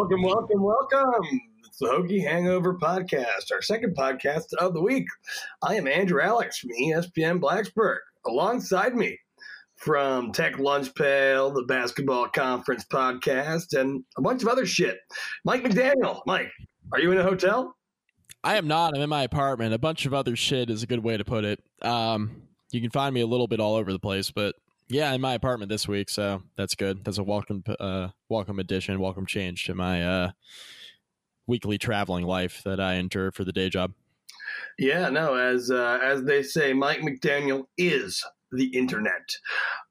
Welcome, 0.00 0.22
welcome, 0.22 0.62
welcome. 0.62 1.40
It's 1.66 1.76
the 1.76 1.84
Hokie 1.84 2.26
Hangover 2.26 2.74
Podcast, 2.74 3.52
our 3.52 3.60
second 3.60 3.94
podcast 3.94 4.54
of 4.58 4.72
the 4.72 4.80
week. 4.80 5.04
I 5.60 5.74
am 5.74 5.86
Andrew 5.86 6.22
Alex 6.22 6.58
from 6.58 6.70
ESPN 6.70 7.38
Blacksburg. 7.38 7.98
Alongside 8.26 8.94
me 8.94 9.18
from 9.76 10.32
Tech 10.32 10.58
Lunch 10.58 10.94
Pail, 10.94 11.50
the 11.50 11.64
Basketball 11.64 12.28
Conference 12.28 12.86
Podcast, 12.90 13.78
and 13.78 14.02
a 14.16 14.22
bunch 14.22 14.40
of 14.40 14.48
other 14.48 14.64
shit. 14.64 14.96
Mike 15.44 15.64
McDaniel. 15.64 16.22
Mike, 16.24 16.50
are 16.94 16.98
you 16.98 17.12
in 17.12 17.18
a 17.18 17.22
hotel? 17.22 17.76
I 18.42 18.56
am 18.56 18.66
not. 18.66 18.96
I'm 18.96 19.02
in 19.02 19.10
my 19.10 19.24
apartment. 19.24 19.74
A 19.74 19.78
bunch 19.78 20.06
of 20.06 20.14
other 20.14 20.34
shit 20.34 20.70
is 20.70 20.82
a 20.82 20.86
good 20.86 21.04
way 21.04 21.18
to 21.18 21.26
put 21.26 21.44
it. 21.44 21.62
Um, 21.82 22.44
you 22.70 22.80
can 22.80 22.90
find 22.90 23.14
me 23.14 23.20
a 23.20 23.26
little 23.26 23.48
bit 23.48 23.60
all 23.60 23.74
over 23.74 23.92
the 23.92 24.00
place, 24.00 24.30
but 24.30 24.54
yeah, 24.90 25.12
in 25.12 25.20
my 25.20 25.34
apartment 25.34 25.70
this 25.70 25.86
week, 25.86 26.10
so 26.10 26.42
that's 26.56 26.74
good. 26.74 27.04
That's 27.04 27.18
a 27.18 27.22
welcome, 27.22 27.62
uh, 27.78 28.08
welcome 28.28 28.58
addition, 28.58 28.98
welcome 28.98 29.24
change 29.24 29.64
to 29.66 29.74
my 29.74 30.04
uh, 30.04 30.30
weekly 31.46 31.78
traveling 31.78 32.24
life 32.24 32.62
that 32.64 32.80
I 32.80 32.94
endure 32.94 33.30
for 33.30 33.44
the 33.44 33.52
day 33.52 33.68
job. 33.68 33.92
Yeah, 34.78 35.08
no, 35.08 35.34
as 35.34 35.70
uh, 35.70 36.00
as 36.02 36.24
they 36.24 36.42
say, 36.42 36.72
Mike 36.72 37.00
McDaniel 37.00 37.64
is 37.78 38.24
the 38.52 38.66
internet. 38.76 39.28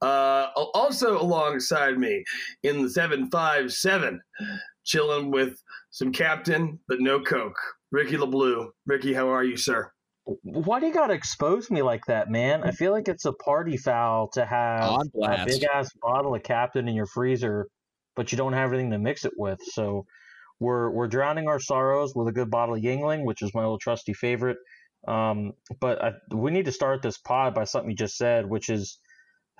Uh, 0.01 0.47
also 0.55 1.21
alongside 1.21 1.97
me 1.97 2.23
in 2.63 2.83
the 2.83 2.89
seven 2.89 3.29
five 3.29 3.71
seven, 3.71 4.21
chilling 4.83 5.31
with 5.31 5.61
some 5.91 6.11
captain 6.11 6.77
but 6.89 6.99
no 6.99 7.21
coke, 7.21 7.59
Ricky 7.91 8.17
LeBlue. 8.17 8.69
Ricky, 8.85 9.13
how 9.13 9.29
are 9.29 9.45
you, 9.45 9.55
sir? 9.55 9.91
Why 10.43 10.79
do 10.79 10.87
you 10.87 10.93
gotta 10.93 11.13
expose 11.13 11.71
me 11.71 11.81
like 11.81 12.05
that, 12.07 12.29
man? 12.29 12.63
I 12.63 12.71
feel 12.71 12.91
like 12.91 13.07
it's 13.07 13.25
a 13.25 13.33
party 13.33 13.77
foul 13.77 14.29
to 14.29 14.45
have 14.45 15.01
a 15.21 15.45
big 15.45 15.63
ass 15.63 15.89
bottle 16.01 16.35
of 16.35 16.43
Captain 16.43 16.87
in 16.87 16.95
your 16.95 17.05
freezer, 17.07 17.67
but 18.15 18.31
you 18.31 18.37
don't 18.37 18.53
have 18.53 18.73
anything 18.73 18.91
to 18.91 18.99
mix 18.99 19.25
it 19.25 19.33
with. 19.37 19.59
So 19.63 20.05
we're 20.59 20.91
we're 20.91 21.07
drowning 21.07 21.47
our 21.47 21.59
sorrows 21.59 22.13
with 22.15 22.27
a 22.27 22.31
good 22.31 22.51
bottle 22.51 22.75
of 22.75 22.81
Yuengling, 22.81 23.23
which 23.23 23.41
is 23.41 23.53
my 23.53 23.63
old 23.63 23.81
trusty 23.81 24.13
favorite. 24.13 24.57
Um, 25.07 25.53
but 25.79 26.03
I, 26.03 26.11
we 26.33 26.51
need 26.51 26.65
to 26.65 26.71
start 26.71 27.01
this 27.01 27.17
pod 27.17 27.55
by 27.55 27.63
something 27.63 27.89
you 27.89 27.95
just 27.95 28.17
said, 28.17 28.49
which 28.49 28.69
is 28.69 28.99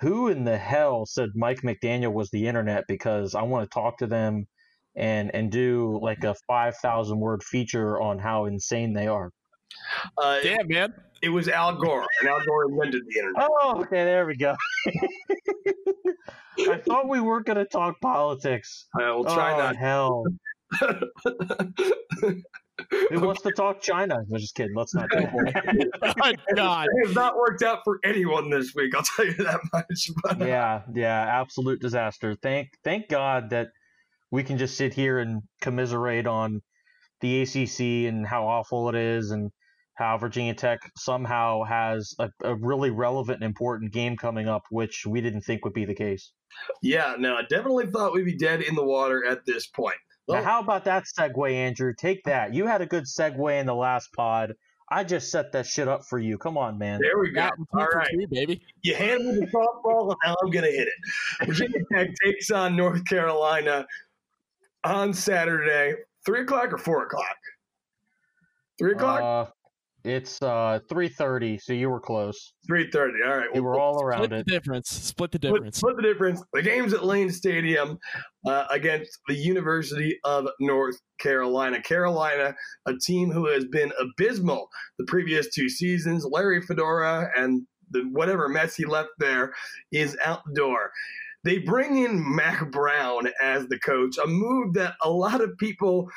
who 0.00 0.28
in 0.28 0.44
the 0.44 0.58
hell 0.58 1.06
said 1.06 1.30
Mike 1.34 1.62
McDaniel 1.62 2.12
was 2.12 2.30
the 2.30 2.46
internet? 2.46 2.84
Because 2.88 3.34
I 3.34 3.42
want 3.42 3.68
to 3.68 3.74
talk 3.74 3.98
to 3.98 4.06
them 4.06 4.46
and 4.96 5.30
and 5.34 5.50
do 5.50 5.98
like 6.02 6.24
a 6.24 6.34
five 6.46 6.76
thousand 6.76 7.20
word 7.20 7.42
feature 7.42 8.00
on 8.00 8.18
how 8.18 8.44
insane 8.44 8.92
they 8.92 9.06
are. 9.06 9.30
Uh, 10.18 10.40
Damn, 10.42 10.68
man. 10.68 10.94
It 11.22 11.28
was 11.28 11.48
Al 11.48 11.76
Gore, 11.76 12.06
and 12.20 12.30
Al 12.30 12.40
Gore 12.46 12.70
invented 12.70 13.02
the 13.06 13.18
internet. 13.18 13.48
Oh, 13.62 13.80
okay, 13.82 14.04
there 14.04 14.26
we 14.26 14.36
go. 14.36 14.56
I 16.58 16.78
thought 16.78 17.08
we 17.08 17.20
weren't 17.20 17.46
going 17.46 17.58
to 17.58 17.66
talk 17.66 18.00
politics. 18.00 18.86
I 18.98 19.10
will 19.10 19.24
try 19.24 19.52
oh, 19.52 19.58
not. 19.58 19.76
hell. 19.76 20.24
Who 23.10 23.20
wants 23.20 23.42
to 23.42 23.52
talk 23.52 23.82
China? 23.82 24.16
I'm 24.16 24.38
just 24.38 24.54
kidding. 24.54 24.74
Let's 24.74 24.94
not 24.94 25.10
do 25.10 25.20
that. 25.20 25.90
oh, 26.24 26.54
God. 26.54 26.88
It 26.90 27.08
has 27.08 27.14
not 27.14 27.36
worked 27.36 27.62
out 27.62 27.80
for 27.84 27.98
anyone 28.04 28.50
this 28.50 28.72
week. 28.74 28.94
I'll 28.94 29.02
tell 29.02 29.26
you 29.26 29.34
that 29.34 29.60
much. 29.72 30.10
But, 30.22 30.40
uh, 30.40 30.44
yeah, 30.46 30.82
yeah, 30.94 31.40
absolute 31.40 31.80
disaster. 31.80 32.34
Thank, 32.42 32.70
thank 32.84 33.08
God 33.08 33.50
that 33.50 33.68
we 34.30 34.42
can 34.42 34.58
just 34.58 34.76
sit 34.76 34.94
here 34.94 35.18
and 35.18 35.42
commiserate 35.60 36.26
on 36.26 36.62
the 37.20 37.42
ACC 37.42 38.08
and 38.08 38.26
how 38.26 38.46
awful 38.46 38.88
it 38.88 38.94
is, 38.94 39.30
and 39.30 39.50
how 40.00 40.18
Virginia 40.18 40.54
Tech 40.54 40.80
somehow 40.96 41.62
has 41.62 42.14
a, 42.18 42.30
a 42.42 42.56
really 42.56 42.90
relevant 42.90 43.36
and 43.36 43.44
important 43.44 43.92
game 43.92 44.16
coming 44.16 44.48
up, 44.48 44.64
which 44.70 45.06
we 45.06 45.20
didn't 45.20 45.42
think 45.42 45.64
would 45.64 45.74
be 45.74 45.84
the 45.84 45.94
case. 45.94 46.32
yeah, 46.82 47.14
no, 47.18 47.36
I 47.36 47.42
definitely 47.42 47.86
thought 47.86 48.12
we'd 48.12 48.24
be 48.24 48.36
dead 48.36 48.62
in 48.62 48.74
the 48.74 48.84
water 48.84 49.24
at 49.24 49.46
this 49.46 49.66
point. 49.66 49.96
Now, 50.28 50.42
how 50.42 50.60
about 50.60 50.84
that 50.84 51.04
segue, 51.04 51.52
Andrew? 51.52 51.92
Take 51.96 52.24
that. 52.24 52.54
You 52.54 52.66
had 52.66 52.80
a 52.80 52.86
good 52.86 53.04
segue 53.04 53.60
in 53.60 53.66
the 53.66 53.74
last 53.74 54.12
pod. 54.12 54.54
I 54.92 55.04
just 55.04 55.30
set 55.30 55.52
that 55.52 55.66
shit 55.66 55.86
up 55.86 56.04
for 56.04 56.18
you. 56.18 56.36
Come 56.36 56.58
on, 56.58 56.78
man. 56.78 57.00
there 57.00 57.18
we 57.18 57.30
go. 57.30 57.42
Got 57.42 57.52
two 57.56 57.66
All 57.78 57.86
for 57.90 58.04
baby. 58.28 58.60
You 58.82 58.94
hand 58.94 59.24
me 59.24 59.40
the 59.40 59.46
softball, 59.46 60.10
and 60.10 60.16
now 60.24 60.34
I'm 60.42 60.50
going 60.50 60.64
to 60.64 60.70
hit 60.70 60.88
it. 60.88 61.46
Virginia 61.46 61.80
Tech 61.92 62.08
takes 62.24 62.50
on 62.50 62.76
North 62.76 63.04
Carolina 63.04 63.86
on 64.82 65.12
Saturday, 65.12 65.94
3 66.26 66.40
o'clock 66.42 66.72
or 66.72 66.78
4 66.78 67.04
o'clock? 67.04 67.36
3 68.78 68.92
o'clock? 68.92 69.20
Uh, 69.48 69.50
it's 70.04 70.40
uh 70.42 70.80
3:30, 70.90 71.60
so 71.60 71.72
you 71.72 71.90
were 71.90 72.00
close. 72.00 72.52
3.30. 72.70 73.10
All 73.26 73.36
right. 73.38 73.48
we 73.54 73.60
were 73.60 73.78
all 73.78 73.94
Split 73.98 74.04
around 74.06 74.30
the 74.30 74.36
it. 74.38 74.46
difference. 74.46 74.88
Split 74.90 75.30
the 75.32 75.38
Split, 75.38 75.52
difference. 75.54 75.76
split 75.78 75.96
the 75.96 76.02
difference. 76.02 76.42
The 76.52 76.62
game's 76.62 76.92
at 76.92 77.04
Lane 77.04 77.30
Stadium 77.30 77.98
uh, 78.46 78.64
against 78.70 79.18
the 79.28 79.34
University 79.34 80.18
of 80.24 80.46
North 80.60 80.96
Carolina. 81.18 81.82
Carolina, 81.82 82.54
a 82.86 82.94
team 83.04 83.30
who 83.30 83.46
has 83.46 83.64
been 83.66 83.92
abysmal 84.00 84.68
the 84.98 85.04
previous 85.06 85.52
two 85.54 85.68
seasons. 85.68 86.24
Larry 86.24 86.62
Fedora 86.62 87.30
and 87.36 87.66
the 87.90 88.02
whatever 88.12 88.48
mess 88.48 88.76
he 88.76 88.84
left 88.86 89.10
there 89.18 89.52
is 89.92 90.16
out 90.24 90.40
the 90.46 90.54
door. 90.54 90.90
They 91.42 91.58
bring 91.58 91.96
in 92.04 92.36
Mack 92.36 92.70
Brown 92.70 93.28
as 93.42 93.66
the 93.68 93.78
coach, 93.78 94.16
a 94.22 94.26
move 94.26 94.74
that 94.74 94.94
a 95.02 95.10
lot 95.10 95.40
of 95.40 95.56
people 95.58 96.08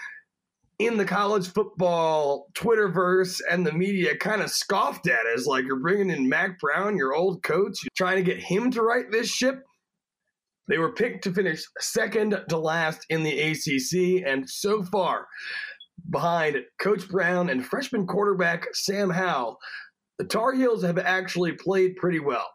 in 0.86 0.98
the 0.98 1.06
college 1.06 1.48
football 1.48 2.48
Twitterverse 2.54 3.42
and 3.50 3.66
the 3.66 3.72
media 3.72 4.16
kind 4.18 4.42
of 4.42 4.50
scoffed 4.50 5.08
at 5.08 5.26
as 5.26 5.46
like 5.46 5.66
you're 5.66 5.80
bringing 5.80 6.10
in 6.10 6.30
Mack 6.30 6.60
Brown, 6.60 6.98
your 6.98 7.14
old 7.14 7.44
coach, 7.44 7.78
you're 7.84 7.90
trying 7.96 8.18
to 8.18 8.24
get 8.24 8.42
him 8.42 8.72
to 8.72 8.82
right 8.82 9.06
this 9.12 9.30
ship. 9.30 9.64
They 10.68 10.78
were 10.78 10.94
picked 10.94 11.24
to 11.26 11.34
finish 11.34 11.64
second 11.80 12.40
to 12.50 12.58
last 12.58 13.06
in 13.10 13.24
the 13.24 13.40
ACC, 13.40 14.26
and 14.26 14.50
so 14.50 14.84
far, 14.84 15.28
behind 16.10 16.58
Coach 16.80 17.08
Brown 17.10 17.50
and 17.50 17.66
freshman 17.66 18.08
quarterback 18.08 18.68
Sam 18.74 19.10
Howell, 19.10 19.58
the 20.20 20.26
Tar 20.26 20.54
Heels 20.54 20.84
have 20.84 20.98
actually 20.98 21.54
played 21.54 21.96
pretty 21.98 22.20
well. 22.20 22.48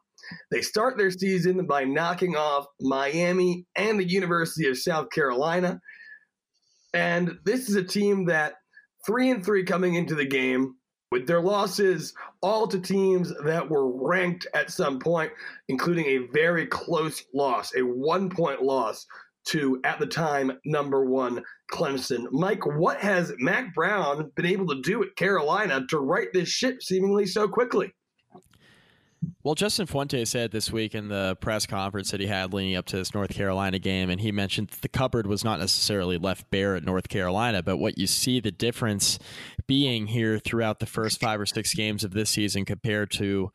They 0.51 0.63
start 0.63 0.97
their 0.97 1.11
season 1.11 1.67
by 1.67 1.85
knocking 1.85 2.37
off 2.37 2.67
Miami 2.81 3.67
and 3.77 3.99
the 3.99 4.09
University 4.09 4.69
of 4.69 4.79
South 4.79 5.11
Carolina. 5.11 5.81
And 6.95 7.39
this 7.45 7.69
is 7.69 7.77
a 7.77 7.85
team 7.85 8.27
that 8.27 8.55
three 9.07 9.31
and 9.31 9.45
three 9.45 9.65
coming 9.65 9.95
into 9.95 10.15
the 10.15 10.27
game 10.27 10.75
with 11.11 11.27
their 11.27 11.41
losses 11.41 12.15
all 12.43 12.67
to 12.69 12.79
teams 12.79 13.33
that 13.45 13.69
were 13.69 13.91
ranked 14.07 14.47
at 14.55 14.71
some 14.71 14.99
point, 14.99 15.33
including 15.69 16.07
a 16.07 16.27
very 16.33 16.67
close 16.67 17.25
loss, 17.35 17.75
a 17.75 17.81
one 17.81 18.29
point 18.29 18.63
loss 18.63 19.07
to, 19.47 19.81
at 19.85 19.99
the 19.99 20.07
time, 20.07 20.53
number 20.67 21.05
one 21.07 21.43
Clemson. 21.73 22.27
Mike, 22.33 22.67
what 22.67 22.99
has 22.99 23.33
Mack 23.39 23.75
Brown 23.75 24.31
been 24.37 24.45
able 24.47 24.67
to 24.69 24.83
do 24.83 25.03
at 25.03 25.17
Carolina 25.17 25.87
to 25.89 25.99
right 25.99 26.29
this 26.35 26.49
ship 26.49 26.83
seemingly 26.83 27.25
so 27.25 27.49
quickly? 27.49 27.95
Well, 29.43 29.55
Justin 29.55 29.87
Fuente 29.87 30.25
said 30.25 30.51
this 30.51 30.71
week 30.71 30.95
in 30.95 31.09
the 31.09 31.37
press 31.41 31.67
conference 31.67 32.11
that 32.11 32.21
he 32.21 32.27
had 32.27 32.53
leading 32.53 32.77
up 32.77 32.87
to 32.87 32.97
this 32.97 33.15
North 33.15 33.31
Carolina 33.31 33.79
game, 33.79 34.11
and 34.11 34.21
he 34.21 34.33
mentioned 34.33 34.69
the 34.81 34.89
cupboard 34.89 35.27
was 35.27 35.45
not 35.45 35.61
necessarily 35.61 36.19
left 36.19 36.51
bare 36.51 36.77
at 36.77 36.85
North 36.85 37.09
Carolina, 37.09 37.63
but 37.63 37.77
what 37.79 37.99
you 37.99 38.07
see 38.07 38.41
the 38.41 38.51
difference 38.51 39.19
being 39.67 40.09
here 40.09 40.39
throughout 40.39 40.79
the 40.79 40.87
first 40.87 41.21
five 41.21 41.41
or 41.41 41.47
six 41.47 41.75
games 41.75 42.05
of 42.05 42.13
this 42.13 42.31
season 42.31 42.65
compared 42.65 43.11
to 43.13 43.51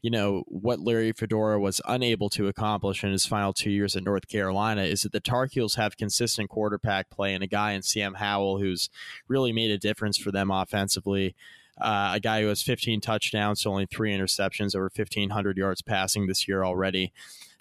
you 0.00 0.10
know, 0.10 0.44
what 0.46 0.80
Larry 0.80 1.12
Fedora 1.12 1.58
was 1.58 1.80
unable 1.86 2.28
to 2.30 2.46
accomplish 2.46 3.02
in 3.02 3.10
his 3.10 3.26
final 3.26 3.52
two 3.52 3.70
years 3.70 3.96
at 3.96 4.04
North 4.04 4.28
Carolina 4.28 4.82
is 4.82 5.02
that 5.02 5.12
the 5.12 5.20
Tar 5.20 5.46
Heels 5.46 5.74
have 5.74 5.96
consistent 5.96 6.48
quarterback 6.48 7.10
play 7.10 7.34
and 7.34 7.42
a 7.42 7.48
guy 7.48 7.72
in 7.72 7.82
Sam 7.82 8.14
Howell 8.14 8.58
who's 8.60 8.90
really 9.26 9.52
made 9.52 9.70
a 9.70 9.78
difference 9.78 10.16
for 10.16 10.30
them 10.30 10.50
offensively. 10.50 11.34
Uh, 11.80 12.12
a 12.14 12.20
guy 12.20 12.42
who 12.42 12.48
has 12.48 12.62
15 12.62 13.00
touchdowns, 13.00 13.64
only 13.66 13.86
three 13.86 14.12
interceptions, 14.12 14.74
over 14.74 14.90
1,500 14.94 15.56
yards 15.56 15.82
passing 15.82 16.26
this 16.26 16.48
year 16.48 16.64
already. 16.64 17.12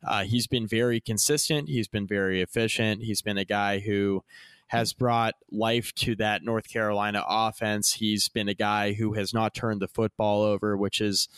Uh, 0.03 0.23
he's 0.23 0.47
been 0.47 0.67
very 0.67 0.99
consistent. 0.99 1.69
He's 1.69 1.87
been 1.87 2.07
very 2.07 2.41
efficient. 2.41 3.03
He's 3.03 3.21
been 3.21 3.37
a 3.37 3.45
guy 3.45 3.79
who 3.79 4.23
has 4.67 4.93
brought 4.93 5.35
life 5.51 5.93
to 5.95 6.15
that 6.15 6.43
North 6.43 6.67
Carolina 6.67 7.23
offense. 7.27 7.93
He's 7.93 8.27
been 8.27 8.49
a 8.49 8.53
guy 8.53 8.93
who 8.93 9.13
has 9.13 9.33
not 9.33 9.53
turned 9.53 9.81
the 9.81 9.87
football 9.87 10.41
over, 10.41 10.75
which 10.75 10.97
has 10.97 11.29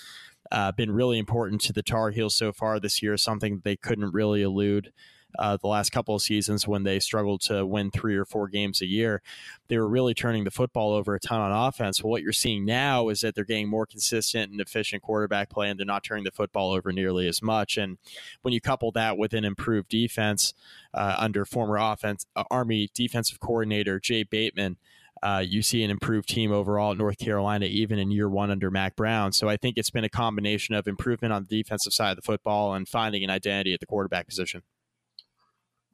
uh, 0.52 0.72
been 0.72 0.92
really 0.92 1.20
important 1.20 1.62
to 1.62 1.74
the 1.74 1.84
Tar 1.84 2.10
Heels 2.10 2.36
so 2.36 2.52
far 2.52 2.80
this 2.80 3.04
year, 3.04 3.18
something 3.18 3.62
they 3.64 3.76
couldn't 3.76 4.14
really 4.14 4.42
elude 4.42 4.92
uh, 5.40 5.58
the 5.58 5.68
last 5.68 5.92
couple 5.92 6.14
of 6.14 6.22
seasons 6.22 6.68
when 6.68 6.84
they 6.84 7.00
struggled 7.00 7.42
to 7.42 7.66
win 7.66 7.90
three 7.90 8.16
or 8.16 8.26
four 8.26 8.48
games 8.48 8.82
a 8.82 8.86
year. 8.86 9.22
They 9.70 9.78
were 9.78 9.88
really 9.88 10.14
turning 10.14 10.44
the 10.44 10.52
football 10.52 10.92
over 10.92 11.16
a 11.16 11.20
ton 11.20 11.40
on 11.40 11.68
offense. 11.68 12.04
Well, 12.04 12.12
what 12.12 12.22
you're 12.22 12.34
seeing 12.34 12.66
now 12.66 13.10
is 13.10 13.22
that 13.22 13.36
they're 13.36 13.46
getting 13.46 13.70
more 13.70 13.86
consistent 13.86 14.52
and 14.52 14.60
efficient 14.60 15.02
quarterback 15.02 15.50
play, 15.50 15.70
and 15.70 15.80
they're 15.80 15.86
not 15.86 16.04
turning 16.04 16.26
the 16.26 16.32
football 16.32 16.74
over 16.74 16.92
nearly 16.92 17.28
as 17.28 17.42
much. 17.42 17.78
And 17.78 17.98
when 18.42 18.54
you 18.54 18.60
couple 18.60 18.92
that 18.92 19.18
with 19.18 19.34
an 19.34 19.46
improved 19.46 19.90
defense 19.90 20.54
uh, 20.94 21.16
under 21.18 21.46
former 21.46 21.78
offense 21.78 22.26
uh, 22.36 22.44
Army 22.52 22.90
defensive 22.94 23.40
coordinator 23.40 24.00
Jay 24.00 24.24
Bateman. 24.24 24.78
Uh, 25.22 25.44
you 25.46 25.62
see 25.62 25.84
an 25.84 25.92
improved 25.92 26.30
team 26.30 26.50
overall 26.50 26.94
at 26.94 26.98
North 26.98 27.18
Carolina, 27.18 27.66
even 27.66 28.00
in 28.00 28.10
year 28.10 28.30
one 28.30 28.50
under 28.50 28.72
Mack 28.72 28.96
Brown. 28.96 29.34
So 29.34 29.50
I 29.50 29.58
think 29.58 29.78
it's 29.78 29.90
been 29.90 30.06
a 30.06 30.10
combination 30.10 30.76
of 30.76 30.88
improvement 30.88 31.34
on 31.34 31.46
the 31.50 31.62
defensive 31.62 31.92
side 31.92 32.12
of 32.12 32.16
the 32.16 32.22
football 32.22 32.74
and 32.74 32.88
finding 32.88 33.24
an 33.24 33.30
identity 33.30 33.74
at 33.74 33.82
the 33.82 33.86
quarterback 33.86 34.28
position. 34.28 34.64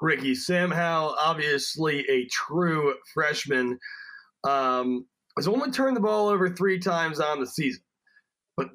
Ricky. 0.01 0.35
Sam 0.35 0.71
Howell, 0.71 1.15
obviously 1.19 2.05
a 2.09 2.27
true 2.27 2.93
freshman, 3.13 3.77
um, 4.43 5.05
has 5.37 5.47
only 5.47 5.71
turned 5.71 5.95
the 5.95 6.01
ball 6.01 6.27
over 6.27 6.49
three 6.49 6.79
times 6.79 7.19
on 7.19 7.39
the 7.39 7.47
season, 7.47 7.83
but 8.57 8.69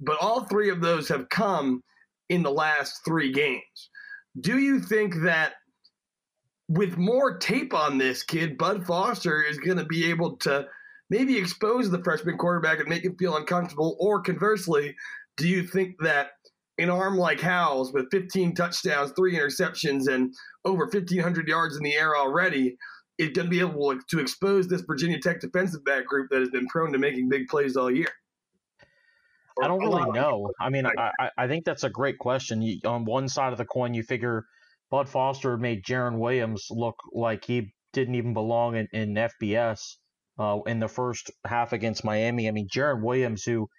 but 0.00 0.18
all 0.20 0.44
three 0.44 0.70
of 0.70 0.80
those 0.80 1.08
have 1.08 1.28
come 1.28 1.82
in 2.28 2.42
the 2.42 2.50
last 2.50 3.00
three 3.04 3.32
games. 3.32 3.90
Do 4.40 4.58
you 4.58 4.80
think 4.80 5.14
that 5.22 5.54
with 6.68 6.96
more 6.96 7.38
tape 7.38 7.74
on 7.74 7.98
this 7.98 8.22
kid, 8.22 8.58
Bud 8.58 8.86
Foster 8.86 9.42
is 9.42 9.58
going 9.58 9.76
to 9.78 9.84
be 9.84 10.10
able 10.10 10.36
to 10.38 10.66
maybe 11.10 11.36
expose 11.36 11.90
the 11.90 12.02
freshman 12.02 12.38
quarterback 12.38 12.80
and 12.80 12.88
make 12.88 13.04
him 13.04 13.16
feel 13.16 13.36
uncomfortable, 13.36 13.96
or 14.00 14.20
conversely, 14.20 14.96
do 15.36 15.48
you 15.48 15.62
think 15.62 15.96
that 16.00 16.30
an 16.78 16.90
arm 16.90 17.16
like 17.16 17.40
Howell's 17.40 17.92
with 17.92 18.10
15 18.10 18.54
touchdowns, 18.54 19.12
three 19.16 19.36
interceptions, 19.36 20.08
and 20.08 20.34
over 20.64 20.84
1,500 20.84 21.48
yards 21.48 21.76
in 21.76 21.82
the 21.82 21.94
air 21.94 22.16
already 22.16 22.76
is 23.18 23.30
going 23.30 23.46
to 23.46 23.50
be 23.50 23.60
able 23.60 23.96
to 24.08 24.18
expose 24.18 24.66
this 24.66 24.82
Virginia 24.82 25.20
Tech 25.20 25.40
defensive 25.40 25.84
back 25.84 26.06
group 26.06 26.30
that 26.30 26.40
has 26.40 26.50
been 26.50 26.66
prone 26.66 26.92
to 26.92 26.98
making 26.98 27.28
big 27.28 27.46
plays 27.46 27.76
all 27.76 27.90
year? 27.90 28.08
I 29.62 29.68
don't 29.68 29.78
really 29.78 30.10
know. 30.10 30.50
I 30.60 30.68
mean, 30.68 30.84
I, 30.84 31.30
I 31.38 31.46
think 31.46 31.64
that's 31.64 31.84
a 31.84 31.90
great 31.90 32.18
question. 32.18 32.60
You, 32.60 32.80
on 32.84 33.04
one 33.04 33.28
side 33.28 33.52
of 33.52 33.58
the 33.58 33.64
coin, 33.64 33.94
you 33.94 34.02
figure 34.02 34.44
Bud 34.90 35.08
Foster 35.08 35.56
made 35.56 35.84
Jarren 35.84 36.18
Williams 36.18 36.66
look 36.70 36.96
like 37.12 37.44
he 37.44 37.72
didn't 37.92 38.16
even 38.16 38.34
belong 38.34 38.74
in, 38.74 38.88
in 38.92 39.14
FBS 39.14 39.94
uh, 40.40 40.58
in 40.66 40.80
the 40.80 40.88
first 40.88 41.30
half 41.46 41.72
against 41.72 42.04
Miami. 42.04 42.48
I 42.48 42.50
mean, 42.50 42.66
Jarren 42.68 43.02
Williams, 43.02 43.44
who– 43.44 43.68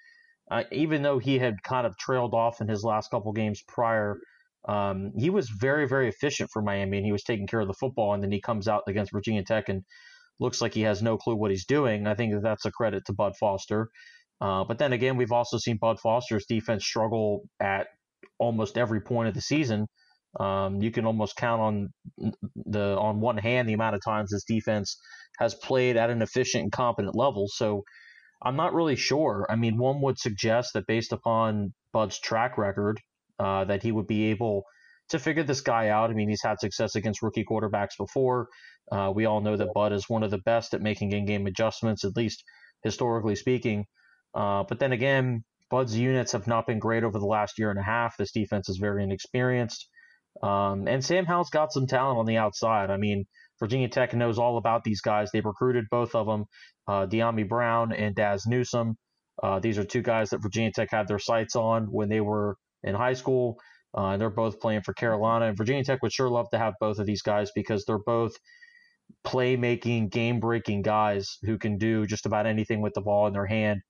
uh, 0.51 0.63
even 0.71 1.01
though 1.01 1.19
he 1.19 1.39
had 1.39 1.61
kind 1.63 1.87
of 1.87 1.97
trailed 1.97 2.33
off 2.33 2.61
in 2.61 2.67
his 2.67 2.83
last 2.83 3.09
couple 3.09 3.31
games 3.33 3.63
prior, 3.67 4.19
um, 4.67 5.11
he 5.17 5.29
was 5.29 5.49
very, 5.49 5.87
very 5.87 6.07
efficient 6.07 6.49
for 6.51 6.61
Miami, 6.61 6.97
and 6.97 7.05
he 7.05 7.11
was 7.11 7.23
taking 7.23 7.47
care 7.47 7.59
of 7.59 7.67
the 7.67 7.73
football. 7.73 8.13
And 8.13 8.23
then 8.23 8.31
he 8.31 8.41
comes 8.41 8.67
out 8.67 8.83
against 8.87 9.11
Virginia 9.11 9.43
Tech 9.43 9.69
and 9.69 9.83
looks 10.39 10.61
like 10.61 10.73
he 10.73 10.81
has 10.81 11.01
no 11.01 11.17
clue 11.17 11.35
what 11.35 11.51
he's 11.51 11.65
doing. 11.65 12.07
I 12.07 12.15
think 12.15 12.33
that 12.33 12.43
that's 12.43 12.65
a 12.65 12.71
credit 12.71 13.03
to 13.05 13.13
Bud 13.13 13.33
Foster. 13.39 13.89
Uh, 14.41 14.63
but 14.65 14.77
then 14.77 14.93
again, 14.93 15.17
we've 15.17 15.31
also 15.31 15.57
seen 15.57 15.77
Bud 15.77 15.99
Foster's 15.99 16.45
defense 16.45 16.85
struggle 16.85 17.43
at 17.59 17.87
almost 18.37 18.77
every 18.77 19.01
point 19.01 19.29
of 19.29 19.33
the 19.33 19.41
season. 19.41 19.87
Um, 20.39 20.81
you 20.81 20.91
can 20.91 21.05
almost 21.05 21.37
count 21.37 21.61
on 21.61 21.89
the 22.65 22.97
on 22.97 23.21
one 23.21 23.37
hand 23.37 23.69
the 23.69 23.73
amount 23.73 23.95
of 23.95 24.01
times 24.03 24.31
this 24.31 24.43
defense 24.43 24.97
has 25.39 25.55
played 25.55 25.95
at 25.95 26.09
an 26.09 26.21
efficient 26.21 26.63
and 26.63 26.71
competent 26.71 27.15
level. 27.15 27.45
So 27.47 27.83
I'm 28.45 28.55
not 28.55 28.73
really 28.75 28.95
sure. 28.95 29.47
I 29.49 29.55
mean, 29.55 29.77
one 29.77 30.01
would 30.01 30.19
suggest 30.19 30.73
that 30.73 30.85
based 30.87 31.11
upon 31.11 31.73
Bud's 31.91 32.19
track 32.19 32.57
record, 32.57 33.01
uh, 33.39 33.65
that 33.65 33.81
he 33.81 33.91
would 33.91 34.07
be 34.07 34.25
able 34.25 34.63
to 35.09 35.19
figure 35.19 35.43
this 35.43 35.61
guy 35.61 35.89
out. 35.89 36.11
I 36.11 36.13
mean, 36.13 36.29
he's 36.29 36.43
had 36.43 36.59
success 36.59 36.95
against 36.95 37.21
rookie 37.21 37.43
quarterbacks 37.43 37.97
before. 37.97 38.47
Uh, 38.91 39.11
we 39.13 39.25
all 39.25 39.41
know 39.41 39.57
that 39.57 39.73
Bud 39.73 39.93
is 39.93 40.07
one 40.07 40.23
of 40.23 40.31
the 40.31 40.37
best 40.37 40.73
at 40.73 40.81
making 40.81 41.11
in-game 41.11 41.47
adjustments, 41.47 42.05
at 42.05 42.15
least 42.15 42.43
historically 42.83 43.35
speaking. 43.35 43.85
Uh, 44.33 44.63
but 44.67 44.79
then 44.79 44.91
again, 44.91 45.43
Bud's 45.71 45.97
units 45.97 46.33
have 46.33 46.45
not 46.47 46.67
been 46.67 46.79
great 46.79 47.03
over 47.03 47.17
the 47.17 47.25
last 47.25 47.57
year 47.57 47.71
and 47.71 47.79
a 47.79 47.83
half. 47.83 48.15
This 48.17 48.31
defense 48.31 48.69
is 48.69 48.77
very 48.77 49.03
inexperienced. 49.03 49.89
Um, 50.43 50.87
and 50.87 51.03
Sam 51.03 51.25
Howell's 51.25 51.49
got 51.49 51.73
some 51.73 51.87
talent 51.87 52.19
on 52.19 52.25
the 52.25 52.37
outside. 52.37 52.91
I 52.91 52.97
mean, 52.97 53.25
Virginia 53.59 53.87
Tech 53.87 54.13
knows 54.13 54.37
all 54.37 54.57
about 54.57 54.83
these 54.83 55.01
guys. 55.01 55.29
They've 55.31 55.45
recruited 55.45 55.85
both 55.89 56.15
of 56.15 56.27
them, 56.27 56.45
uh, 56.87 57.05
Dyami 57.07 57.47
Brown 57.47 57.93
and 57.93 58.15
Dazz 58.15 58.45
Newsome. 58.45 58.97
Uh, 59.41 59.59
these 59.59 59.77
are 59.77 59.83
two 59.83 60.01
guys 60.01 60.29
that 60.29 60.41
Virginia 60.41 60.71
Tech 60.71 60.89
had 60.91 61.07
their 61.07 61.19
sights 61.19 61.55
on 61.55 61.85
when 61.85 62.09
they 62.09 62.21
were 62.21 62.57
in 62.83 62.95
high 62.95 63.13
school. 63.13 63.57
Uh, 63.97 64.07
and 64.07 64.21
they're 64.21 64.29
both 64.29 64.59
playing 64.59 64.81
for 64.81 64.93
Carolina. 64.93 65.45
And 65.45 65.57
Virginia 65.57 65.83
Tech 65.83 66.01
would 66.01 66.11
sure 66.11 66.29
love 66.29 66.49
to 66.51 66.57
have 66.57 66.73
both 66.81 66.99
of 66.99 67.05
these 67.05 67.21
guys 67.21 67.51
because 67.55 67.85
they're 67.85 67.97
both 67.97 68.33
playmaking, 69.25 70.11
game 70.11 70.39
breaking 70.39 70.81
guys 70.81 71.37
who 71.43 71.57
can 71.57 71.77
do 71.77 72.05
just 72.05 72.25
about 72.25 72.45
anything 72.45 72.81
with 72.81 72.93
the 72.93 73.01
ball 73.01 73.27
in 73.27 73.33
their 73.33 73.45
hand. 73.45 73.81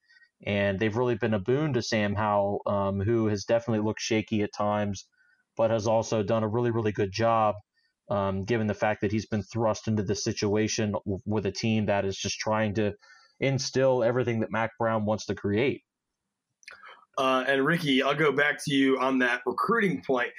And 0.46 0.80
they've 0.80 0.96
really 0.96 1.16
been 1.16 1.34
a 1.34 1.40
boon 1.40 1.74
to 1.74 1.82
Sam 1.82 2.14
Howell, 2.14 2.62
um, 2.68 3.00
who 3.00 3.28
has 3.28 3.46
definitely 3.46 3.84
looked 3.84 4.02
shaky 4.02 4.44
at 4.44 4.54
times, 4.54 5.08
but 5.58 5.72
has 5.72 5.88
also 5.88 6.22
done 6.22 6.44
a 6.44 6.48
really, 6.48 6.72
really 6.72 6.92
good 6.92 7.12
job 7.12 7.56
um, 8.10 8.46
given 8.46 8.68
the 8.68 8.74
fact 8.74 9.02
that 9.02 9.12
he's 9.12 9.26
been 9.26 9.44
thrust 9.44 9.88
into 9.88 10.04
this 10.04 10.24
situation 10.24 10.96
with 11.26 11.46
a 11.46 11.52
team 11.52 11.88
that 11.88 12.06
is 12.06 12.18
just 12.18 12.40
trying 12.40 12.74
to 12.76 12.94
instill 13.40 14.04
everything 14.04 14.40
that 14.42 14.52
Mack 14.52 14.72
Brown 14.78 15.06
wants 15.06 15.26
to 15.26 15.36
create. 15.36 15.84
Uh, 17.18 17.44
and 17.48 17.66
Ricky, 17.66 18.04
I'll 18.04 18.16
go 18.16 18.32
back 18.32 18.64
to 18.66 18.74
you 18.74 19.00
on 19.00 19.20
that 19.20 19.42
recruiting 19.46 20.04
point. 20.06 20.30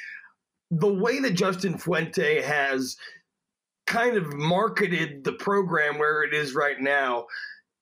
The 0.71 0.93
way 0.93 1.21
that 1.21 1.33
Justin 1.33 1.79
Fuente 1.79 2.43
has 2.43 2.97
kind 3.87 4.17
of 4.17 4.35
marketed 4.35 5.25
the 5.25 5.33
program 5.33 5.99
where 5.99 6.23
it 6.23 6.35
is 6.35 6.55
right 6.55 6.79
now 6.81 7.27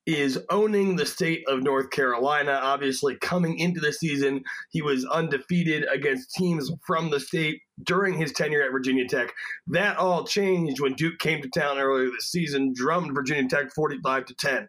is 0.05 0.39
owning 0.49 0.95
the 0.95 1.05
state 1.05 1.43
of 1.47 1.63
North 1.63 1.89
Carolina. 1.89 2.59
Obviously, 2.61 3.15
coming 3.21 3.57
into 3.57 3.79
the 3.79 3.91
season, 3.91 4.43
he 4.69 4.81
was 4.81 5.05
undefeated 5.05 5.85
against 5.91 6.33
teams 6.33 6.71
from 6.85 7.09
the 7.09 7.19
state 7.19 7.61
during 7.83 8.13
his 8.13 8.31
tenure 8.31 8.61
at 8.61 8.71
Virginia 8.71 9.07
Tech. 9.07 9.33
That 9.67 9.97
all 9.97 10.23
changed 10.23 10.79
when 10.79 10.93
Duke 10.93 11.19
came 11.19 11.41
to 11.41 11.49
town 11.49 11.79
earlier 11.79 12.09
this 12.09 12.31
season, 12.31 12.73
drummed 12.75 13.15
Virginia 13.15 13.49
Tech 13.49 13.73
45 13.73 14.25
to 14.25 14.35
10. 14.35 14.67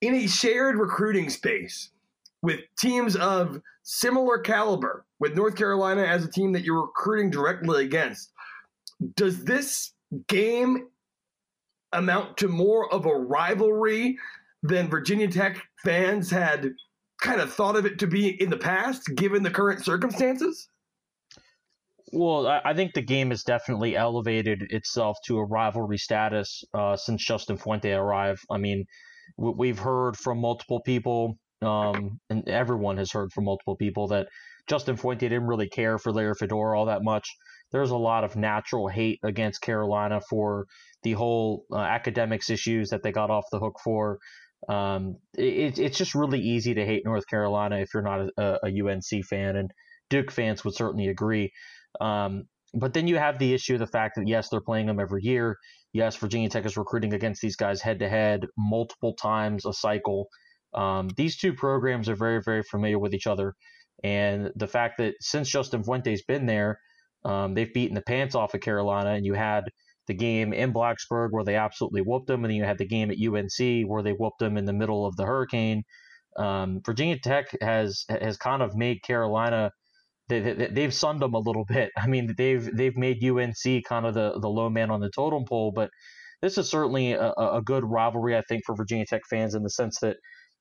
In 0.00 0.14
a 0.14 0.26
shared 0.26 0.76
recruiting 0.76 1.30
space 1.30 1.90
with 2.42 2.60
teams 2.78 3.16
of 3.16 3.60
similar 3.82 4.38
caliber, 4.38 5.04
with 5.20 5.34
North 5.36 5.56
Carolina 5.56 6.02
as 6.02 6.24
a 6.24 6.30
team 6.30 6.52
that 6.52 6.62
you're 6.62 6.82
recruiting 6.82 7.30
directly 7.30 7.84
against, 7.84 8.32
does 9.16 9.44
this 9.44 9.92
game 10.28 10.88
amount 11.92 12.36
to 12.38 12.48
more 12.48 12.92
of 12.92 13.06
a 13.06 13.14
rivalry 13.14 14.18
than 14.62 14.88
Virginia 14.88 15.28
Tech 15.28 15.62
fans 15.84 16.30
had 16.30 16.70
kind 17.20 17.40
of 17.40 17.52
thought 17.52 17.76
of 17.76 17.86
it 17.86 17.98
to 17.98 18.06
be 18.06 18.40
in 18.40 18.50
the 18.50 18.56
past, 18.56 19.02
given 19.14 19.42
the 19.42 19.50
current 19.50 19.84
circumstances? 19.84 20.68
Well, 22.12 22.46
I 22.46 22.72
think 22.74 22.94
the 22.94 23.02
game 23.02 23.30
has 23.30 23.42
definitely 23.42 23.94
elevated 23.94 24.62
itself 24.70 25.18
to 25.26 25.38
a 25.38 25.44
rivalry 25.44 25.98
status 25.98 26.64
uh, 26.72 26.96
since 26.96 27.22
Justin 27.22 27.58
Fuente 27.58 27.92
arrived. 27.92 28.40
I 28.50 28.56
mean, 28.56 28.86
we've 29.36 29.78
heard 29.78 30.16
from 30.16 30.40
multiple 30.40 30.80
people, 30.80 31.38
um, 31.60 32.18
and 32.30 32.48
everyone 32.48 32.96
has 32.96 33.12
heard 33.12 33.32
from 33.32 33.44
multiple 33.44 33.76
people 33.76 34.08
that 34.08 34.28
Justin 34.66 34.96
Fuente 34.96 35.28
didn't 35.28 35.46
really 35.46 35.68
care 35.68 35.98
for 35.98 36.12
Larry 36.12 36.34
Fedora 36.34 36.78
all 36.78 36.86
that 36.86 37.02
much. 37.02 37.36
There's 37.72 37.90
a 37.90 37.96
lot 37.96 38.24
of 38.24 38.36
natural 38.36 38.88
hate 38.88 39.20
against 39.22 39.60
Carolina 39.60 40.20
for 40.28 40.66
the 41.02 41.12
whole 41.12 41.64
uh, 41.72 41.78
academics 41.78 42.50
issues 42.50 42.90
that 42.90 43.02
they 43.02 43.12
got 43.12 43.30
off 43.30 43.44
the 43.50 43.58
hook 43.58 43.78
for. 43.82 44.18
Um, 44.68 45.16
it, 45.36 45.78
it's 45.78 45.98
just 45.98 46.14
really 46.14 46.40
easy 46.40 46.74
to 46.74 46.84
hate 46.84 47.04
North 47.04 47.26
Carolina 47.28 47.78
if 47.78 47.94
you're 47.94 48.02
not 48.02 48.28
a, 48.38 48.58
a 48.64 48.88
UNC 48.88 49.24
fan, 49.28 49.56
and 49.56 49.70
Duke 50.10 50.30
fans 50.30 50.64
would 50.64 50.74
certainly 50.74 51.08
agree. 51.08 51.52
Um, 52.00 52.44
but 52.74 52.92
then 52.92 53.06
you 53.06 53.16
have 53.16 53.38
the 53.38 53.54
issue 53.54 53.74
of 53.74 53.80
the 53.80 53.86
fact 53.86 54.16
that 54.16 54.28
yes, 54.28 54.48
they're 54.48 54.60
playing 54.60 54.86
them 54.86 55.00
every 55.00 55.22
year. 55.22 55.56
Yes, 55.92 56.16
Virginia 56.16 56.48
Tech 56.48 56.66
is 56.66 56.76
recruiting 56.76 57.14
against 57.14 57.40
these 57.40 57.56
guys 57.56 57.80
head 57.80 58.00
to 58.00 58.08
head 58.08 58.46
multiple 58.56 59.14
times 59.14 59.64
a 59.64 59.72
cycle. 59.72 60.28
Um, 60.74 61.08
these 61.16 61.38
two 61.38 61.54
programs 61.54 62.08
are 62.08 62.14
very, 62.14 62.42
very 62.42 62.62
familiar 62.62 62.98
with 62.98 63.14
each 63.14 63.26
other. 63.26 63.54
And 64.04 64.50
the 64.54 64.66
fact 64.66 64.98
that 64.98 65.14
since 65.20 65.48
Justin 65.48 65.82
Fuente's 65.82 66.22
been 66.22 66.46
there, 66.46 66.78
um, 67.24 67.54
they've 67.54 67.72
beaten 67.72 67.94
the 67.94 68.02
pants 68.02 68.34
off 68.34 68.54
of 68.54 68.60
Carolina, 68.60 69.10
and 69.10 69.26
you 69.26 69.34
had 69.34 69.64
the 70.06 70.14
game 70.14 70.52
in 70.52 70.72
Blacksburg 70.72 71.28
where 71.30 71.44
they 71.44 71.56
absolutely 71.56 72.02
whooped 72.02 72.26
them, 72.26 72.44
and 72.44 72.50
then 72.50 72.56
you 72.56 72.64
had 72.64 72.78
the 72.78 72.86
game 72.86 73.10
at 73.10 73.18
UNC 73.18 73.88
where 73.88 74.02
they 74.02 74.12
whooped 74.12 74.38
them 74.38 74.56
in 74.56 74.64
the 74.64 74.72
middle 74.72 75.06
of 75.06 75.16
the 75.16 75.26
hurricane. 75.26 75.82
Um, 76.36 76.80
Virginia 76.84 77.18
Tech 77.18 77.46
has 77.60 78.04
has 78.08 78.36
kind 78.36 78.62
of 78.62 78.76
made 78.76 79.02
Carolina 79.02 79.72
they, 80.28 80.68
they, 80.70 80.82
have 80.82 80.94
sunned 80.94 81.20
them 81.20 81.34
a 81.34 81.38
little 81.38 81.64
bit. 81.68 81.90
I 81.96 82.06
mean, 82.06 82.34
they've 82.36 82.68
they've 82.76 82.96
made 82.96 83.24
UNC 83.24 83.84
kind 83.84 84.06
of 84.06 84.14
the, 84.14 84.38
the 84.38 84.48
low 84.48 84.70
man 84.70 84.90
on 84.90 85.00
the 85.00 85.10
totem 85.10 85.44
pole, 85.44 85.72
but 85.74 85.90
this 86.42 86.58
is 86.58 86.68
certainly 86.68 87.12
a, 87.12 87.32
a 87.32 87.62
good 87.64 87.84
rivalry, 87.84 88.36
I 88.36 88.42
think, 88.42 88.62
for 88.64 88.76
Virginia 88.76 89.06
Tech 89.06 89.22
fans 89.28 89.54
in 89.54 89.62
the 89.62 89.70
sense 89.70 89.98
that 90.00 90.16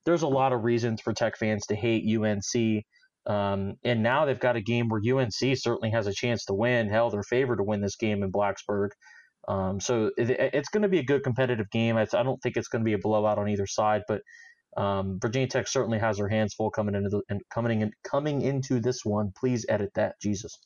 there's 0.06 0.24
a 0.24 0.28
lot 0.28 0.54
of 0.54 0.64
reasons 0.64 1.02
for 1.02 1.14
Tech 1.14 1.38
fans 1.38 1.68
to 1.68 1.76
hate 1.76 2.04
UNC. 2.04 2.84
Um, 3.28 3.74
and 3.84 4.02
now 4.02 4.26
they've 4.26 4.40
got 4.40 4.56
a 4.56 4.62
game 4.62 4.88
where 4.88 5.02
UNC 5.02 5.58
certainly 5.58 5.92
has 5.92 6.08
a 6.08 6.14
chance 6.14 6.46
to 6.46 6.54
win. 6.54 6.90
Hell, 6.90 7.10
they're 7.10 7.24
favored 7.24 7.58
to 7.58 7.64
win 7.64 7.82
this 7.82 7.98
game 7.98 8.24
in 8.24 8.32
Blacksburg. 8.32 8.90
Um, 9.48 9.80
so 9.80 10.12
it, 10.18 10.30
it's 10.30 10.70
going 10.70 10.84
to 10.84 10.90
be 10.90 11.00
a 11.00 11.04
good 11.04 11.24
competitive 11.24 11.70
game. 11.70 11.98
I, 11.98 12.08
I 12.14 12.24
don't 12.24 12.42
think 12.42 12.56
it's 12.56 12.70
going 12.70 12.84
to 12.84 12.86
be 12.86 12.94
a 12.94 13.00
blowout 13.00 13.38
on 13.38 13.50
either 13.50 13.68
side, 13.68 14.04
but 14.08 14.22
um, 14.78 15.20
Virginia 15.22 15.48
Tech 15.48 15.68
certainly 15.68 16.00
has 16.00 16.18
their 16.18 16.30
hands 16.30 16.54
full 16.54 16.70
coming 16.70 16.96
into 16.96 17.10
the, 17.10 17.22
and 17.30 17.42
coming 17.54 17.82
in, 17.82 17.92
coming 18.04 18.42
into 18.42 18.80
this 18.80 19.04
one. 19.04 19.34
Please 19.38 19.66
edit 19.68 19.92
that, 19.96 20.16
Jesus. 20.22 20.58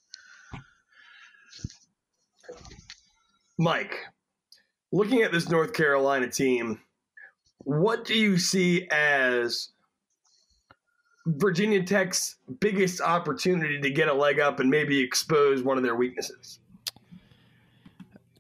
Mike, 3.58 3.96
looking 4.92 5.22
at 5.22 5.32
this 5.32 5.50
North 5.50 5.74
Carolina 5.74 6.30
team, 6.30 6.80
what 7.60 8.06
do 8.06 8.16
you 8.16 8.38
see 8.38 8.88
as 8.92 9.70
Virginia 11.26 11.84
Tech's 11.84 12.38
biggest 12.60 13.02
opportunity 13.02 13.80
to 13.80 13.90
get 13.90 14.08
a 14.08 14.14
leg 14.14 14.40
up 14.40 14.60
and 14.60 14.70
maybe 14.70 15.00
expose 15.00 15.64
one 15.64 15.78
of 15.78 15.84
their 15.84 15.96
weaknesses? 15.96 16.60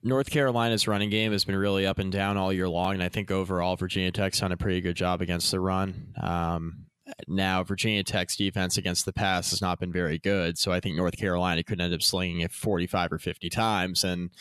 North 0.04 0.32
Carolina's 0.32 0.88
running 0.88 1.12
game 1.12 1.32
has 1.32 1.46
been 1.46 1.56
really 1.56 1.86
up 1.86 2.00
and 2.00 2.12
down 2.12 2.36
all 2.36 2.52
year 2.52 2.68
long, 2.68 2.96
and 2.96 3.04
I 3.04 3.10
think 3.10 3.30
overall 3.30 3.76
Virginia 3.76 4.12
Tech's 4.12 4.40
done 4.40 4.52
a 4.52 4.58
pretty 4.58 4.82
good 4.82 4.96
job 4.96 5.22
against 5.22 5.52
the 5.52 5.60
run. 5.60 6.14
Um, 6.20 6.86
now, 7.28 7.64
Virginia 7.64 8.04
Tech's 8.04 8.36
defense 8.36 8.78
against 8.78 9.06
the 9.06 9.14
pass 9.14 9.52
has 9.52 9.62
not 9.62 9.80
been 9.80 9.92
very 9.92 10.18
good, 10.18 10.58
so 10.58 10.72
I 10.72 10.80
think 10.80 10.96
North 10.96 11.18
Carolina 11.18 11.64
could 11.64 11.80
end 11.80 11.94
up 11.94 12.02
slinging 12.02 12.42
it 12.42 12.52
45 12.52 13.14
or 13.14 13.20
50 13.20 13.50
times. 13.50 14.04
And 14.04 14.32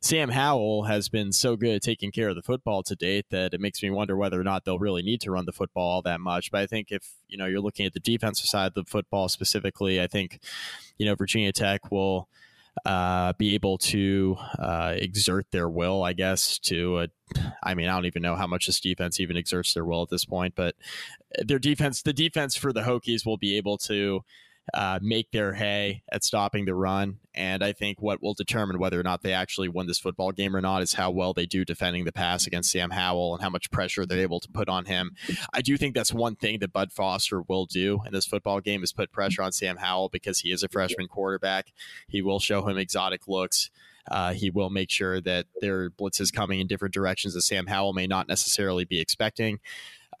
Sam 0.00 0.30
Howell 0.30 0.84
has 0.84 1.08
been 1.08 1.32
so 1.32 1.56
good 1.56 1.76
at 1.76 1.82
taking 1.82 2.12
care 2.12 2.28
of 2.28 2.36
the 2.36 2.42
football 2.42 2.82
to 2.84 2.94
date 2.94 3.26
that 3.30 3.54
it 3.54 3.60
makes 3.60 3.82
me 3.82 3.90
wonder 3.90 4.16
whether 4.16 4.40
or 4.40 4.44
not 4.44 4.64
they'll 4.64 4.78
really 4.78 5.02
need 5.02 5.20
to 5.22 5.30
run 5.30 5.46
the 5.46 5.52
football 5.52 5.88
all 5.88 6.02
that 6.02 6.20
much. 6.20 6.50
But 6.50 6.60
I 6.60 6.66
think 6.66 6.90
if 6.90 7.14
you 7.28 7.38
know 7.38 7.46
you're 7.46 7.60
looking 7.60 7.86
at 7.86 7.94
the 7.94 8.00
defensive 8.00 8.46
side 8.46 8.68
of 8.68 8.74
the 8.74 8.84
football 8.84 9.28
specifically, 9.28 10.00
I 10.00 10.06
think 10.06 10.40
you 10.98 11.06
know 11.06 11.14
Virginia 11.14 11.52
Tech 11.52 11.90
will 11.90 12.28
uh, 12.84 13.32
be 13.38 13.54
able 13.54 13.78
to 13.78 14.36
uh, 14.58 14.94
exert 14.96 15.46
their 15.50 15.68
will, 15.68 16.02
I 16.02 16.12
guess. 16.12 16.58
To, 16.60 16.96
uh, 16.96 17.06
I 17.62 17.74
mean, 17.74 17.88
I 17.88 17.94
don't 17.94 18.06
even 18.06 18.22
know 18.22 18.36
how 18.36 18.46
much 18.46 18.66
this 18.66 18.80
defense 18.80 19.20
even 19.20 19.36
exerts 19.36 19.74
their 19.74 19.84
will 19.84 20.02
at 20.02 20.10
this 20.10 20.24
point, 20.24 20.54
but 20.54 20.74
their 21.44 21.58
defense, 21.58 22.02
the 22.02 22.12
defense 22.12 22.56
for 22.56 22.72
the 22.72 22.82
Hokies, 22.82 23.26
will 23.26 23.36
be 23.36 23.56
able 23.56 23.78
to 23.78 24.24
uh, 24.74 24.98
make 25.02 25.30
their 25.30 25.54
hay 25.54 26.02
at 26.10 26.24
stopping 26.24 26.64
the 26.64 26.74
run. 26.74 27.18
And 27.34 27.62
I 27.62 27.72
think 27.72 28.02
what 28.02 28.22
will 28.22 28.34
determine 28.34 28.78
whether 28.78 28.98
or 28.98 29.02
not 29.02 29.22
they 29.22 29.32
actually 29.32 29.68
win 29.68 29.86
this 29.86 29.98
football 29.98 30.32
game 30.32 30.56
or 30.56 30.60
not 30.60 30.82
is 30.82 30.94
how 30.94 31.10
well 31.10 31.32
they 31.32 31.46
do 31.46 31.64
defending 31.64 32.04
the 32.04 32.12
pass 32.12 32.46
against 32.46 32.70
Sam 32.70 32.90
Howell 32.90 33.34
and 33.34 33.42
how 33.42 33.50
much 33.50 33.70
pressure 33.70 34.04
they're 34.04 34.18
able 34.18 34.40
to 34.40 34.48
put 34.48 34.68
on 34.68 34.86
him. 34.86 35.12
I 35.52 35.60
do 35.60 35.76
think 35.76 35.94
that's 35.94 36.12
one 36.12 36.34
thing 36.34 36.58
that 36.58 36.72
Bud 36.72 36.92
Foster 36.92 37.42
will 37.42 37.66
do 37.66 38.00
in 38.06 38.12
this 38.12 38.26
football 38.26 38.60
game 38.60 38.82
is 38.82 38.92
put 38.92 39.12
pressure 39.12 39.42
on 39.42 39.52
Sam 39.52 39.76
Howell 39.76 40.08
because 40.08 40.40
he 40.40 40.50
is 40.50 40.62
a 40.62 40.68
freshman 40.68 41.06
quarterback. 41.06 41.72
He 42.08 42.22
will 42.22 42.40
show 42.40 42.66
him 42.66 42.76
exotic 42.76 43.28
looks. 43.28 43.70
Uh, 44.10 44.32
he 44.32 44.50
will 44.50 44.70
make 44.70 44.90
sure 44.90 45.20
that 45.20 45.46
their 45.60 45.90
blitz 45.90 46.20
is 46.20 46.30
coming 46.30 46.60
in 46.60 46.66
different 46.66 46.94
directions 46.94 47.34
that 47.34 47.42
Sam 47.42 47.66
Howell 47.66 47.92
may 47.92 48.06
not 48.06 48.26
necessarily 48.26 48.84
be 48.84 49.00
expecting. 49.00 49.60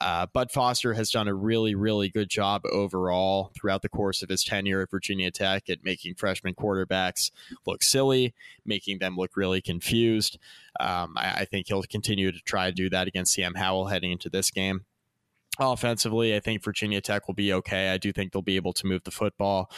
Uh, 0.00 0.26
Bud 0.26 0.50
Foster 0.50 0.94
has 0.94 1.10
done 1.10 1.26
a 1.26 1.34
really, 1.34 1.74
really 1.74 2.08
good 2.08 2.28
job 2.28 2.62
overall 2.70 3.50
throughout 3.54 3.82
the 3.82 3.88
course 3.88 4.22
of 4.22 4.28
his 4.28 4.44
tenure 4.44 4.82
at 4.82 4.90
Virginia 4.90 5.30
Tech 5.30 5.68
at 5.68 5.82
making 5.82 6.14
freshman 6.14 6.54
quarterbacks 6.54 7.30
look 7.66 7.82
silly, 7.82 8.34
making 8.64 8.98
them 8.98 9.16
look 9.16 9.36
really 9.36 9.60
confused. 9.60 10.38
Um, 10.78 11.14
I, 11.16 11.40
I 11.40 11.44
think 11.44 11.66
he'll 11.66 11.82
continue 11.82 12.30
to 12.30 12.38
try 12.40 12.66
to 12.66 12.74
do 12.74 12.88
that 12.90 13.08
against 13.08 13.34
Sam 13.34 13.54
Howell 13.54 13.86
heading 13.86 14.12
into 14.12 14.30
this 14.30 14.50
game. 14.50 14.84
Offensively, 15.60 16.36
I 16.36 16.38
think 16.38 16.62
Virginia 16.62 17.00
Tech 17.00 17.26
will 17.26 17.34
be 17.34 17.52
okay. 17.52 17.88
I 17.88 17.98
do 17.98 18.12
think 18.12 18.30
they'll 18.30 18.42
be 18.42 18.54
able 18.54 18.74
to 18.74 18.86
move 18.86 19.02
the 19.02 19.10
football. 19.10 19.72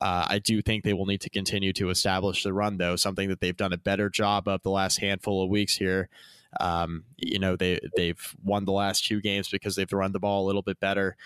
Uh, 0.00 0.26
I 0.28 0.38
do 0.38 0.62
think 0.62 0.84
they 0.84 0.92
will 0.92 1.06
need 1.06 1.22
to 1.22 1.30
continue 1.30 1.72
to 1.72 1.90
establish 1.90 2.44
the 2.44 2.52
run, 2.52 2.76
though, 2.76 2.94
something 2.94 3.28
that 3.28 3.40
they've 3.40 3.56
done 3.56 3.72
a 3.72 3.76
better 3.78 4.08
job 4.08 4.46
of 4.46 4.62
the 4.62 4.70
last 4.70 5.00
handful 5.00 5.42
of 5.42 5.50
weeks 5.50 5.76
here 5.76 6.08
um, 6.60 7.04
you 7.16 7.38
know, 7.38 7.56
they 7.56 7.80
they've 7.96 8.34
won 8.42 8.64
the 8.64 8.72
last 8.72 9.06
two 9.06 9.20
games 9.20 9.48
because 9.48 9.76
they've 9.76 9.92
run 9.92 10.12
the 10.12 10.20
ball 10.20 10.44
a 10.44 10.46
little 10.46 10.62
bit 10.62 10.80
better. 10.80 11.16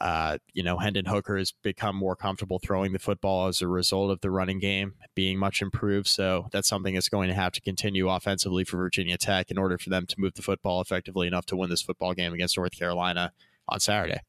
Uh, 0.00 0.38
you 0.52 0.62
know, 0.62 0.78
Hendon 0.78 1.06
Hooker 1.06 1.36
has 1.36 1.52
become 1.62 1.96
more 1.96 2.14
comfortable 2.14 2.60
throwing 2.60 2.92
the 2.92 3.00
football 3.00 3.48
as 3.48 3.62
a 3.62 3.66
result 3.66 4.12
of 4.12 4.20
the 4.20 4.30
running 4.30 4.60
game 4.60 4.94
being 5.16 5.38
much 5.38 5.60
improved. 5.60 6.06
So 6.06 6.46
that's 6.52 6.68
something 6.68 6.94
that's 6.94 7.08
going 7.08 7.28
to 7.28 7.34
have 7.34 7.52
to 7.52 7.60
continue 7.60 8.08
offensively 8.08 8.62
for 8.62 8.76
Virginia 8.76 9.18
Tech 9.18 9.50
in 9.50 9.58
order 9.58 9.76
for 9.76 9.90
them 9.90 10.06
to 10.06 10.20
move 10.20 10.34
the 10.34 10.42
football 10.42 10.80
effectively 10.80 11.26
enough 11.26 11.46
to 11.46 11.56
win 11.56 11.68
this 11.68 11.82
football 11.82 12.14
game 12.14 12.32
against 12.32 12.56
North 12.56 12.78
Carolina 12.78 13.32
on 13.68 13.80
Saturday. 13.80 14.20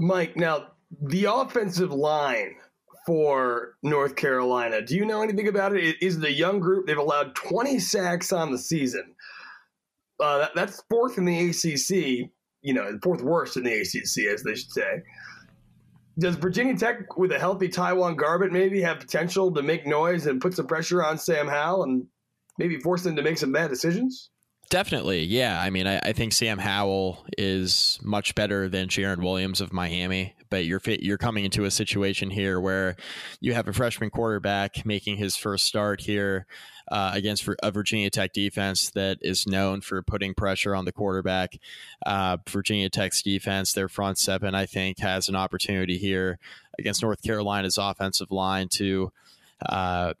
Mike, 0.00 0.36
now 0.36 0.72
the 1.00 1.26
offensive 1.26 1.92
line 1.92 2.56
for 3.08 3.78
North 3.82 4.16
Carolina. 4.16 4.82
Do 4.82 4.94
you 4.94 5.06
know 5.06 5.22
anything 5.22 5.48
about 5.48 5.74
it? 5.74 5.96
Is 6.02 6.18
the 6.18 6.30
young 6.30 6.60
group? 6.60 6.86
They've 6.86 6.98
allowed 6.98 7.34
20 7.34 7.78
sacks 7.78 8.34
on 8.34 8.52
the 8.52 8.58
season. 8.58 9.14
Uh, 10.20 10.40
that, 10.40 10.50
that's 10.54 10.82
fourth 10.90 11.16
in 11.16 11.24
the 11.24 11.48
ACC. 11.48 12.28
You 12.60 12.74
know, 12.74 12.98
fourth 13.02 13.22
worst 13.22 13.56
in 13.56 13.62
the 13.62 13.72
ACC, 13.72 14.30
as 14.30 14.42
they 14.42 14.54
should 14.54 14.72
say. 14.72 15.02
Does 16.18 16.36
Virginia 16.36 16.76
Tech, 16.76 17.16
with 17.16 17.32
a 17.32 17.38
healthy 17.38 17.70
TyJuan 17.70 18.16
Garbutt, 18.16 18.50
maybe 18.50 18.82
have 18.82 19.00
potential 19.00 19.54
to 19.54 19.62
make 19.62 19.86
noise 19.86 20.26
and 20.26 20.38
put 20.38 20.52
some 20.52 20.66
pressure 20.66 21.02
on 21.02 21.16
Sam 21.16 21.48
Howell 21.48 21.84
and 21.84 22.06
maybe 22.58 22.78
force 22.78 23.04
them 23.04 23.16
to 23.16 23.22
make 23.22 23.38
some 23.38 23.52
bad 23.52 23.70
decisions? 23.70 24.28
Definitely, 24.68 25.22
yeah. 25.22 25.58
I 25.58 25.70
mean, 25.70 25.86
I, 25.86 25.98
I, 26.00 26.12
think 26.12 26.34
Sam 26.34 26.58
Howell 26.58 27.24
is 27.38 27.98
much 28.02 28.34
better 28.34 28.68
than 28.68 28.88
Jarren 28.88 29.22
Williams 29.22 29.62
of 29.62 29.72
Miami, 29.72 30.34
but 30.50 30.64
you're 30.64 30.80
you're 30.86 31.18
coming 31.18 31.44
into 31.44 31.64
a 31.64 31.70
situation 31.70 32.30
here 32.30 32.60
where 32.60 32.96
you 33.40 33.54
have 33.54 33.68
a 33.68 33.72
freshman 33.72 34.10
quarterback 34.10 34.84
making 34.84 35.16
his 35.16 35.36
first 35.36 35.64
start 35.66 36.02
here 36.02 36.46
uh, 36.90 37.12
against 37.14 37.48
a 37.62 37.70
Virginia 37.70 38.10
Tech 38.10 38.32
defense 38.32 38.90
that 38.90 39.18
is 39.20 39.46
known 39.46 39.80
for 39.80 40.02
putting 40.02 40.34
pressure 40.34 40.74
on 40.74 40.84
the 40.84 40.92
quarterback. 40.92 41.58
Uh, 42.06 42.38
Virginia 42.48 42.88
Tech's 42.88 43.22
defense, 43.22 43.72
their 43.72 43.88
front 43.88 44.18
seven, 44.18 44.54
I 44.54 44.66
think, 44.66 44.98
has 45.00 45.28
an 45.28 45.36
opportunity 45.36 45.98
here 45.98 46.38
against 46.78 47.02
North 47.02 47.22
Carolina's 47.22 47.78
offensive 47.78 48.30
line 48.30 48.68
to, 48.68 49.12
uh, 49.68 50.14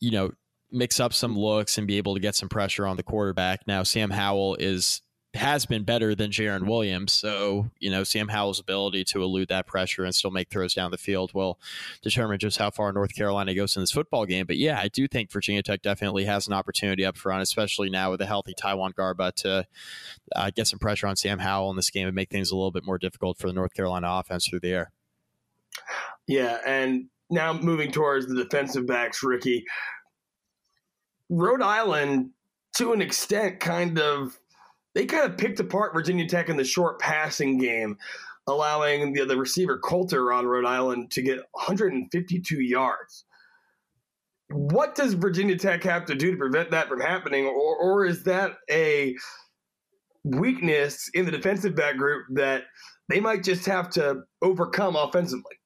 you 0.00 0.10
know 0.10 0.32
mix 0.74 0.98
up 0.98 1.14
some 1.14 1.38
looks 1.38 1.78
and 1.78 1.86
be 1.86 1.96
able 1.96 2.14
to 2.14 2.20
get 2.20 2.34
some 2.34 2.48
pressure 2.48 2.86
on 2.86 2.96
the 2.96 3.02
quarterback. 3.02 3.60
Now, 3.66 3.84
Sam 3.84 4.10
Howell 4.10 4.56
is 4.56 5.02
has 5.34 5.66
been 5.66 5.82
better 5.82 6.14
than 6.14 6.30
Jarren 6.30 6.66
Williams, 6.66 7.12
so 7.12 7.70
you 7.78 7.90
know 7.90 8.04
Sam 8.04 8.28
Howell's 8.28 8.60
ability 8.60 9.04
to 9.04 9.22
elude 9.22 9.48
that 9.48 9.66
pressure 9.66 10.04
and 10.04 10.14
still 10.14 10.30
make 10.30 10.48
throws 10.48 10.74
down 10.74 10.90
the 10.90 10.98
field 10.98 11.32
will 11.34 11.58
determine 12.02 12.38
just 12.38 12.58
how 12.58 12.70
far 12.70 12.92
North 12.92 13.14
Carolina 13.14 13.54
goes 13.54 13.76
in 13.76 13.82
this 13.82 13.90
football 13.90 14.26
game. 14.26 14.46
But 14.46 14.58
yeah, 14.58 14.78
I 14.78 14.88
do 14.88 15.08
think 15.08 15.32
Virginia 15.32 15.62
Tech 15.62 15.82
definitely 15.82 16.24
has 16.24 16.46
an 16.46 16.52
opportunity 16.52 17.04
up 17.04 17.16
front, 17.16 17.42
especially 17.42 17.90
now 17.90 18.10
with 18.10 18.20
a 18.20 18.26
healthy 18.26 18.54
TyJuan 18.54 18.94
Garbutt 18.94 19.34
to 19.36 19.66
uh, 20.36 20.50
get 20.54 20.66
some 20.66 20.78
pressure 20.78 21.06
on 21.06 21.16
Sam 21.16 21.38
Howell 21.40 21.70
in 21.70 21.76
this 21.76 21.90
game 21.90 22.06
and 22.06 22.14
make 22.14 22.30
things 22.30 22.50
a 22.50 22.56
little 22.56 22.70
bit 22.70 22.84
more 22.84 22.98
difficult 22.98 23.38
for 23.38 23.48
the 23.48 23.52
North 23.54 23.74
Carolina 23.74 24.08
offense 24.10 24.46
through 24.46 24.60
the 24.60 24.72
air. 24.72 24.92
Yeah, 26.26 26.58
and 26.66 27.06
now 27.30 27.52
moving 27.52 27.90
towards 27.90 28.26
the 28.26 28.34
defensive 28.34 28.86
backs, 28.86 29.22
Ricky. 29.22 29.64
Rhode 31.28 31.62
Island, 31.62 32.30
to 32.76 32.92
an 32.92 33.02
extent, 33.02 33.60
kind 33.60 33.98
of 33.98 34.38
they 34.94 35.06
kind 35.06 35.30
of 35.30 35.36
picked 35.36 35.60
apart 35.60 35.94
Virginia 35.94 36.28
Tech 36.28 36.48
in 36.48 36.56
the 36.56 36.64
short 36.64 37.00
passing 37.00 37.58
game, 37.58 37.98
allowing 38.46 39.12
the, 39.12 39.24
the 39.24 39.36
receiver 39.36 39.78
Coulter 39.78 40.32
on 40.32 40.46
Rhode 40.46 40.66
Island 40.66 41.10
to 41.12 41.22
get 41.22 41.38
152 41.52 42.60
yards. 42.60 43.24
What 44.50 44.94
does 44.94 45.14
Virginia 45.14 45.56
Tech 45.56 45.82
have 45.84 46.04
to 46.06 46.14
do 46.14 46.30
to 46.30 46.36
prevent 46.36 46.70
that 46.70 46.88
from 46.88 47.00
happening, 47.00 47.46
or, 47.46 47.76
or 47.76 48.04
is 48.04 48.24
that 48.24 48.52
a 48.70 49.16
weakness 50.22 51.10
in 51.12 51.24
the 51.24 51.32
defensive 51.32 51.74
back 51.74 51.96
group 51.96 52.26
that 52.34 52.64
they 53.08 53.20
might 53.20 53.42
just 53.42 53.66
have 53.66 53.90
to 53.90 54.22
overcome 54.42 54.96
offensively? 54.96 55.56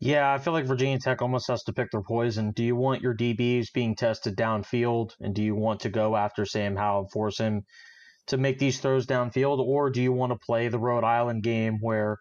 Yeah, 0.00 0.32
I 0.32 0.38
feel 0.38 0.52
like 0.52 0.64
Virginia 0.64 0.98
Tech 0.98 1.22
almost 1.22 1.48
has 1.48 1.64
to 1.64 1.72
pick 1.72 1.90
their 1.90 2.02
poison. 2.02 2.52
Do 2.52 2.62
you 2.62 2.76
want 2.76 3.02
your 3.02 3.16
DBs 3.16 3.72
being 3.72 3.96
tested 3.96 4.36
downfield, 4.36 5.10
and 5.20 5.34
do 5.34 5.42
you 5.42 5.56
want 5.56 5.80
to 5.80 5.88
go 5.88 6.14
after 6.14 6.46
Sam 6.46 6.76
Howell 6.76 7.00
and 7.00 7.10
force 7.10 7.38
him 7.38 7.64
to 8.28 8.36
make 8.36 8.58
these 8.58 8.80
throws 8.80 9.06
downfield, 9.06 9.58
or 9.58 9.90
do 9.90 10.02
you 10.02 10.12
want 10.12 10.32
to 10.32 10.38
play 10.46 10.68
the 10.68 10.78
Rhode 10.78 11.04
Island 11.04 11.42
game 11.42 11.78
where 11.80 12.16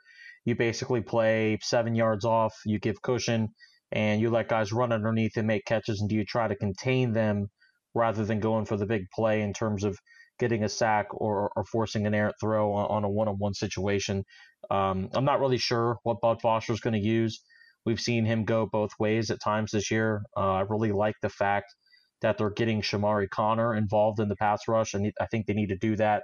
you 0.46 0.56
basically 0.56 1.02
play 1.02 1.58
seven 1.62 1.96
yards 1.96 2.26
off, 2.26 2.54
you 2.66 2.80
give 2.80 3.02
cushion, 3.02 3.50
and 3.92 4.22
you 4.22 4.30
let 4.30 4.50
guys 4.50 4.72
run 4.72 4.92
underneath 4.92 5.38
and 5.38 5.48
make 5.48 5.66
catches, 5.66 6.02
and 6.02 6.10
do 6.10 6.16
you 6.16 6.26
try 6.26 6.48
to 6.48 6.56
contain 6.56 7.14
them 7.14 7.48
rather 7.94 8.26
than 8.26 8.40
going 8.40 8.66
for 8.66 8.78
the 8.78 8.86
big 8.86 9.04
play 9.14 9.42
in 9.42 9.54
terms 9.54 9.84
of 9.84 9.98
getting 10.40 10.64
a 10.64 10.70
sack 10.70 11.08
or, 11.12 11.52
or 11.56 11.66
forcing 11.66 12.06
an 12.06 12.14
errant 12.14 12.36
throw 12.40 12.72
on, 12.74 12.86
on 12.90 13.04
a 13.04 13.10
one-on-one 13.10 13.54
situation? 13.54 14.24
Um, 14.70 15.10
I'm 15.14 15.26
not 15.26 15.40
really 15.40 15.58
sure 15.58 15.98
what 16.04 16.22
Bud 16.22 16.42
Foster 16.42 16.74
is 16.74 16.80
going 16.80 16.94
to 16.94 17.08
use. 17.08 17.42
We've 17.86 18.00
seen 18.00 18.26
him 18.26 18.44
go 18.44 18.66
both 18.66 18.92
ways 19.00 19.32
at 19.32 19.42
times 19.42 19.72
this 19.72 19.90
year. 19.90 20.22
Uh, 20.36 20.54
I 20.54 20.62
really 20.62 20.92
like 20.92 21.16
the 21.22 21.30
fact 21.30 21.74
that 22.22 22.38
they're 22.38 22.50
getting 22.50 22.82
Chamarri 22.82 23.30
Connor 23.30 23.76
involved 23.76 24.20
in 24.20 24.30
the 24.30 24.36
pass 24.36 24.62
rush, 24.68 24.94
and 24.94 25.12
I 25.20 25.26
think 25.28 25.46
they 25.46 25.54
need 25.54 25.70
to 25.70 25.78
do 25.78 25.96
that 25.98 26.24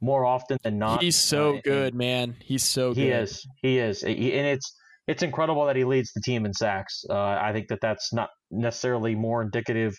more 0.00 0.24
often 0.24 0.58
than 0.62 0.78
not. 0.78 1.02
He's 1.02 1.16
so 1.16 1.56
uh, 1.56 1.60
good, 1.64 1.94
man. 1.94 2.36
He's 2.40 2.64
so 2.64 2.94
he 2.94 3.06
good. 3.06 3.22
is. 3.22 3.46
He 3.62 3.78
is, 3.78 4.02
and 4.02 4.16
it's 4.16 4.74
it's 5.06 5.22
incredible 5.22 5.66
that 5.66 5.76
he 5.76 5.84
leads 5.84 6.12
the 6.12 6.20
team 6.20 6.44
in 6.44 6.52
sacks. 6.52 7.04
Uh, 7.08 7.18
I 7.18 7.52
think 7.52 7.68
that 7.68 7.80
that's 7.80 8.12
not 8.12 8.30
necessarily 8.50 9.14
more 9.14 9.42
indicative 9.42 9.94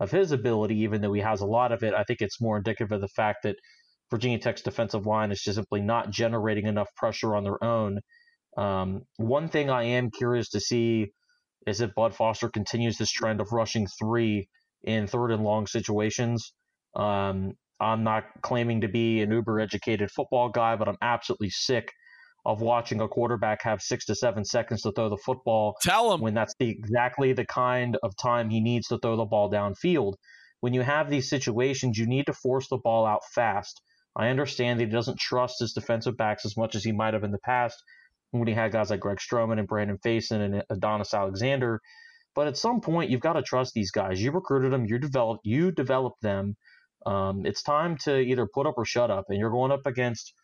of 0.00 0.10
his 0.10 0.32
ability, 0.32 0.80
even 0.80 1.00
though 1.00 1.12
he 1.12 1.20
has 1.20 1.40
a 1.40 1.46
lot 1.46 1.72
of 1.72 1.82
it. 1.82 1.94
I 1.94 2.04
think 2.04 2.20
it's 2.20 2.40
more 2.40 2.56
indicative 2.56 2.92
of 2.92 3.00
the 3.00 3.08
fact 3.08 3.38
that 3.44 3.56
Virginia 4.10 4.38
Tech's 4.38 4.62
defensive 4.62 5.06
line 5.06 5.32
is 5.32 5.40
just 5.42 5.56
simply 5.56 5.80
not 5.80 6.10
generating 6.10 6.66
enough 6.66 6.88
pressure 6.96 7.34
on 7.34 7.44
their 7.44 7.62
own. 7.62 7.98
Um, 8.56 9.02
one 9.16 9.48
thing 9.48 9.70
I 9.70 9.84
am 9.84 10.10
curious 10.10 10.50
to 10.50 10.60
see 10.60 11.12
is 11.66 11.80
if 11.80 11.94
Bud 11.94 12.14
Foster 12.14 12.48
continues 12.48 12.96
this 12.96 13.10
trend 13.10 13.40
of 13.40 13.52
rushing 13.52 13.86
three 13.98 14.48
in 14.84 15.06
third 15.06 15.30
and 15.30 15.42
long 15.42 15.66
situations. 15.66 16.52
Um, 16.94 17.54
I'm 17.80 18.04
not 18.04 18.24
claiming 18.42 18.82
to 18.82 18.88
be 18.88 19.20
an 19.20 19.30
uber 19.32 19.60
educated 19.60 20.10
football 20.10 20.48
guy, 20.48 20.76
but 20.76 20.88
I'm 20.88 20.98
absolutely 21.02 21.50
sick 21.50 21.90
of 22.46 22.60
watching 22.60 23.00
a 23.00 23.08
quarterback 23.08 23.62
have 23.62 23.80
six 23.80 24.04
to 24.06 24.14
seven 24.14 24.44
seconds 24.44 24.82
to 24.82 24.92
throw 24.92 25.08
the 25.08 25.16
football. 25.16 25.76
Tell 25.82 26.12
him 26.12 26.20
when 26.20 26.34
that's 26.34 26.54
the, 26.58 26.68
exactly 26.68 27.32
the 27.32 27.46
kind 27.46 27.96
of 28.02 28.14
time 28.16 28.50
he 28.50 28.60
needs 28.60 28.88
to 28.88 28.98
throw 28.98 29.16
the 29.16 29.24
ball 29.24 29.50
downfield. 29.50 30.14
When 30.60 30.74
you 30.74 30.82
have 30.82 31.10
these 31.10 31.28
situations, 31.28 31.98
you 31.98 32.06
need 32.06 32.26
to 32.26 32.32
force 32.32 32.68
the 32.68 32.78
ball 32.78 33.06
out 33.06 33.22
fast. 33.34 33.80
I 34.16 34.28
understand 34.28 34.78
that 34.78 34.84
he 34.84 34.90
doesn't 34.90 35.18
trust 35.18 35.60
his 35.60 35.72
defensive 35.72 36.16
backs 36.16 36.44
as 36.44 36.56
much 36.56 36.74
as 36.74 36.84
he 36.84 36.92
might 36.92 37.14
have 37.14 37.24
in 37.24 37.32
the 37.32 37.38
past 37.38 37.82
when 38.30 38.46
he 38.46 38.54
had 38.54 38.72
guys 38.72 38.90
like 38.90 39.00
Greg 39.00 39.18
Stroman 39.18 39.58
and 39.58 39.68
Brandon 39.68 39.98
Facyson 40.04 40.40
and 40.40 40.62
Adonis 40.70 41.14
Alexander. 41.14 41.80
But 42.34 42.48
at 42.48 42.56
some 42.56 42.80
point, 42.80 43.10
you've 43.10 43.20
got 43.20 43.34
to 43.34 43.42
trust 43.42 43.74
these 43.74 43.90
guys. 43.90 44.22
You 44.22 44.32
recruited 44.32 44.72
them, 44.72 44.86
you 44.86 44.98
developed, 44.98 45.46
you 45.46 45.70
developed 45.70 46.20
them. 46.20 46.56
Um, 47.06 47.46
it's 47.46 47.62
time 47.62 47.96
to 47.98 48.18
either 48.18 48.46
put 48.46 48.66
up 48.66 48.74
or 48.76 48.84
shut 48.84 49.10
up, 49.10 49.26
and 49.28 49.38
you're 49.38 49.50
going 49.50 49.70
up 49.70 49.86
against 49.86 50.34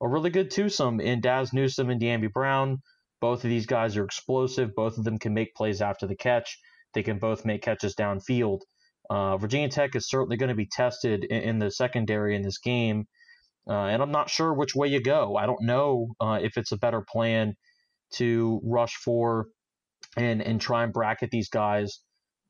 a 0.00 0.08
really 0.08 0.30
good 0.30 0.50
twosome 0.50 1.00
in 1.00 1.20
Dazz 1.20 1.52
Newsome 1.52 1.90
and 1.90 2.00
Dyami 2.00 2.32
Brown. 2.32 2.82
Both 3.20 3.44
of 3.44 3.50
these 3.50 3.66
guys 3.66 3.96
are 3.96 4.04
explosive. 4.04 4.74
Both 4.74 4.96
of 4.96 5.04
them 5.04 5.18
can 5.18 5.34
make 5.34 5.54
plays 5.54 5.82
after 5.82 6.06
the 6.06 6.16
catch. 6.16 6.58
They 6.94 7.02
can 7.02 7.18
both 7.18 7.44
make 7.44 7.62
catches 7.62 7.94
downfield. 7.94 8.60
Uh, 9.08 9.36
Virginia 9.36 9.68
Tech 9.68 9.96
is 9.96 10.08
certainly 10.08 10.36
going 10.36 10.48
to 10.48 10.54
be 10.54 10.68
tested 10.70 11.24
in, 11.24 11.42
in, 11.42 11.58
the 11.58 11.70
secondary 11.70 12.36
in 12.36 12.42
this 12.42 12.58
game, 12.58 13.06
uh, 13.68 13.86
and 13.86 14.02
I'm 14.02 14.12
not 14.12 14.30
sure 14.30 14.54
which 14.54 14.74
way 14.74 14.88
you 14.88 15.02
go. 15.02 15.36
I 15.36 15.46
don't 15.46 15.62
know 15.62 16.14
uh, 16.20 16.38
if 16.40 16.56
it's 16.56 16.72
a 16.72 16.78
better 16.78 17.04
plan 17.10 17.56
to 18.14 18.60
rush 18.62 18.94
for 18.94 19.46
and 20.16 20.42
and 20.42 20.60
try 20.60 20.84
and 20.84 20.92
bracket 20.92 21.30
these 21.30 21.48
guys, 21.48 22.00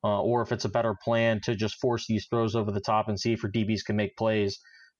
uh, 0.03 0.21
or 0.21 0.41
if 0.41 0.51
it's 0.51 0.65
a 0.65 0.69
better 0.69 0.95
plan 1.03 1.39
to 1.43 1.55
just 1.55 1.79
force 1.79 2.05
these 2.07 2.27
throws 2.29 2.55
over 2.55 2.71
the 2.71 2.81
top 2.81 3.07
and 3.07 3.19
see 3.19 3.33
if 3.33 3.43
your 3.43 3.51
DBs 3.51 3.85
can 3.85 3.95
make 3.95 4.15
plays. 4.17 4.59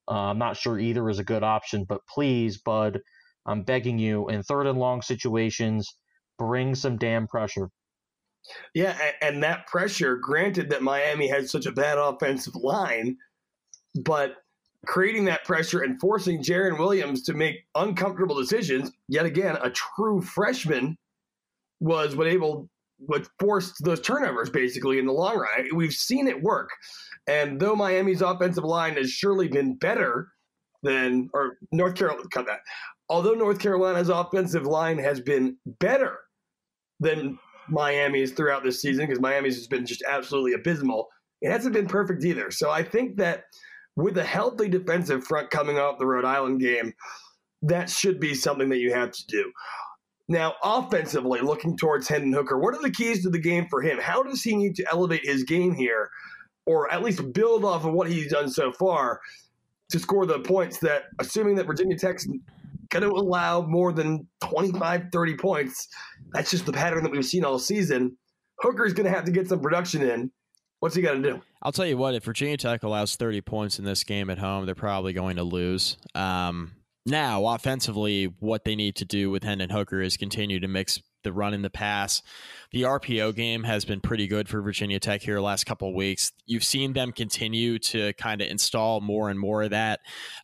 Uh, 0.09 0.29
I'm 0.31 0.39
not 0.39 0.57
sure 0.57 0.79
either 0.79 1.09
is 1.09 1.19
a 1.19 1.23
good 1.23 1.43
option, 1.43 1.85
but 1.87 2.01
please, 2.13 2.59
Bud, 2.59 2.99
I'm 3.45 3.63
begging 3.63 3.99
you, 3.99 4.29
in 4.29 4.43
third 4.43 4.67
and 4.67 4.77
long 4.77 5.01
situations, 5.01 5.87
bring 6.37 6.75
some 6.75 6.97
damn 6.97 7.27
pressure. 7.27 7.69
Yeah, 8.73 8.97
and 9.21 9.43
that 9.43 9.67
pressure, 9.67 10.17
granted 10.17 10.71
that 10.71 10.81
Miami 10.81 11.27
has 11.27 11.51
such 11.51 11.65
a 11.65 11.71
bad 11.71 11.97
offensive 11.97 12.55
line, 12.55 13.17
but 13.95 14.37
creating 14.85 15.25
that 15.25 15.45
pressure 15.45 15.81
and 15.81 15.99
forcing 15.99 16.41
Jarren 16.41 16.79
Williams 16.79 17.23
to 17.23 17.33
make 17.33 17.57
uncomfortable 17.75 18.35
decisions, 18.35 18.91
yet 19.07 19.25
again, 19.25 19.57
a 19.61 19.69
true 19.69 20.21
freshman 20.21 20.97
was 21.81 22.15
what 22.15 22.27
able 22.27 22.69
what 22.99 23.27
forced 23.39 23.83
those 23.83 23.99
turnovers 23.99 24.49
basically 24.49 24.99
in 24.99 25.07
the 25.07 25.11
long 25.11 25.37
run. 25.37 25.75
We've 25.75 25.91
seen 25.91 26.27
it 26.27 26.41
work. 26.41 26.69
And 27.27 27.59
though 27.59 27.75
Miami's 27.75 28.21
offensive 28.21 28.63
line 28.63 28.95
has 28.95 29.09
surely 29.09 29.47
been 29.47 29.75
better 29.75 30.29
than 30.83 31.29
or 31.33 31.57
North 31.71 31.95
Carolina 31.95 32.23
cut 32.31 32.45
that. 32.45 32.59
Although 33.09 33.33
North 33.33 33.59
Carolina's 33.59 34.09
offensive 34.09 34.65
line 34.65 34.97
has 34.99 35.19
been 35.19 35.57
better 35.79 36.19
than 36.99 37.37
Miami's 37.67 38.31
throughout 38.31 38.63
this 38.63 38.81
season, 38.81 39.05
because 39.05 39.19
Miami's 39.19 39.55
has 39.55 39.67
been 39.67 39.85
just 39.85 40.03
absolutely 40.07 40.53
abysmal, 40.53 41.07
it 41.41 41.51
hasn't 41.51 41.73
been 41.73 41.87
perfect 41.87 42.23
either. 42.23 42.51
So 42.51 42.69
I 42.69 42.83
think 42.83 43.17
that 43.17 43.43
with 43.95 44.17
a 44.17 44.23
healthy 44.23 44.69
defensive 44.69 45.23
front 45.23 45.49
coming 45.49 45.77
off 45.77 45.99
the 45.99 46.05
Rhode 46.05 46.25
Island 46.25 46.61
game, 46.61 46.93
that 47.63 47.89
should 47.89 48.19
be 48.19 48.33
something 48.33 48.69
that 48.69 48.79
you 48.79 48.93
have 48.93 49.11
to 49.11 49.25
do. 49.27 49.51
Now, 50.27 50.55
offensively, 50.63 51.41
looking 51.41 51.75
towards 51.75 52.07
Hendon 52.07 52.33
Hooker, 52.33 52.57
what 52.57 52.75
are 52.75 52.81
the 52.81 52.91
keys 52.91 53.23
to 53.23 53.29
the 53.29 53.39
game 53.39 53.67
for 53.69 53.81
him? 53.81 53.97
How 53.99 54.23
does 54.23 54.41
he 54.41 54.55
need 54.55 54.75
to 54.75 54.85
elevate 54.91 55.25
his 55.25 55.43
game 55.43 55.73
here, 55.73 56.09
or 56.65 56.91
at 56.91 57.03
least 57.03 57.33
build 57.33 57.65
off 57.65 57.85
of 57.85 57.93
what 57.93 58.09
he's 58.09 58.31
done 58.31 58.49
so 58.49 58.71
far 58.71 59.19
to 59.89 59.99
score 59.99 60.25
the 60.25 60.39
points 60.39 60.77
that, 60.79 61.05
assuming 61.19 61.55
that 61.55 61.65
Virginia 61.65 61.97
Tech's 61.97 62.27
going 62.89 63.03
to 63.03 63.09
allow 63.09 63.61
more 63.61 63.91
than 63.91 64.27
25, 64.41 65.07
30 65.11 65.35
points, 65.37 65.87
that's 66.33 66.51
just 66.51 66.65
the 66.65 66.73
pattern 66.73 67.03
that 67.03 67.11
we've 67.11 67.25
seen 67.25 67.43
all 67.43 67.59
season. 67.59 68.15
Hooker's 68.59 68.93
going 68.93 69.05
to 69.05 69.11
have 69.11 69.25
to 69.25 69.31
get 69.31 69.49
some 69.49 69.59
production 69.59 70.01
in. 70.01 70.31
What's 70.79 70.95
he 70.95 71.01
got 71.01 71.13
to 71.13 71.21
do? 71.21 71.41
I'll 71.61 71.71
tell 71.71 71.85
you 71.85 71.97
what, 71.97 72.15
if 72.15 72.23
Virginia 72.23 72.57
Tech 72.57 72.83
allows 72.83 73.15
30 73.15 73.41
points 73.41 73.79
in 73.79 73.85
this 73.85 74.03
game 74.03 74.29
at 74.29 74.39
home, 74.39 74.65
they're 74.65 74.75
probably 74.75 75.13
going 75.13 75.35
to 75.35 75.43
lose. 75.43 75.97
Um, 76.15 76.71
now, 77.05 77.45
offensively, 77.47 78.25
what 78.39 78.63
they 78.63 78.75
need 78.75 78.95
to 78.97 79.05
do 79.05 79.29
with 79.29 79.43
Hendon 79.43 79.71
Hooker 79.71 80.01
is 80.01 80.17
continue 80.17 80.59
to 80.59 80.67
mix 80.67 81.01
the 81.23 81.33
run 81.33 81.53
and 81.53 81.63
the 81.63 81.69
pass. 81.69 82.21
The 82.71 82.83
RPO 82.83 83.35
game 83.35 83.63
has 83.63 83.83
been 83.83 83.99
pretty 83.99 84.27
good 84.27 84.47
for 84.47 84.61
Virginia 84.61 84.99
Tech 84.99 85.21
here 85.21 85.39
last 85.41 85.65
couple 85.65 85.93
weeks. 85.93 86.31
You've 86.45 86.63
seen 86.63 86.93
them 86.93 87.11
continue 87.11 87.79
to 87.79 88.13
kind 88.13 88.41
of 88.41 88.47
install 88.47 89.01
more 89.01 89.29
and 89.29 89.37
more 89.37 89.63
of 89.63 89.71
that. 89.71 89.99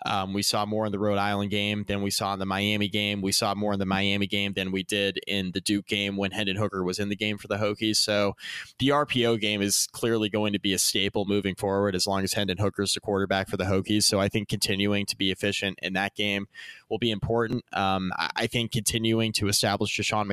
Um, 0.06 0.34
we 0.34 0.42
saw 0.42 0.66
more 0.66 0.86
in 0.86 0.92
the 0.92 1.00
Rhode 1.00 1.18
Island 1.18 1.52
game 1.52 1.86
than 1.88 2.02
we 2.02 2.12
saw 2.12 2.34
in 2.34 2.40
the 2.40 2.46
Miami 2.46 2.90
game. 2.90 3.22
We 3.22 3.32
saw 3.32 3.56
more 3.56 3.72
in 3.72 3.80
the 3.80 3.86
Miami 3.86 4.28
game 4.28 4.54
than 4.54 4.72
we 4.72 4.84
did 4.84 5.20
in 5.26 5.52
the 5.52 5.62
Duke 5.62 5.88
game 5.88 6.18
when 6.18 6.32
Hendon 6.32 6.58
Hooker 6.58 6.84
was 6.84 7.00
in 7.00 7.10
the 7.10 7.16
game 7.16 7.38
for 7.38 7.48
the 7.48 7.58
Hokies. 7.58 7.96
So 7.96 8.36
the 8.80 8.90
RPO 8.90 9.40
game 9.40 9.62
is 9.62 9.88
clearly 9.92 10.30
going 10.30 10.54
to 10.54 10.60
be 10.60 10.74
a 10.74 10.80
staple 10.80 11.26
moving 11.26 11.56
forward 11.56 11.96
as 11.96 12.06
long 12.08 12.24
as 12.24 12.34
Hendon 12.34 12.58
Hooker 12.58 12.82
is 12.82 12.94
the 12.94 13.00
quarterback 13.00 13.48
for 13.48 13.58
the 13.58 13.66
Hokies. 13.66 14.04
So 14.04 14.20
I 14.20 14.28
think 14.28 14.50
continuing 14.50 15.06
to 15.06 15.16
be 15.16 15.32
efficient 15.32 15.80
in 15.82 15.94
that 15.94 16.16
game 16.16 16.48
will 16.90 16.98
be 16.98 17.12
important. 17.12 17.64
Um, 17.74 18.12
I 18.36 18.48
think 18.48 18.72
continuing 18.72 19.34
to 19.34 19.48
establish 19.48 19.98
Deshaun 19.98 20.28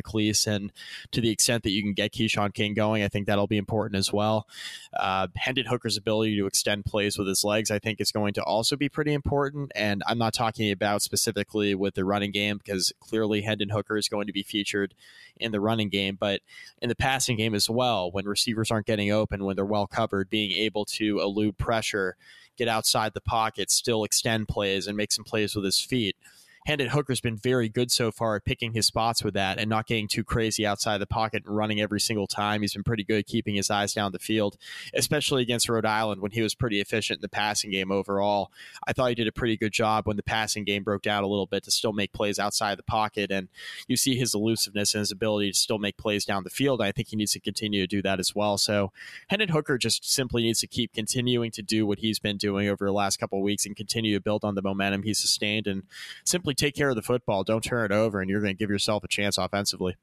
And 0.46 0.72
to 1.12 1.20
the 1.20 1.30
extent 1.30 1.62
that 1.62 1.70
you 1.70 1.82
can 1.82 1.92
get 1.92 2.12
Keshawn 2.12 2.52
King 2.52 2.74
going, 2.74 3.02
I 3.02 3.08
think 3.08 3.26
that'll 3.26 3.46
be 3.46 3.56
important 3.56 3.96
as 3.98 4.12
well. 4.12 4.46
Uh, 4.92 5.28
Hendon 5.36 5.66
Hooker's 5.66 5.96
ability 5.96 6.36
to 6.36 6.46
extend 6.46 6.84
plays 6.84 7.18
with 7.18 7.28
his 7.28 7.44
legs, 7.44 7.70
I 7.70 7.78
think, 7.78 8.00
is 8.00 8.10
going 8.10 8.34
to 8.34 8.42
also 8.42 8.76
be 8.76 8.88
pretty 8.88 9.12
important. 9.12 9.72
And 9.74 10.02
I'm 10.06 10.18
not 10.18 10.34
talking 10.34 10.70
about 10.70 11.02
specifically 11.02 11.74
with 11.74 11.94
the 11.94 12.04
running 12.04 12.32
game 12.32 12.58
because 12.58 12.92
clearly 13.00 13.42
Hendon 13.42 13.70
Hooker 13.70 13.96
is 13.96 14.08
going 14.08 14.26
to 14.26 14.32
be 14.32 14.42
featured 14.42 14.94
in 15.36 15.52
the 15.52 15.60
running 15.60 15.88
game, 15.88 16.16
but 16.18 16.40
in 16.80 16.88
the 16.88 16.94
passing 16.94 17.36
game 17.36 17.54
as 17.54 17.68
well, 17.68 18.10
when 18.10 18.26
receivers 18.26 18.70
aren't 18.70 18.86
getting 18.86 19.10
open, 19.10 19.44
when 19.44 19.56
they're 19.56 19.64
well 19.64 19.86
covered, 19.86 20.30
being 20.30 20.52
able 20.52 20.84
to 20.84 21.20
elude 21.20 21.58
pressure, 21.58 22.16
get 22.56 22.68
outside 22.68 23.14
the 23.14 23.20
pocket, 23.20 23.70
still 23.70 24.04
extend 24.04 24.48
plays, 24.48 24.86
and 24.86 24.96
make 24.96 25.12
some 25.12 25.24
plays 25.24 25.54
with 25.54 25.64
his 25.64 25.80
feet. 25.80 26.16
Hendon 26.66 26.88
Hooker's 26.88 27.20
been 27.20 27.36
very 27.36 27.68
good 27.68 27.90
so 27.90 28.10
far 28.10 28.36
at 28.36 28.44
picking 28.46 28.72
his 28.72 28.86
spots 28.86 29.22
with 29.22 29.34
that 29.34 29.58
and 29.58 29.68
not 29.68 29.86
getting 29.86 30.08
too 30.08 30.24
crazy 30.24 30.64
outside 30.64 30.96
the 30.96 31.06
pocket 31.06 31.42
and 31.44 31.54
running 31.54 31.78
every 31.78 32.00
single 32.00 32.26
time. 32.26 32.62
He's 32.62 32.72
been 32.72 32.82
pretty 32.82 33.04
good 33.04 33.26
keeping 33.26 33.54
his 33.54 33.70
eyes 33.70 33.92
down 33.92 34.12
the 34.12 34.18
field, 34.18 34.56
especially 34.94 35.42
against 35.42 35.68
Rhode 35.68 35.84
Island 35.84 36.22
when 36.22 36.30
he 36.30 36.40
was 36.40 36.54
pretty 36.54 36.80
efficient 36.80 37.18
in 37.18 37.20
the 37.20 37.28
passing 37.28 37.70
game 37.70 37.92
overall. 37.92 38.50
I 38.86 38.94
thought 38.94 39.10
he 39.10 39.14
did 39.14 39.28
a 39.28 39.32
pretty 39.32 39.58
good 39.58 39.72
job 39.72 40.06
when 40.06 40.16
the 40.16 40.22
passing 40.22 40.64
game 40.64 40.84
broke 40.84 41.02
down 41.02 41.22
a 41.22 41.26
little 41.26 41.44
bit 41.44 41.64
to 41.64 41.70
still 41.70 41.92
make 41.92 42.14
plays 42.14 42.38
outside 42.38 42.78
the 42.78 42.82
pocket. 42.82 43.30
And 43.30 43.48
you 43.86 43.98
see 43.98 44.16
his 44.16 44.34
elusiveness 44.34 44.94
and 44.94 45.00
his 45.00 45.12
ability 45.12 45.52
to 45.52 45.58
still 45.58 45.78
make 45.78 45.98
plays 45.98 46.24
down 46.24 46.44
the 46.44 46.50
field. 46.50 46.80
I 46.80 46.92
think 46.92 47.08
he 47.08 47.16
needs 47.16 47.32
to 47.32 47.40
continue 47.40 47.82
to 47.82 47.86
do 47.86 48.00
that 48.00 48.18
as 48.18 48.34
well. 48.34 48.56
So 48.56 48.90
Hendon 49.28 49.50
Hooker 49.50 49.76
just 49.76 50.10
simply 50.10 50.42
needs 50.42 50.60
to 50.60 50.66
keep 50.66 50.94
continuing 50.94 51.50
to 51.50 51.60
do 51.62 51.86
what 51.86 51.98
he's 51.98 52.18
been 52.18 52.38
doing 52.38 52.68
over 52.68 52.86
the 52.86 52.92
last 52.92 53.18
couple 53.18 53.42
weeks 53.42 53.66
and 53.66 53.76
continue 53.76 54.14
to 54.14 54.22
build 54.22 54.44
on 54.44 54.54
the 54.54 54.62
momentum 54.62 55.02
he's 55.02 55.18
sustained 55.18 55.66
and 55.66 55.82
simply 56.24 56.53
take 56.54 56.74
care 56.74 56.90
of 56.90 56.96
the 56.96 57.02
football. 57.02 57.44
Don't 57.44 57.62
turn 57.62 57.90
it 57.90 57.94
over, 57.94 58.20
and 58.20 58.30
you're 58.30 58.40
going 58.40 58.54
to 58.54 58.58
give 58.58 58.70
yourself 58.70 59.04
a 59.04 59.08
chance 59.08 59.38
offensively. 59.38 59.96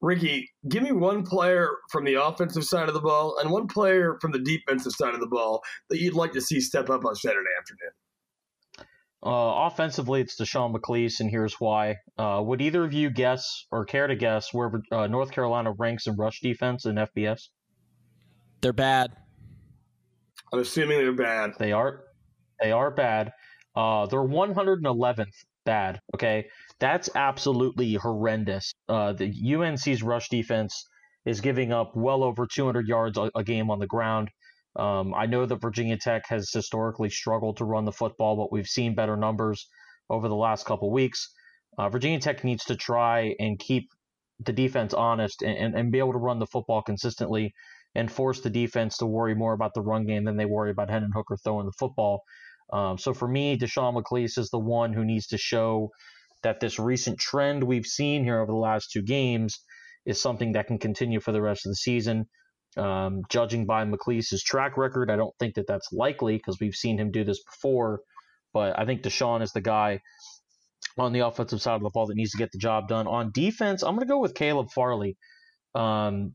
Ricky, 0.00 0.50
give 0.68 0.82
me 0.82 0.92
one 0.92 1.24
player 1.24 1.70
from 1.90 2.04
the 2.04 2.14
offensive 2.14 2.64
side 2.64 2.88
of 2.88 2.94
the 2.94 3.00
ball 3.00 3.36
and 3.40 3.50
one 3.50 3.66
player 3.66 4.16
from 4.20 4.32
the 4.32 4.38
defensive 4.38 4.92
side 4.92 5.14
of 5.14 5.20
the 5.20 5.26
ball 5.26 5.62
that 5.90 6.00
you'd 6.00 6.14
like 6.14 6.32
to 6.32 6.40
see 6.40 6.60
step 6.60 6.88
up 6.88 7.04
on 7.04 7.14
Saturday 7.14 7.50
afternoon. 7.58 7.90
Uh, 9.24 9.66
offensively, 9.66 10.20
it's 10.20 10.40
Deshaun 10.40 10.72
McClease, 10.74 11.20
and 11.20 11.30
here's 11.30 11.54
why. 11.54 11.96
Uh, 12.16 12.40
would 12.44 12.60
either 12.60 12.84
of 12.84 12.92
you 12.92 13.10
guess 13.10 13.66
or 13.72 13.84
care 13.84 14.06
to 14.06 14.14
guess 14.14 14.52
where 14.52 14.70
uh, 14.92 15.08
North 15.08 15.32
Carolina 15.32 15.72
ranks 15.72 16.06
in 16.06 16.14
rush 16.16 16.40
defense 16.40 16.84
in 16.84 16.94
FBS? 16.94 17.48
They're 18.60 18.72
bad. 18.72 19.16
I'm 20.52 20.60
assuming 20.60 20.98
they're 20.98 21.12
bad. 21.12 21.54
They 21.58 21.72
are. 21.72 22.04
They 22.60 22.70
are 22.70 22.90
bad. 22.90 23.32
Uh, 23.76 24.06
they're 24.06 24.20
111th 24.20 25.44
bad. 25.66 26.00
Okay, 26.14 26.46
that's 26.80 27.10
absolutely 27.14 27.94
horrendous. 27.94 28.72
Uh, 28.88 29.12
the 29.12 29.54
UNC's 29.54 30.02
rush 30.02 30.30
defense 30.30 30.86
is 31.26 31.40
giving 31.40 31.72
up 31.72 31.94
well 31.94 32.22
over 32.22 32.46
200 32.46 32.88
yards 32.88 33.18
a, 33.18 33.30
a 33.34 33.44
game 33.44 33.70
on 33.70 33.78
the 33.78 33.86
ground. 33.86 34.30
Um, 34.76 35.14
I 35.14 35.26
know 35.26 35.44
that 35.44 35.60
Virginia 35.60 35.98
Tech 35.98 36.24
has 36.28 36.50
historically 36.52 37.10
struggled 37.10 37.58
to 37.58 37.64
run 37.64 37.84
the 37.84 37.92
football, 37.92 38.36
but 38.36 38.52
we've 38.52 38.66
seen 38.66 38.94
better 38.94 39.16
numbers 39.16 39.68
over 40.08 40.28
the 40.28 40.36
last 40.36 40.66
couple 40.66 40.90
weeks. 40.90 41.32
Uh, 41.78 41.88
Virginia 41.88 42.20
Tech 42.20 42.44
needs 42.44 42.64
to 42.66 42.76
try 42.76 43.34
and 43.38 43.58
keep 43.58 43.90
the 44.40 44.52
defense 44.52 44.94
honest 44.94 45.42
and, 45.42 45.56
and, 45.56 45.74
and, 45.74 45.92
be 45.92 45.98
able 45.98 46.12
to 46.12 46.18
run 46.18 46.38
the 46.38 46.46
football 46.46 46.82
consistently 46.82 47.54
and 47.94 48.12
force 48.12 48.40
the 48.42 48.50
defense 48.50 48.98
to 48.98 49.06
worry 49.06 49.34
more 49.34 49.54
about 49.54 49.72
the 49.72 49.80
run 49.80 50.04
game 50.04 50.24
than 50.24 50.36
they 50.36 50.44
worry 50.44 50.70
about 50.70 50.90
Hendon 50.90 51.12
Hooker 51.14 51.38
throwing 51.38 51.64
the 51.64 51.72
football. 51.72 52.22
Um, 52.72 52.98
so 52.98 53.14
for 53.14 53.28
me, 53.28 53.56
Deshaun 53.56 54.00
McClease 54.00 54.38
is 54.38 54.50
the 54.50 54.58
one 54.58 54.92
who 54.92 55.04
needs 55.04 55.28
to 55.28 55.38
show 55.38 55.90
that 56.42 56.60
this 56.60 56.78
recent 56.78 57.18
trend 57.18 57.64
we've 57.64 57.86
seen 57.86 58.24
here 58.24 58.40
over 58.40 58.52
the 58.52 58.58
last 58.58 58.90
two 58.90 59.02
games 59.02 59.60
is 60.04 60.20
something 60.20 60.52
that 60.52 60.66
can 60.66 60.78
continue 60.78 61.20
for 61.20 61.32
the 61.32 61.42
rest 61.42 61.66
of 61.66 61.70
the 61.70 61.76
season. 61.76 62.26
Um, 62.76 63.22
judging 63.30 63.66
by 63.66 63.84
McClease's 63.84 64.42
track 64.42 64.76
record, 64.76 65.10
I 65.10 65.16
don't 65.16 65.34
think 65.38 65.54
that 65.54 65.66
that's 65.66 65.92
likely 65.92 66.36
because 66.36 66.58
we've 66.60 66.74
seen 66.74 66.98
him 66.98 67.10
do 67.10 67.24
this 67.24 67.42
before. 67.42 68.00
But 68.52 68.78
I 68.78 68.84
think 68.84 69.02
Deshaun 69.02 69.42
is 69.42 69.52
the 69.52 69.60
guy 69.60 70.00
on 70.98 71.12
the 71.12 71.20
offensive 71.20 71.60
side 71.60 71.76
of 71.76 71.82
the 71.82 71.90
ball 71.90 72.06
that 72.06 72.16
needs 72.16 72.32
to 72.32 72.38
get 72.38 72.52
the 72.52 72.58
job 72.58 72.88
done. 72.88 73.06
On 73.06 73.30
defense, 73.32 73.82
I'm 73.82 73.94
going 73.94 74.06
to 74.06 74.12
go 74.12 74.18
with 74.18 74.34
Caleb 74.34 74.70
Farley. 74.70 75.16
Um, 75.74 76.34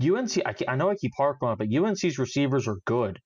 UNC, 0.00 0.38
I, 0.44 0.54
I, 0.68 0.76
know 0.76 0.90
I 0.90 0.94
keep 0.94 1.12
harping 1.16 1.48
on 1.48 1.54
it, 1.54 1.58
but 1.58 1.74
UNC's 1.74 2.18
receivers 2.18 2.66
are 2.68 2.78
good. 2.84 3.18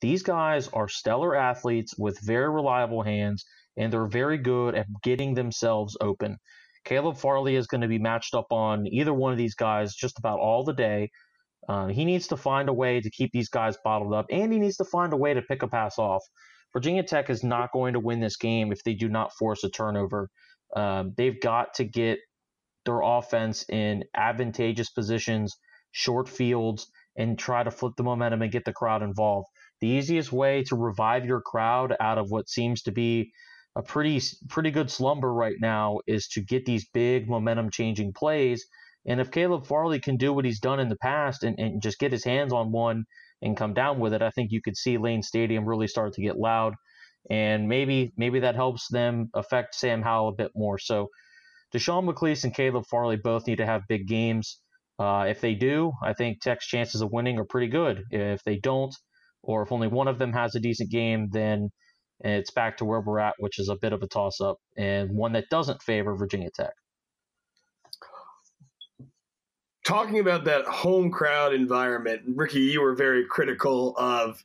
These 0.00 0.22
guys 0.22 0.68
are 0.68 0.88
stellar 0.88 1.34
athletes 1.34 1.94
with 1.98 2.20
very 2.20 2.50
reliable 2.50 3.02
hands, 3.02 3.44
and 3.76 3.92
they're 3.92 4.06
very 4.06 4.38
good 4.38 4.74
at 4.74 4.86
getting 5.02 5.34
themselves 5.34 5.96
open. 6.00 6.38
Caleb 6.84 7.16
Farley 7.16 7.56
is 7.56 7.66
going 7.66 7.80
to 7.80 7.88
be 7.88 7.98
matched 7.98 8.34
up 8.34 8.52
on 8.52 8.86
either 8.86 9.14
one 9.14 9.32
of 9.32 9.38
these 9.38 9.54
guys 9.54 9.94
just 9.94 10.18
about 10.18 10.38
all 10.38 10.64
the 10.64 10.74
day. 10.74 11.10
Uh, 11.68 11.86
he 11.86 12.04
needs 12.04 12.28
to 12.28 12.36
find 12.36 12.68
a 12.68 12.74
way 12.74 13.00
to 13.00 13.10
keep 13.10 13.32
these 13.32 13.48
guys 13.48 13.78
bottled 13.82 14.12
up, 14.12 14.26
and 14.30 14.52
he 14.52 14.58
needs 14.58 14.76
to 14.76 14.84
find 14.84 15.12
a 15.12 15.16
way 15.16 15.32
to 15.32 15.42
pick 15.42 15.62
a 15.62 15.68
pass 15.68 15.98
off. 15.98 16.22
Virginia 16.74 17.02
Tech 17.02 17.30
is 17.30 17.42
not 17.42 17.72
going 17.72 17.94
to 17.94 18.00
win 18.00 18.20
this 18.20 18.36
game 18.36 18.72
if 18.72 18.82
they 18.84 18.94
do 18.94 19.08
not 19.08 19.32
force 19.32 19.64
a 19.64 19.70
turnover. 19.70 20.28
Um, 20.76 21.14
they've 21.16 21.40
got 21.40 21.74
to 21.74 21.84
get 21.84 22.18
their 22.84 23.00
offense 23.00 23.64
in 23.68 24.04
advantageous 24.14 24.90
positions, 24.90 25.56
short 25.92 26.28
fields, 26.28 26.90
and 27.16 27.38
try 27.38 27.62
to 27.62 27.70
flip 27.70 27.94
the 27.96 28.02
momentum 28.02 28.42
and 28.42 28.52
get 28.52 28.64
the 28.64 28.72
crowd 28.72 29.02
involved. 29.02 29.48
The 29.80 29.88
easiest 29.88 30.32
way 30.32 30.62
to 30.64 30.76
revive 30.76 31.26
your 31.26 31.40
crowd 31.40 31.94
out 32.00 32.18
of 32.18 32.30
what 32.30 32.48
seems 32.48 32.82
to 32.82 32.92
be 32.92 33.32
a 33.76 33.82
pretty 33.82 34.20
pretty 34.48 34.70
good 34.70 34.90
slumber 34.90 35.32
right 35.32 35.56
now 35.60 35.98
is 36.06 36.28
to 36.28 36.40
get 36.40 36.64
these 36.64 36.86
big 36.92 37.28
momentum 37.28 37.70
changing 37.70 38.12
plays 38.12 38.64
and 39.06 39.20
if 39.20 39.30
Caleb 39.30 39.66
Farley 39.66 40.00
can 40.00 40.16
do 40.16 40.32
what 40.32 40.44
he's 40.44 40.60
done 40.60 40.80
in 40.80 40.88
the 40.88 40.96
past 40.96 41.44
and, 41.44 41.58
and 41.58 41.82
just 41.82 41.98
get 41.98 42.12
his 42.12 42.24
hands 42.24 42.52
on 42.52 42.72
one 42.72 43.04
and 43.42 43.56
come 43.56 43.74
down 43.74 44.00
with 44.00 44.14
it, 44.14 44.22
I 44.22 44.30
think 44.30 44.50
you 44.50 44.62
could 44.62 44.76
see 44.76 44.96
Lane 44.96 45.22
Stadium 45.22 45.66
really 45.66 45.88
start 45.88 46.14
to 46.14 46.22
get 46.22 46.38
loud. 46.38 46.74
And 47.30 47.68
maybe 47.68 48.12
maybe 48.16 48.40
that 48.40 48.54
helps 48.54 48.88
them 48.88 49.30
affect 49.34 49.74
Sam 49.74 50.02
Howell 50.02 50.28
a 50.28 50.32
bit 50.32 50.52
more. 50.54 50.78
So 50.78 51.08
Deshaun 51.74 52.08
McClease 52.08 52.44
and 52.44 52.54
Caleb 52.54 52.84
Farley 52.86 53.16
both 53.16 53.46
need 53.46 53.56
to 53.56 53.66
have 53.66 53.88
big 53.88 54.06
games. 54.06 54.60
Uh, 54.98 55.26
if 55.28 55.40
they 55.40 55.54
do, 55.54 55.92
I 56.02 56.12
think 56.12 56.40
Tech's 56.40 56.66
chances 56.66 57.00
of 57.00 57.12
winning 57.12 57.38
are 57.38 57.44
pretty 57.44 57.68
good. 57.68 58.04
If 58.10 58.44
they 58.44 58.56
don't, 58.56 58.94
or 59.44 59.62
if 59.62 59.72
only 59.72 59.88
one 59.88 60.08
of 60.08 60.18
them 60.18 60.32
has 60.32 60.54
a 60.54 60.60
decent 60.60 60.90
game, 60.90 61.28
then 61.32 61.70
it's 62.20 62.50
back 62.50 62.76
to 62.78 62.84
where 62.84 63.00
we're 63.00 63.18
at, 63.18 63.34
which 63.38 63.58
is 63.58 63.68
a 63.68 63.76
bit 63.76 63.92
of 63.92 64.02
a 64.02 64.06
toss 64.06 64.40
up 64.40 64.58
and 64.76 65.10
one 65.10 65.32
that 65.32 65.48
doesn't 65.50 65.82
favor 65.82 66.16
Virginia 66.16 66.50
Tech 66.54 66.72
talking 69.84 70.18
about 70.18 70.44
that 70.44 70.64
home 70.64 71.10
crowd 71.10 71.54
environment, 71.54 72.22
Ricky, 72.26 72.60
you 72.60 72.80
were 72.80 72.94
very 72.94 73.24
critical 73.26 73.94
of 73.96 74.42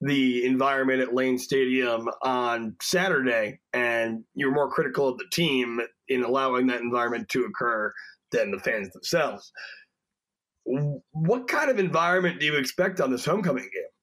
the 0.00 0.44
environment 0.44 1.00
at 1.00 1.14
Lane 1.14 1.38
Stadium 1.38 2.08
on 2.22 2.76
Saturday, 2.82 3.60
and 3.72 4.24
you 4.34 4.48
were 4.48 4.52
more 4.52 4.70
critical 4.70 5.08
of 5.08 5.18
the 5.18 5.26
team 5.32 5.80
in 6.08 6.24
allowing 6.24 6.66
that 6.66 6.80
environment 6.80 7.28
to 7.30 7.44
occur 7.44 7.92
than 8.32 8.50
the 8.50 8.58
fans 8.58 8.90
themselves. 8.90 9.52
What 10.64 11.46
kind 11.48 11.70
of 11.70 11.78
environment 11.78 12.40
do 12.40 12.46
you 12.46 12.56
expect 12.56 13.00
on 13.00 13.10
this 13.10 13.24
homecoming 13.24 13.64
game? 13.72 13.93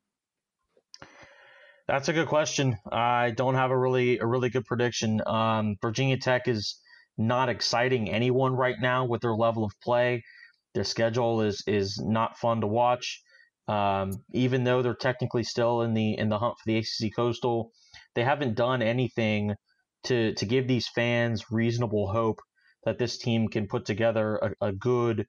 That's 1.91 2.07
a 2.07 2.13
good 2.13 2.29
question. 2.29 2.77
I 2.89 3.31
don't 3.31 3.55
have 3.55 3.69
a 3.69 3.77
really 3.77 4.17
a 4.19 4.25
really 4.25 4.49
good 4.49 4.63
prediction. 4.63 5.21
Um, 5.27 5.75
Virginia 5.81 6.15
Tech 6.15 6.47
is 6.47 6.79
not 7.17 7.49
exciting 7.49 8.09
anyone 8.09 8.55
right 8.55 8.77
now 8.79 9.03
with 9.03 9.19
their 9.19 9.35
level 9.35 9.65
of 9.65 9.73
play. 9.83 10.23
Their 10.73 10.85
schedule 10.85 11.41
is 11.41 11.61
is 11.67 12.01
not 12.01 12.37
fun 12.37 12.61
to 12.61 12.67
watch. 12.67 13.21
Um, 13.67 14.23
even 14.33 14.63
though 14.63 14.81
they're 14.81 14.95
technically 14.95 15.43
still 15.43 15.81
in 15.81 15.93
the 15.93 16.17
in 16.17 16.29
the 16.29 16.39
hunt 16.39 16.55
for 16.59 16.63
the 16.65 16.77
ACC 16.77 17.13
Coastal, 17.13 17.73
they 18.15 18.23
haven't 18.23 18.55
done 18.55 18.81
anything 18.81 19.55
to 20.05 20.33
to 20.35 20.45
give 20.45 20.69
these 20.69 20.87
fans 20.87 21.51
reasonable 21.51 22.09
hope 22.09 22.39
that 22.85 22.99
this 22.99 23.17
team 23.17 23.49
can 23.49 23.67
put 23.67 23.85
together 23.85 24.37
a, 24.37 24.67
a 24.67 24.71
good 24.71 25.27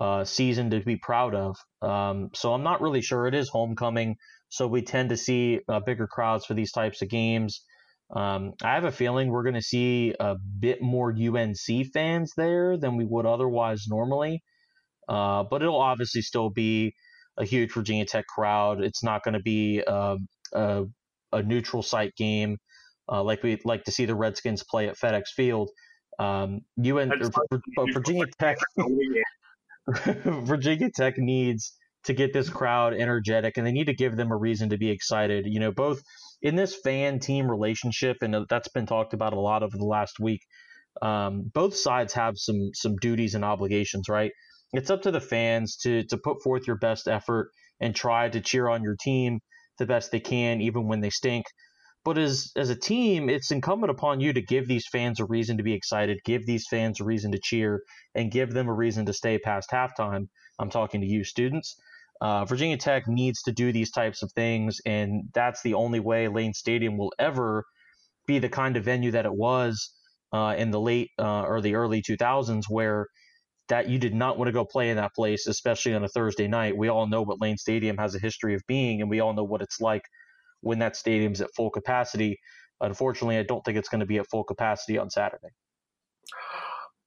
uh, 0.00 0.24
season 0.24 0.70
to 0.70 0.78
be 0.78 0.96
proud 0.96 1.34
of. 1.34 1.56
Um, 1.82 2.30
so 2.34 2.52
I'm 2.52 2.62
not 2.62 2.80
really 2.80 3.02
sure. 3.02 3.26
It 3.26 3.34
is 3.34 3.48
homecoming, 3.48 4.16
so 4.54 4.68
we 4.68 4.82
tend 4.82 5.08
to 5.08 5.16
see 5.16 5.58
uh, 5.68 5.80
bigger 5.80 6.06
crowds 6.06 6.46
for 6.46 6.54
these 6.54 6.70
types 6.70 7.02
of 7.02 7.08
games. 7.08 7.64
Um, 8.14 8.52
I 8.62 8.74
have 8.74 8.84
a 8.84 8.92
feeling 8.92 9.28
we're 9.28 9.42
going 9.42 9.56
to 9.56 9.62
see 9.62 10.14
a 10.20 10.36
bit 10.36 10.80
more 10.80 11.12
UNC 11.12 11.92
fans 11.92 12.32
there 12.36 12.76
than 12.76 12.96
we 12.96 13.04
would 13.04 13.26
otherwise 13.26 13.86
normally. 13.88 14.44
Uh, 15.08 15.42
but 15.42 15.60
it'll 15.60 15.80
obviously 15.80 16.22
still 16.22 16.50
be 16.50 16.94
a 17.36 17.44
huge 17.44 17.72
Virginia 17.72 18.04
Tech 18.04 18.26
crowd. 18.28 18.80
It's 18.80 19.02
not 19.02 19.24
going 19.24 19.34
to 19.34 19.42
be 19.42 19.82
um, 19.82 20.28
a, 20.52 20.84
a, 21.32 21.42
neutral 21.42 21.82
site 21.82 22.14
game 22.14 22.58
uh, 23.10 23.24
like 23.24 23.42
we'd 23.42 23.64
like 23.64 23.82
to 23.84 23.90
see 23.90 24.04
the 24.04 24.14
Redskins 24.14 24.62
play 24.62 24.88
at 24.88 24.96
FedEx 24.96 25.24
Field. 25.34 25.68
Um, 26.20 26.60
UN, 26.76 27.10
but 27.18 27.60
Virginia 27.92 28.26
Tech, 28.38 28.58
Virginia 30.24 30.90
Tech 30.94 31.18
needs 31.18 31.74
to 32.04 32.14
get 32.14 32.32
this 32.32 32.50
crowd 32.50 32.94
energetic, 32.94 33.56
and 33.56 33.66
they 33.66 33.72
need 33.72 33.86
to 33.86 33.94
give 33.94 34.16
them 34.16 34.30
a 34.30 34.36
reason 34.36 34.70
to 34.70 34.78
be 34.78 34.90
excited. 34.90 35.46
You 35.46 35.60
know, 35.60 35.72
both 35.72 36.00
in 36.42 36.56
this 36.56 36.74
fan 36.74 37.18
team 37.18 37.50
relationship, 37.50 38.18
and 38.22 38.46
that's 38.48 38.68
been 38.68 38.86
talked 38.86 39.14
about 39.14 39.32
a 39.32 39.40
lot 39.40 39.62
over 39.62 39.76
the 39.76 39.84
last 39.84 40.20
week. 40.20 40.40
Um, 41.02 41.50
both 41.52 41.76
sides 41.76 42.12
have 42.14 42.34
some 42.36 42.70
some 42.74 42.96
duties 42.96 43.34
and 43.34 43.44
obligations, 43.44 44.08
right? 44.08 44.32
it's 44.74 44.90
up 44.90 45.02
to 45.02 45.10
the 45.10 45.20
fans 45.20 45.76
to 45.76 46.04
to 46.04 46.18
put 46.18 46.42
forth 46.42 46.66
your 46.66 46.76
best 46.76 47.08
effort 47.08 47.50
and 47.80 47.94
try 47.94 48.28
to 48.28 48.40
cheer 48.40 48.68
on 48.68 48.82
your 48.82 48.96
team 49.00 49.40
the 49.78 49.86
best 49.86 50.10
they 50.10 50.20
can, 50.20 50.60
even 50.60 50.86
when 50.86 51.00
they 51.00 51.10
stink. 51.10 51.46
But 52.04 52.18
as 52.18 52.52
as 52.56 52.70
a 52.70 52.76
team, 52.76 53.30
it's 53.30 53.50
incumbent 53.50 53.90
upon 53.90 54.20
you 54.20 54.32
to 54.32 54.42
give 54.42 54.68
these 54.68 54.86
fans 54.90 55.20
a 55.20 55.24
reason 55.24 55.56
to 55.56 55.62
be 55.62 55.74
excited, 55.74 56.18
give 56.24 56.44
these 56.44 56.66
fans 56.68 57.00
a 57.00 57.04
reason 57.04 57.32
to 57.32 57.40
cheer, 57.42 57.82
and 58.14 58.30
give 58.30 58.52
them 58.52 58.68
a 58.68 58.74
reason 58.74 59.06
to 59.06 59.12
stay 59.12 59.38
past 59.38 59.70
halftime. 59.70 60.28
I'm 60.58 60.70
talking 60.70 61.00
to 61.00 61.06
you, 61.06 61.24
students. 61.24 61.76
Uh, 62.20 62.44
Virginia 62.44 62.76
Tech 62.76 63.08
needs 63.08 63.42
to 63.42 63.52
do 63.52 63.72
these 63.72 63.90
types 63.90 64.22
of 64.22 64.32
things, 64.32 64.80
and 64.86 65.24
that's 65.34 65.62
the 65.62 65.74
only 65.74 66.00
way 66.00 66.28
Lane 66.28 66.54
Stadium 66.54 66.96
will 66.96 67.12
ever 67.18 67.64
be 68.26 68.38
the 68.38 68.48
kind 68.48 68.76
of 68.76 68.84
venue 68.84 69.10
that 69.10 69.26
it 69.26 69.34
was 69.34 69.92
uh, 70.32 70.54
in 70.56 70.70
the 70.70 70.80
late 70.80 71.10
uh, 71.18 71.42
or 71.42 71.60
the 71.60 71.74
early 71.74 72.02
2000s, 72.02 72.64
where 72.68 73.06
that 73.68 73.88
you 73.88 73.98
did 73.98 74.14
not 74.14 74.38
want 74.38 74.48
to 74.48 74.52
go 74.52 74.64
play 74.64 74.90
in 74.90 74.96
that 74.96 75.14
place, 75.14 75.46
especially 75.46 75.94
on 75.94 76.04
a 76.04 76.08
Thursday 76.08 76.46
night. 76.46 76.76
We 76.76 76.88
all 76.88 77.06
know 77.06 77.22
what 77.22 77.40
Lane 77.40 77.56
Stadium 77.56 77.96
has 77.98 78.14
a 78.14 78.18
history 78.18 78.54
of 78.54 78.62
being, 78.66 79.00
and 79.00 79.10
we 79.10 79.20
all 79.20 79.32
know 79.32 79.44
what 79.44 79.62
it's 79.62 79.80
like 79.80 80.02
when 80.60 80.78
that 80.78 80.96
stadium's 80.96 81.40
at 81.40 81.50
full 81.56 81.70
capacity. 81.70 82.38
Unfortunately, 82.80 83.38
I 83.38 83.42
don't 83.42 83.64
think 83.64 83.78
it's 83.78 83.88
going 83.88 84.00
to 84.00 84.06
be 84.06 84.18
at 84.18 84.26
full 84.28 84.44
capacity 84.44 84.98
on 84.98 85.10
Saturday. 85.10 85.48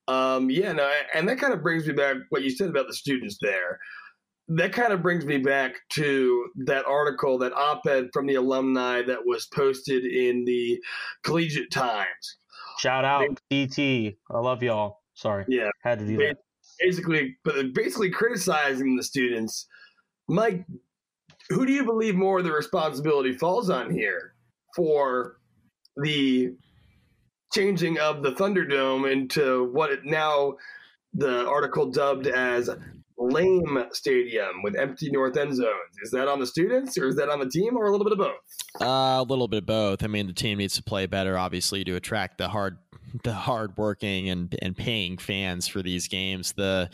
Um, 0.08 0.50
yeah, 0.50 0.72
no, 0.72 0.90
and 1.14 1.28
that 1.28 1.38
kind 1.38 1.54
of 1.54 1.62
brings 1.62 1.86
me 1.86 1.94
back 1.94 2.16
what 2.30 2.42
you 2.42 2.50
said 2.50 2.70
about 2.70 2.88
the 2.88 2.94
students 2.94 3.38
there. 3.42 3.80
That 4.50 4.72
kind 4.72 4.94
of 4.94 5.02
brings 5.02 5.26
me 5.26 5.40
back 5.40 5.76
to 5.94 6.50
that 6.66 6.86
article, 6.86 7.38
that 7.40 7.54
op-ed 7.54 8.10
from 8.14 8.28
the 8.28 8.36
alumni 8.36 9.02
that 9.02 9.26
was 9.26 9.46
posted 9.48 10.06
in 10.06 10.46
the 10.46 10.82
Collegiate 11.24 11.72
Times. 11.72 12.38
Shout 12.80 13.04
out, 13.04 13.28
DT. 13.52 14.16
I 14.32 14.40
love 14.40 14.64
y'all. 14.64 15.02
Sorry. 15.16 15.46
Yeah. 15.50 15.70
Had 15.84 16.00
to 16.00 16.08
do 16.08 16.18
that. 16.18 16.38
Basically, 16.80 17.36
but 17.44 17.74
basically 17.74 18.10
criticizing 18.10 18.96
the 18.96 19.04
students. 19.04 19.68
Mike, 20.30 20.66
who 21.50 21.66
do 21.66 21.74
you 21.74 21.84
believe 21.84 22.16
more 22.16 22.40
of 22.40 22.46
the 22.46 22.52
responsibility 22.52 23.34
falls 23.34 23.70
on 23.70 23.92
here 23.92 24.36
for 24.76 25.40
the 25.98 26.54
changing 27.52 27.98
of 28.00 28.22
the 28.22 28.32
Thunderdome 28.32 29.12
into 29.12 29.72
what 29.72 29.92
it 29.92 30.06
now 30.06 30.56
the 31.14 31.48
article 31.48 31.90
dubbed 31.90 32.28
as 32.28 32.70
lame 33.18 33.84
stadium 33.92 34.62
with 34.64 34.76
empty 34.76 35.10
north 35.12 35.38
end 35.38 35.56
zones. 35.56 35.98
Is 36.04 36.12
that 36.12 36.28
on 36.28 36.40
the 36.40 36.48
students 36.48 36.98
or 36.98 37.08
is 37.08 37.16
that 37.16 37.30
on 37.30 37.40
the 37.40 37.50
team 37.50 37.76
or 37.76 37.86
a 37.86 37.92
little 37.92 38.06
bit 38.06 38.14
of 38.14 38.20
both? 38.20 38.82
Uh, 38.82 39.20
a 39.20 39.26
little 39.28 39.48
bit 39.48 39.60
of 39.60 39.66
both. 39.66 40.04
I 40.04 40.08
mean, 40.08 40.28
the 40.28 40.34
team 40.34 40.60
needs 40.60 40.76
to 40.76 40.84
play 40.84 41.06
better, 41.06 41.38
obviously, 41.38 41.84
to 41.84 41.96
attract 41.96 42.38
the 42.38 42.48
hard, 42.48 42.78
the 43.24 43.34
hardworking 43.34 44.30
and 44.30 44.56
and 44.62 44.76
paying 44.76 45.18
fans 45.18 45.68
for 45.68 45.82
these 45.82 46.08
games. 46.08 46.54
The 46.54 46.90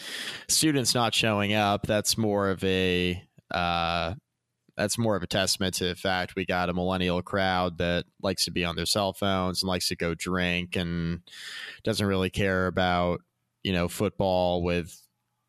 students 0.47 0.95
not 0.95 1.13
showing 1.13 1.53
up. 1.53 1.85
That's 1.85 2.17
more 2.17 2.49
of 2.49 2.63
a 2.63 3.21
uh, 3.51 4.13
that's 4.77 4.97
more 4.97 5.15
of 5.15 5.23
a 5.23 5.27
testament 5.27 5.75
to 5.75 5.85
the 5.85 5.95
fact 5.95 6.35
we 6.35 6.45
got 6.45 6.69
a 6.69 6.73
millennial 6.73 7.21
crowd 7.21 7.77
that 7.77 8.05
likes 8.21 8.45
to 8.45 8.51
be 8.51 8.65
on 8.65 8.75
their 8.75 8.85
cell 8.85 9.13
phones 9.13 9.61
and 9.61 9.67
likes 9.67 9.89
to 9.89 9.95
go 9.95 10.15
drink 10.15 10.75
and 10.75 11.21
doesn't 11.83 12.07
really 12.07 12.29
care 12.29 12.67
about 12.67 13.21
you 13.63 13.73
know 13.73 13.87
football 13.87 14.63
with 14.63 15.02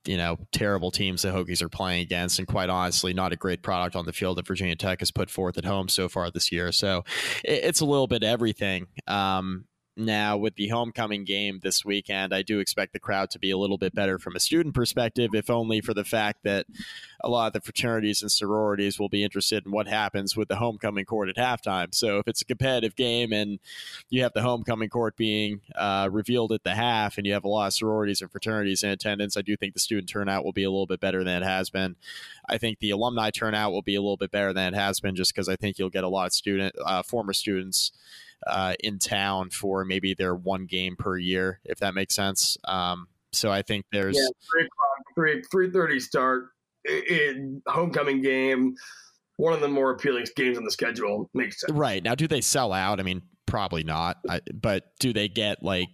you 0.06 0.16
know, 0.16 0.38
terrible 0.52 0.90
teams 0.90 1.22
the 1.22 1.28
Hokies 1.28 1.62
are 1.62 1.68
playing 1.68 2.02
against, 2.02 2.38
and 2.38 2.48
quite 2.48 2.68
honestly, 2.68 3.12
not 3.12 3.32
a 3.32 3.36
great 3.36 3.62
product 3.62 3.96
on 3.96 4.06
the 4.06 4.12
field 4.12 4.38
that 4.38 4.46
Virginia 4.46 4.76
Tech 4.76 5.00
has 5.00 5.10
put 5.10 5.30
forth 5.30 5.58
at 5.58 5.64
home 5.64 5.88
so 5.88 6.08
far 6.08 6.30
this 6.30 6.52
year. 6.52 6.72
So 6.72 7.04
it's 7.42 7.80
a 7.80 7.86
little 7.86 8.06
bit 8.06 8.22
everything. 8.22 8.86
Um, 9.06 9.64
now, 9.96 10.36
with 10.36 10.56
the 10.56 10.68
homecoming 10.68 11.24
game 11.24 11.60
this 11.62 11.84
weekend, 11.84 12.34
I 12.34 12.42
do 12.42 12.58
expect 12.58 12.92
the 12.92 12.98
crowd 12.98 13.30
to 13.30 13.38
be 13.38 13.52
a 13.52 13.56
little 13.56 13.78
bit 13.78 13.94
better 13.94 14.18
from 14.18 14.34
a 14.34 14.40
student 14.40 14.74
perspective, 14.74 15.30
if 15.34 15.48
only 15.48 15.80
for 15.80 15.94
the 15.94 16.04
fact 16.04 16.42
that 16.42 16.66
a 17.20 17.28
lot 17.28 17.46
of 17.46 17.52
the 17.52 17.60
fraternities 17.60 18.20
and 18.20 18.30
sororities 18.30 18.98
will 18.98 19.08
be 19.08 19.22
interested 19.22 19.64
in 19.64 19.70
what 19.70 19.86
happens 19.86 20.36
with 20.36 20.48
the 20.48 20.56
homecoming 20.56 21.04
court 21.04 21.28
at 21.28 21.36
halftime. 21.36 21.94
So, 21.94 22.18
if 22.18 22.26
it's 22.26 22.42
a 22.42 22.44
competitive 22.44 22.96
game 22.96 23.32
and 23.32 23.60
you 24.10 24.22
have 24.24 24.32
the 24.32 24.42
homecoming 24.42 24.88
court 24.88 25.16
being 25.16 25.60
uh, 25.76 26.08
revealed 26.10 26.50
at 26.50 26.64
the 26.64 26.74
half 26.74 27.16
and 27.16 27.24
you 27.24 27.32
have 27.32 27.44
a 27.44 27.48
lot 27.48 27.68
of 27.68 27.74
sororities 27.74 28.20
and 28.20 28.32
fraternities 28.32 28.82
in 28.82 28.90
attendance, 28.90 29.36
I 29.36 29.42
do 29.42 29.56
think 29.56 29.74
the 29.74 29.80
student 29.80 30.08
turnout 30.08 30.44
will 30.44 30.52
be 30.52 30.64
a 30.64 30.70
little 30.70 30.86
bit 30.86 31.00
better 31.00 31.22
than 31.22 31.42
it 31.42 31.46
has 31.46 31.70
been. 31.70 31.94
I 32.48 32.58
think 32.58 32.80
the 32.80 32.90
alumni 32.90 33.30
turnout 33.30 33.70
will 33.70 33.82
be 33.82 33.94
a 33.94 34.02
little 34.02 34.16
bit 34.16 34.32
better 34.32 34.52
than 34.52 34.74
it 34.74 34.76
has 34.76 34.98
been 34.98 35.14
just 35.14 35.32
because 35.32 35.48
I 35.48 35.54
think 35.54 35.78
you'll 35.78 35.88
get 35.88 36.04
a 36.04 36.08
lot 36.08 36.26
of 36.26 36.32
student, 36.32 36.74
uh, 36.84 37.04
former 37.04 37.32
students 37.32 37.92
uh, 38.46 38.74
in 38.80 38.98
town 38.98 39.50
for 39.50 39.84
maybe 39.84 40.14
their 40.14 40.34
one 40.34 40.66
game 40.66 40.96
per 40.96 41.16
year, 41.16 41.60
if 41.64 41.78
that 41.78 41.94
makes 41.94 42.14
sense. 42.14 42.56
Um, 42.64 43.08
so 43.32 43.50
I 43.50 43.62
think 43.62 43.86
there's 43.92 44.16
yeah, 44.16 44.26
three 44.50 44.66
o'clock, 44.66 45.14
three 45.14 45.42
three 45.50 45.70
thirty 45.70 46.00
start 46.00 46.46
in 46.84 47.62
homecoming 47.66 48.22
game. 48.22 48.74
One 49.36 49.52
of 49.52 49.60
the 49.60 49.68
more 49.68 49.90
appealing 49.90 50.26
games 50.36 50.56
on 50.56 50.64
the 50.64 50.70
schedule 50.70 51.28
makes 51.34 51.60
sense. 51.60 51.72
Right 51.72 52.02
now, 52.02 52.14
do 52.14 52.28
they 52.28 52.40
sell 52.40 52.72
out? 52.72 53.00
I 53.00 53.02
mean, 53.02 53.22
probably 53.46 53.82
not. 53.82 54.18
I, 54.28 54.40
but 54.52 54.92
do 55.00 55.12
they 55.12 55.28
get 55.28 55.62
like 55.62 55.88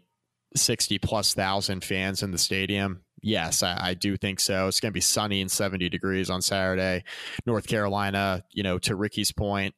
sixty 0.56 0.98
plus 0.98 1.34
thousand 1.34 1.84
fans 1.84 2.22
in 2.22 2.32
the 2.32 2.38
stadium? 2.38 3.02
Yes, 3.22 3.62
I, 3.62 3.78
I, 3.78 3.94
do 3.94 4.16
think 4.16 4.40
so. 4.40 4.66
It's 4.66 4.80
going 4.80 4.92
to 4.92 4.94
be 4.94 5.02
sunny 5.02 5.42
and 5.42 5.50
70 5.50 5.90
degrees 5.90 6.30
on 6.30 6.40
Saturday. 6.40 7.04
North 7.44 7.66
Carolina, 7.66 8.44
you 8.50 8.62
know, 8.62 8.78
to 8.78 8.96
Ricky's 8.96 9.30
point, 9.30 9.74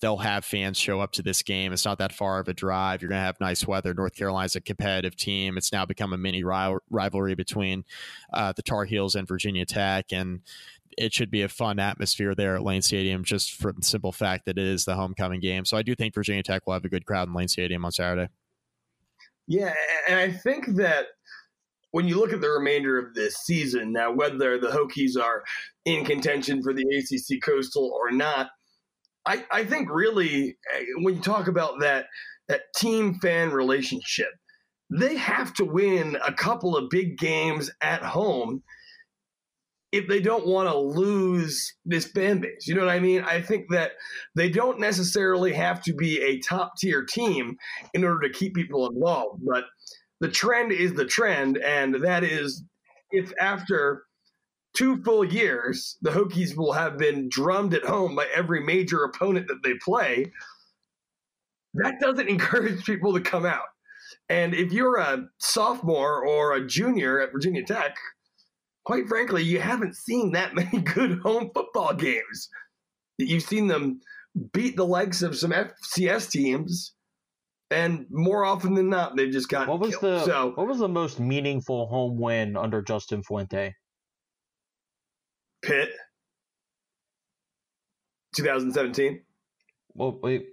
they'll 0.00 0.16
have 0.18 0.44
fans 0.44 0.78
show 0.78 1.00
up 1.00 1.12
to 1.12 1.22
this 1.22 1.42
game. 1.42 1.72
It's 1.72 1.84
not 1.84 1.98
that 1.98 2.12
far 2.12 2.40
of 2.40 2.48
a 2.48 2.54
drive. 2.54 3.02
You're 3.02 3.10
going 3.10 3.20
to 3.20 3.24
have 3.24 3.40
nice 3.40 3.66
weather. 3.66 3.94
North 3.94 4.14
Carolina's 4.14 4.56
a 4.56 4.60
competitive 4.60 5.16
team. 5.16 5.58
It's 5.58 5.72
now 5.72 5.84
become 5.84 6.12
a 6.12 6.18
mini 6.18 6.42
rivalry 6.42 7.34
between 7.34 7.84
uh, 8.32 8.52
the 8.52 8.62
Tar 8.62 8.84
Heels 8.84 9.14
and 9.14 9.28
Virginia 9.28 9.66
Tech, 9.66 10.06
and 10.12 10.40
it 10.96 11.12
should 11.12 11.30
be 11.30 11.42
a 11.42 11.48
fun 11.48 11.78
atmosphere 11.78 12.34
there 12.34 12.56
at 12.56 12.62
Lane 12.62 12.82
Stadium, 12.82 13.24
just 13.24 13.52
for 13.52 13.72
the 13.72 13.82
simple 13.82 14.12
fact 14.12 14.46
that 14.46 14.58
it 14.58 14.66
is 14.66 14.84
the 14.84 14.96
homecoming 14.96 15.40
game. 15.40 15.64
So 15.64 15.76
I 15.76 15.82
do 15.82 15.94
think 15.94 16.14
Virginia 16.14 16.42
Tech 16.42 16.66
will 16.66 16.74
have 16.74 16.84
a 16.84 16.88
good 16.88 17.06
crowd 17.06 17.28
in 17.28 17.34
Lane 17.34 17.48
Stadium 17.48 17.84
on 17.84 17.92
Saturday. 17.92 18.30
Yeah, 19.46 19.74
and 20.08 20.18
I 20.18 20.30
think 20.30 20.66
that 20.76 21.06
when 21.92 22.06
you 22.06 22.18
look 22.18 22.32
at 22.32 22.40
the 22.40 22.50
remainder 22.50 22.98
of 22.98 23.14
this 23.14 23.36
season, 23.36 23.92
now 23.92 24.12
whether 24.12 24.58
the 24.58 24.68
Hokies 24.68 25.20
are 25.20 25.42
in 25.84 26.04
contention 26.04 26.62
for 26.62 26.72
the 26.72 26.84
ACC 26.84 27.42
Coastal 27.42 27.90
or 27.92 28.10
not, 28.12 28.50
I, 29.26 29.44
I 29.52 29.64
think 29.64 29.88
really 29.90 30.56
eh, 30.74 30.84
when 30.98 31.16
you 31.16 31.20
talk 31.20 31.48
about 31.48 31.80
that 31.80 32.06
that 32.48 32.62
team 32.76 33.14
fan 33.20 33.50
relationship, 33.50 34.30
they 34.90 35.16
have 35.16 35.54
to 35.54 35.64
win 35.64 36.16
a 36.26 36.32
couple 36.32 36.76
of 36.76 36.90
big 36.90 37.16
games 37.16 37.70
at 37.80 38.02
home 38.02 38.62
if 39.92 40.06
they 40.08 40.20
don't 40.20 40.46
want 40.46 40.68
to 40.68 40.76
lose 40.76 41.74
this 41.84 42.06
fan 42.06 42.40
base. 42.40 42.66
You 42.66 42.74
know 42.74 42.84
what 42.84 42.94
I 42.94 43.00
mean? 43.00 43.22
I 43.22 43.40
think 43.40 43.66
that 43.70 43.92
they 44.36 44.48
don't 44.48 44.80
necessarily 44.80 45.52
have 45.52 45.82
to 45.82 45.94
be 45.94 46.20
a 46.22 46.40
top 46.40 46.74
tier 46.78 47.04
team 47.04 47.56
in 47.94 48.04
order 48.04 48.28
to 48.28 48.34
keep 48.34 48.54
people 48.54 48.88
involved, 48.88 49.42
but 49.44 49.64
the 50.20 50.28
trend 50.28 50.70
is 50.72 50.94
the 50.94 51.06
trend, 51.06 51.56
and 51.58 52.02
that 52.04 52.24
is 52.24 52.62
if 53.10 53.32
after 53.40 54.04
two 54.74 55.02
full 55.02 55.24
years, 55.24 55.96
the 56.02 56.10
Hokies 56.10 56.56
will 56.56 56.72
have 56.72 56.98
been 56.98 57.28
drummed 57.28 57.74
at 57.74 57.84
home 57.84 58.14
by 58.14 58.26
every 58.34 58.60
major 58.60 59.04
opponent 59.04 59.48
that 59.48 59.62
they 59.62 59.74
play. 59.84 60.32
That 61.74 62.00
doesn't 62.00 62.28
encourage 62.28 62.84
people 62.84 63.14
to 63.14 63.20
come 63.20 63.46
out. 63.46 63.68
And 64.28 64.54
if 64.54 64.72
you're 64.72 64.96
a 64.96 65.26
sophomore 65.38 66.24
or 66.24 66.54
a 66.54 66.66
junior 66.66 67.20
at 67.20 67.32
Virginia 67.32 67.64
Tech, 67.64 67.96
quite 68.84 69.08
frankly, 69.08 69.42
you 69.42 69.60
haven't 69.60 69.96
seen 69.96 70.32
that 70.32 70.54
many 70.54 70.80
good 70.80 71.18
home 71.20 71.50
football 71.54 71.94
games. 71.94 72.48
You've 73.18 73.42
seen 73.42 73.66
them 73.66 74.00
beat 74.52 74.76
the 74.76 74.86
legs 74.86 75.22
of 75.22 75.36
some 75.36 75.52
FCS 75.52 76.30
teams, 76.30 76.94
and 77.70 78.06
more 78.10 78.44
often 78.44 78.74
than 78.74 78.88
not, 78.88 79.16
they've 79.16 79.32
just 79.32 79.48
got. 79.48 79.68
What 79.68 79.80
was 79.80 79.96
killed. 79.96 80.22
the 80.22 80.24
so, 80.24 80.52
What 80.54 80.66
was 80.66 80.78
the 80.78 80.88
most 80.88 81.20
meaningful 81.20 81.86
home 81.88 82.18
win 82.18 82.56
under 82.56 82.82
Justin 82.82 83.22
Fuente? 83.22 83.74
Pitt, 85.62 85.90
2017. 88.36 89.20
Well, 89.94 90.18
wait. 90.22 90.46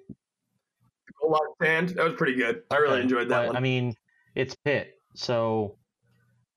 Goal 1.21 1.31
line 1.31 1.41
stand. 1.61 1.89
That 1.89 2.03
was 2.03 2.13
pretty 2.13 2.35
good. 2.35 2.63
I 2.71 2.77
really 2.77 3.01
enjoyed 3.01 3.29
that 3.29 3.39
but, 3.39 3.47
one. 3.47 3.55
I 3.55 3.59
mean, 3.59 3.93
it's 4.35 4.55
Pitt, 4.55 4.93
so 5.15 5.77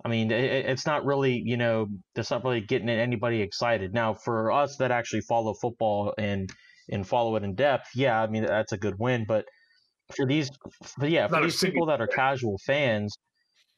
I 0.04 0.08
mean, 0.08 0.30
it, 0.30 0.66
it's 0.66 0.86
not 0.86 1.04
really, 1.04 1.42
you 1.44 1.56
know, 1.56 1.88
that's 2.14 2.30
not 2.30 2.44
really 2.44 2.60
getting 2.60 2.88
anybody 2.88 3.42
excited. 3.42 3.92
Now, 3.92 4.14
for 4.14 4.50
us 4.50 4.76
that 4.76 4.90
actually 4.90 5.20
follow 5.22 5.54
football 5.54 6.14
and 6.18 6.50
and 6.90 7.06
follow 7.06 7.36
it 7.36 7.44
in 7.44 7.54
depth, 7.54 7.90
yeah, 7.94 8.20
I 8.20 8.26
mean 8.26 8.44
that's 8.44 8.72
a 8.72 8.78
good 8.78 8.98
win. 8.98 9.24
But 9.26 9.44
for 10.16 10.26
these, 10.26 10.50
but 10.98 11.10
yeah, 11.10 11.28
for 11.28 11.42
these 11.42 11.58
people 11.58 11.86
that 11.86 12.00
are 12.00 12.06
casual 12.06 12.58
fans, 12.66 13.16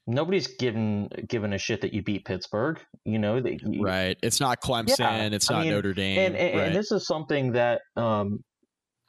nobody's 0.06 0.48
given 0.48 1.08
given 1.28 1.52
a 1.52 1.58
shit 1.58 1.82
that 1.82 1.92
you 1.92 2.02
beat 2.02 2.24
Pittsburgh. 2.24 2.80
You 3.04 3.18
know, 3.18 3.40
they, 3.40 3.58
you, 3.62 3.82
right? 3.82 4.16
It's 4.22 4.40
not 4.40 4.60
Clemson. 4.60 4.98
Yeah, 4.98 5.28
it's 5.32 5.50
not 5.50 5.60
I 5.60 5.64
mean, 5.64 5.72
Notre 5.72 5.92
Dame. 5.92 6.18
And, 6.18 6.36
and, 6.36 6.58
right. 6.58 6.66
and, 6.68 6.76
this 6.76 6.90
is 6.92 7.06
something 7.06 7.52
that 7.52 7.82
um 7.96 8.40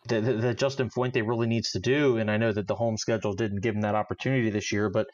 that, 0.10 0.22
that 0.22 0.58
Justin 0.58 0.90
Fuente 0.90 1.22
really 1.22 1.48
needs 1.48 1.72
to 1.72 1.80
do. 1.80 2.18
And 2.18 2.30
I 2.30 2.38
know 2.38 2.52
that 2.52 2.68
the 2.68 2.76
home 2.76 2.98
schedule 2.98 3.34
didn't 3.34 3.62
give 3.62 3.76
him 3.76 3.82
that 3.82 3.96
opportunity 3.96 4.50
this 4.50 4.72
year, 4.72 4.90
but 4.90 5.08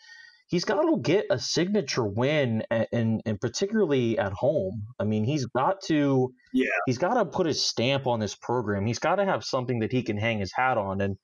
he's 0.47 0.65
got 0.65 0.81
to 0.81 0.97
get 0.99 1.25
a 1.29 1.39
signature 1.39 2.05
win, 2.05 2.63
and 2.71 3.21
and 3.25 3.39
particularly 3.39 4.17
at 4.17 4.33
home. 4.33 4.87
I 4.99 5.03
mean, 5.05 5.23
he's 5.23 5.45
got 5.45 5.81
to 5.87 6.33
yeah 6.53 6.67
he's 6.85 6.97
got 6.97 7.15
to 7.15 7.25
put 7.25 7.47
his 7.47 7.65
stamp 7.65 8.07
on 8.07 8.19
this 8.19 8.35
program. 8.35 8.85
He's 8.85 8.99
got 8.99 9.15
to 9.15 9.25
have 9.25 9.43
something 9.43 9.79
that 9.79 9.91
he 9.91 10.03
can 10.03 10.17
hang 10.17 10.39
his 10.39 10.51
hat 10.53 10.77
on 10.77 11.01
and 11.01 11.17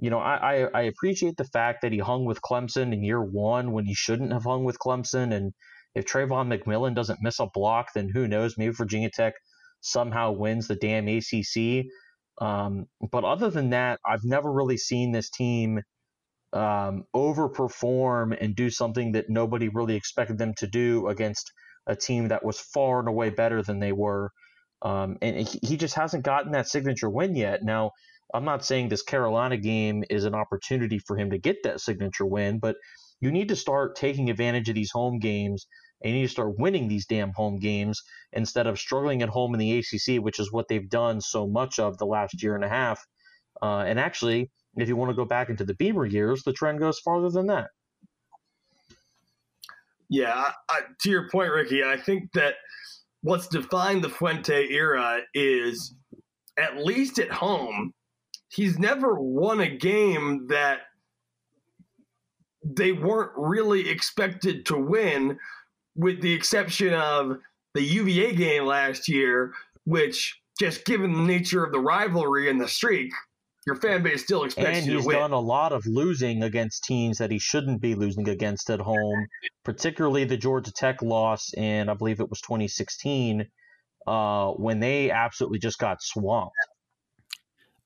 you 0.00 0.08
know, 0.08 0.18
I, 0.18 0.34
I, 0.34 0.68
I 0.74 0.82
appreciate 0.84 1.36
the 1.36 1.44
fact 1.44 1.82
that 1.82 1.92
he 1.92 1.98
hung 1.98 2.24
with 2.24 2.40
Clemson 2.40 2.94
in 2.94 3.04
year 3.04 3.22
one 3.22 3.72
when 3.72 3.84
he 3.84 3.94
shouldn't 3.94 4.32
have 4.32 4.44
hung 4.44 4.64
with 4.64 4.78
Clemson. 4.78 5.34
And 5.34 5.52
if 5.94 6.06
Travon 6.06 6.48
McMillian 6.48 6.94
doesn't 6.94 7.20
miss 7.20 7.38
a 7.38 7.46
block, 7.52 7.88
then 7.94 8.08
who 8.08 8.26
knows? 8.26 8.56
Maybe 8.56 8.72
Virginia 8.72 9.10
Tech 9.10 9.34
somehow 9.82 10.32
wins 10.32 10.68
the 10.68 10.76
damn 10.76 11.06
ACC. 11.06 11.84
Um, 12.40 12.86
but 13.12 13.24
other 13.24 13.50
than 13.50 13.70
that, 13.70 14.00
I've 14.06 14.24
never 14.24 14.50
really 14.50 14.78
seen 14.78 15.12
this 15.12 15.28
team 15.28 15.82
um, 16.54 17.04
overperform 17.14 18.36
and 18.40 18.56
do 18.56 18.70
something 18.70 19.12
that 19.12 19.28
nobody 19.28 19.68
really 19.68 19.96
expected 19.96 20.38
them 20.38 20.54
to 20.58 20.66
do 20.66 21.08
against 21.08 21.52
a 21.86 21.94
team 21.94 22.28
that 22.28 22.42
was 22.42 22.58
far 22.58 23.00
and 23.00 23.08
away 23.08 23.28
better 23.28 23.62
than 23.62 23.80
they 23.80 23.92
were. 23.92 24.30
Um, 24.80 25.18
and 25.20 25.46
he 25.62 25.76
just 25.76 25.94
hasn't 25.94 26.24
gotten 26.24 26.52
that 26.52 26.68
signature 26.68 27.10
win 27.10 27.36
yet. 27.36 27.62
Now, 27.62 27.90
I'm 28.34 28.44
not 28.44 28.64
saying 28.64 28.88
this 28.88 29.02
Carolina 29.02 29.56
game 29.56 30.04
is 30.08 30.24
an 30.24 30.34
opportunity 30.34 30.98
for 30.98 31.16
him 31.16 31.30
to 31.30 31.38
get 31.38 31.62
that 31.64 31.80
signature 31.80 32.26
win, 32.26 32.58
but 32.58 32.76
you 33.20 33.30
need 33.30 33.48
to 33.48 33.56
start 33.56 33.96
taking 33.96 34.30
advantage 34.30 34.68
of 34.68 34.74
these 34.74 34.92
home 34.92 35.18
games 35.18 35.66
and 36.02 36.12
you 36.12 36.20
need 36.20 36.26
to 36.26 36.32
start 36.32 36.58
winning 36.58 36.88
these 36.88 37.06
damn 37.06 37.32
home 37.32 37.58
games 37.58 38.02
instead 38.32 38.66
of 38.66 38.78
struggling 38.78 39.22
at 39.22 39.28
home 39.28 39.54
in 39.54 39.60
the 39.60 39.78
ACC, 39.78 40.22
which 40.22 40.38
is 40.38 40.52
what 40.52 40.68
they've 40.68 40.88
done 40.88 41.20
so 41.20 41.46
much 41.46 41.78
of 41.78 41.98
the 41.98 42.06
last 42.06 42.42
year 42.42 42.54
and 42.54 42.64
a 42.64 42.68
half. 42.68 43.04
Uh, 43.60 43.84
and 43.86 44.00
actually, 44.00 44.50
if 44.76 44.88
you 44.88 44.96
want 44.96 45.10
to 45.10 45.16
go 45.16 45.26
back 45.26 45.50
into 45.50 45.64
the 45.64 45.74
Beamer 45.74 46.06
years, 46.06 46.42
the 46.42 46.52
trend 46.52 46.78
goes 46.78 46.98
farther 47.00 47.28
than 47.28 47.46
that. 47.48 47.68
Yeah, 50.08 50.32
I, 50.34 50.52
I, 50.68 50.80
to 51.02 51.10
your 51.10 51.28
point, 51.28 51.52
Ricky, 51.52 51.84
I 51.84 51.96
think 51.96 52.32
that 52.32 52.54
what's 53.22 53.46
defined 53.46 54.02
the 54.02 54.08
Fuente 54.08 54.68
era 54.72 55.20
is 55.34 55.94
at 56.58 56.78
least 56.78 57.18
at 57.18 57.30
home 57.30 57.92
he's 58.50 58.78
never 58.78 59.14
won 59.14 59.60
a 59.60 59.68
game 59.68 60.48
that 60.48 60.80
they 62.62 62.92
weren't 62.92 63.32
really 63.36 63.88
expected 63.88 64.66
to 64.66 64.76
win, 64.76 65.38
with 65.96 66.20
the 66.20 66.32
exception 66.32 66.92
of 66.92 67.38
the 67.74 67.82
UVA 67.82 68.34
game 68.34 68.66
last 68.66 69.08
year, 69.08 69.52
which 69.84 70.38
just 70.58 70.84
given 70.84 71.12
the 71.12 71.20
nature 71.20 71.64
of 71.64 71.72
the 71.72 71.80
rivalry 71.80 72.50
and 72.50 72.60
the 72.60 72.68
streak, 72.68 73.12
your 73.66 73.76
fan 73.76 74.02
base 74.02 74.24
still 74.24 74.44
expects 74.44 74.78
and 74.78 74.86
you 74.86 74.92
to 74.92 74.98
win. 74.98 75.06
And 75.06 75.12
he's 75.14 75.22
done 75.22 75.32
a 75.32 75.40
lot 75.40 75.72
of 75.72 75.86
losing 75.86 76.42
against 76.42 76.84
teams 76.84 77.18
that 77.18 77.30
he 77.30 77.38
shouldn't 77.38 77.80
be 77.80 77.94
losing 77.94 78.28
against 78.28 78.68
at 78.68 78.80
home, 78.80 79.26
particularly 79.64 80.24
the 80.24 80.36
Georgia 80.36 80.72
Tech 80.72 81.02
loss 81.02 81.54
in 81.54 81.88
I 81.88 81.94
believe 81.94 82.20
it 82.20 82.28
was 82.28 82.40
2016, 82.40 83.46
uh, 84.06 84.50
when 84.50 84.80
they 84.80 85.10
absolutely 85.10 85.60
just 85.60 85.78
got 85.78 86.02
swamped. 86.02 86.54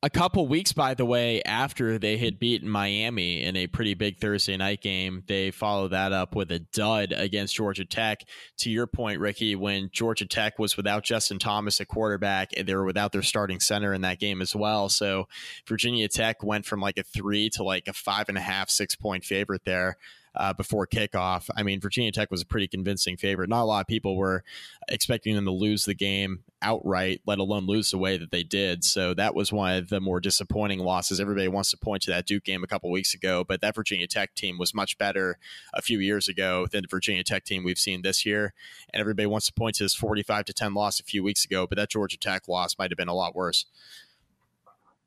A 0.05 0.11
couple 0.11 0.47
weeks, 0.47 0.75
by 0.75 0.93
the 0.93 1.07
way, 1.07 1.43
after 1.45 1.99
they 1.99 2.19
had 2.19 2.39
beaten 2.39 2.69
Miami 2.69 3.43
in 3.43 3.57
a 3.57 3.67
pretty 3.67 3.95
big 3.95 4.19
Thursday 4.19 4.55
night 4.55 4.83
game, 4.83 5.23
they 5.29 5.51
followed 5.51 5.93
that 5.93 6.13
up 6.13 6.37
with 6.37 6.53
a 6.53 6.59
dud 6.59 7.15
against 7.17 7.55
Georgia 7.55 7.87
Tech. 7.87 8.21
To 8.59 8.71
your 8.71 8.87
point, 8.87 9.19
Ricky, 9.19 9.57
when 9.57 9.89
Georgia 9.91 10.27
Tech 10.27 10.59
was 10.59 10.77
without 10.77 11.05
Justin 11.05 11.39
Thomas 11.39 11.81
at 11.81 11.89
quarterback, 11.89 12.51
they 12.51 12.75
were 12.75 12.85
without 12.85 13.13
their 13.13 13.23
starting 13.23 13.61
center 13.61 13.95
in 13.95 14.03
that 14.03 14.21
game 14.21 14.43
as 14.43 14.55
well. 14.55 14.91
So 14.91 15.27
Virginia 15.67 16.07
Tech 16.09 16.43
went 16.43 16.67
from 16.67 16.81
like 16.81 16.99
a 16.99 17.03
three 17.03 17.49
to 17.55 17.63
like 17.63 17.89
a 17.89 17.95
five 17.95 18.29
and 18.29 18.37
a 18.37 18.43
half, 18.43 18.69
six 18.69 18.95
point 18.95 19.25
favorite 19.25 19.63
there. 19.65 19.97
Uh, 20.37 20.53
before 20.53 20.85
kickoff. 20.85 21.49
I 21.57 21.63
mean, 21.63 21.81
Virginia 21.81 22.11
Tech 22.11 22.29
was 22.31 22.43
a 22.43 22.47
pretty 22.47 22.67
convincing 22.67 23.17
favorite. 23.17 23.49
Not 23.49 23.63
a 23.63 23.67
lot 23.67 23.83
of 23.83 23.87
people 23.87 24.17
were 24.17 24.43
expecting 24.89 25.37
them 25.37 25.45
to 25.45 25.53
lose 25.53 25.85
the 25.85 25.95
game 25.95 26.43
outright, 26.61 27.21
let 27.27 27.39
alone 27.39 27.67
lose 27.67 27.91
the 27.91 27.99
way 27.99 28.17
that 28.17 28.31
they 28.31 28.43
did. 28.43 28.83
So 28.83 29.15
that 29.15 29.35
was 29.35 29.53
one 29.53 29.77
of 29.77 29.91
the 29.91 30.01
more 30.01 30.19
disappointing 30.19 30.81
losses. 30.81 31.21
Everybody 31.21 31.47
wants 31.47 31.71
to 31.71 31.77
point 31.77 32.03
to 32.03 32.11
that 32.11 32.27
Duke 32.27 32.43
game 32.43 32.65
a 32.65 32.67
couple 32.67 32.91
weeks 32.91 33.15
ago, 33.15 33.45
but 33.47 33.61
that 33.61 33.75
Virginia 33.75 34.07
Tech 34.07 34.35
team 34.35 34.59
was 34.59 34.75
much 34.75 34.99
better 34.99 35.39
a 35.73 35.83
few 35.83 35.99
years 36.01 36.27
ago 36.27 36.67
than 36.67 36.83
the 36.83 36.89
Virginia 36.89 37.23
Tech 37.23 37.45
team 37.45 37.63
we've 37.63 37.79
seen 37.79 38.03
this 38.03 38.25
year. 38.25 38.55
And 38.93 39.01
everybody 39.01 39.27
wants 39.27 39.47
to 39.47 39.53
point 39.53 39.77
to 39.77 39.85
this 39.85 39.95
45 39.95 40.47
to 40.47 40.53
10 40.53 40.75
loss 40.75 40.99
a 40.99 41.05
few 41.05 41.23
weeks 41.23 41.45
ago, 41.45 41.67
but 41.67 41.77
that 41.77 41.91
Georgia 41.91 42.19
Tech 42.19 42.49
loss 42.49 42.77
might 42.79 42.91
have 42.91 42.99
been 42.99 43.09
a 43.09 43.15
lot 43.15 43.37
worse. 43.37 43.67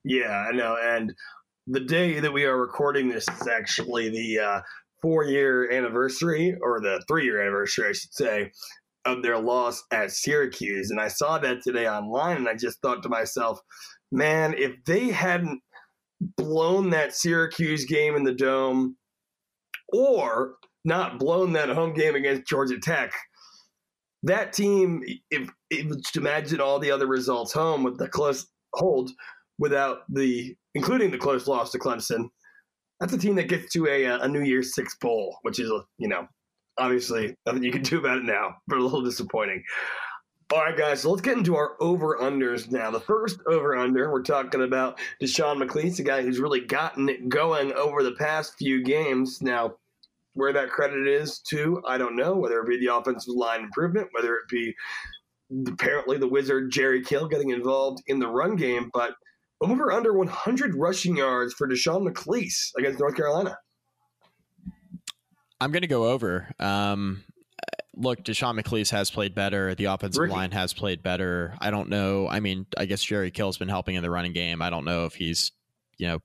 Yeah, 0.03 0.45
I 0.47 0.51
know. 0.53 0.77
And 0.81 1.15
the 1.65 1.81
day 1.81 2.19
that 2.19 2.31
we 2.31 2.45
are 2.45 2.55
recording 2.55 3.09
this 3.09 3.27
is 3.27 3.47
actually 3.47 4.09
the 4.09 4.39
uh, 4.39 4.61
four 5.01 5.25
year 5.25 5.71
anniversary, 5.71 6.55
or 6.61 6.79
the 6.79 7.03
three 7.07 7.25
year 7.25 7.41
anniversary, 7.41 7.89
I 7.89 7.93
should 7.93 8.13
say, 8.13 8.51
of 9.05 9.23
their 9.23 9.39
loss 9.39 9.83
at 9.91 10.11
Syracuse. 10.11 10.91
And 10.91 10.99
I 10.99 11.07
saw 11.07 11.37
that 11.39 11.61
today 11.63 11.87
online, 11.87 12.37
and 12.37 12.49
I 12.49 12.55
just 12.55 12.81
thought 12.81 13.03
to 13.03 13.09
myself, 13.09 13.59
man, 14.11 14.53
if 14.57 14.73
they 14.85 15.09
hadn't 15.09 15.61
blown 16.19 16.89
that 16.91 17.15
Syracuse 17.15 17.85
game 17.85 18.15
in 18.15 18.23
the 18.23 18.33
dome, 18.33 18.97
or 19.93 20.55
not 20.83 21.19
blown 21.19 21.53
that 21.53 21.69
home 21.69 21.93
game 21.93 22.15
against 22.15 22.47
Georgia 22.47 22.79
Tech, 22.79 23.13
that 24.23 24.53
team, 24.53 25.01
if, 25.29 25.49
if 25.69 25.87
just 25.97 26.17
imagine 26.17 26.59
all 26.59 26.79
the 26.79 26.91
other 26.91 27.07
results 27.07 27.53
home 27.53 27.83
with 27.83 27.97
the 27.97 28.07
close 28.07 28.47
hold 28.73 29.11
without 29.59 29.99
the, 30.09 30.55
including 30.75 31.11
the 31.11 31.17
close 31.17 31.47
loss 31.47 31.71
to 31.71 31.79
Clemson, 31.79 32.29
that's 32.99 33.13
a 33.13 33.17
team 33.17 33.35
that 33.35 33.49
gets 33.49 33.71
to 33.73 33.87
a, 33.87 34.05
uh, 34.05 34.19
a 34.19 34.27
New 34.27 34.41
Year's 34.41 34.73
Six 34.73 34.95
bowl, 34.95 35.37
which 35.43 35.59
is, 35.59 35.71
you 35.97 36.07
know, 36.07 36.27
obviously 36.77 37.35
nothing 37.45 37.63
you 37.63 37.71
can 37.71 37.81
do 37.83 37.99
about 37.99 38.17
it 38.17 38.23
now, 38.23 38.55
but 38.67 38.77
a 38.77 38.83
little 38.83 39.03
disappointing. 39.03 39.63
All 40.53 40.59
right, 40.59 40.77
guys, 40.77 41.01
so 41.01 41.11
let's 41.11 41.21
get 41.21 41.37
into 41.37 41.57
our 41.57 41.75
over 41.81 42.17
unders 42.21 42.71
now. 42.71 42.89
The 42.89 43.01
first 43.01 43.39
over 43.47 43.75
under, 43.75 44.09
we're 44.09 44.23
talking 44.23 44.63
about 44.63 44.97
Deshawn 45.21 45.61
McClease, 45.61 45.99
a 45.99 46.03
guy 46.03 46.21
who's 46.21 46.39
really 46.39 46.61
gotten 46.61 47.09
it 47.09 47.27
going 47.27 47.73
over 47.73 48.01
the 48.01 48.13
past 48.13 48.53
few 48.57 48.81
games. 48.81 49.41
Now, 49.41 49.75
where 50.35 50.53
that 50.53 50.69
credit 50.69 51.05
is 51.05 51.39
to, 51.49 51.81
I 51.85 51.97
don't 51.97 52.15
know, 52.15 52.35
whether 52.35 52.61
it 52.61 52.69
be 52.69 52.79
the 52.79 52.95
offensive 52.95 53.33
line 53.35 53.61
improvement, 53.61 54.07
whether 54.13 54.35
it 54.35 54.47
be 54.49 54.73
apparently 55.67 56.17
the 56.17 56.27
wizard 56.29 56.71
Jerry 56.71 57.01
Kill 57.03 57.27
getting 57.27 57.49
involved 57.49 58.01
in 58.07 58.19
the 58.19 58.27
run 58.27 58.55
game, 58.55 58.89
but 58.93 59.15
over 59.61 59.91
under 59.91 60.13
100 60.13 60.75
rushing 60.75 61.17
yards 61.17 61.53
for 61.53 61.67
Deshawn 61.67 62.07
McClease 62.07 62.71
against 62.77 62.99
North 62.99 63.15
Carolina. 63.15 63.57
I'm 65.59 65.71
going 65.71 65.81
to 65.81 65.87
go 65.87 66.05
over. 66.05 66.51
Um, 66.59 67.23
look, 67.95 68.23
Deshawn 68.23 68.59
McClease 68.59 68.91
has 68.91 69.09
played 69.09 69.33
better. 69.33 69.73
The 69.73 69.85
offensive 69.85 70.21
Ricky. 70.21 70.33
line 70.33 70.51
has 70.51 70.73
played 70.73 71.01
better. 71.01 71.55
I 71.59 71.71
don't 71.71 71.89
know. 71.89 72.27
I 72.27 72.39
mean, 72.39 72.67
I 72.77 72.85
guess 72.85 73.03
Jerry 73.03 73.31
Kill's 73.31 73.57
been 73.57 73.69
helping 73.69 73.95
in 73.95 74.03
the 74.03 74.11
running 74.11 74.33
game. 74.33 74.61
I 74.61 74.69
don't 74.69 74.85
know 74.85 75.05
if 75.05 75.15
he's, 75.15 75.51
you 75.97 76.07
know, 76.07 76.19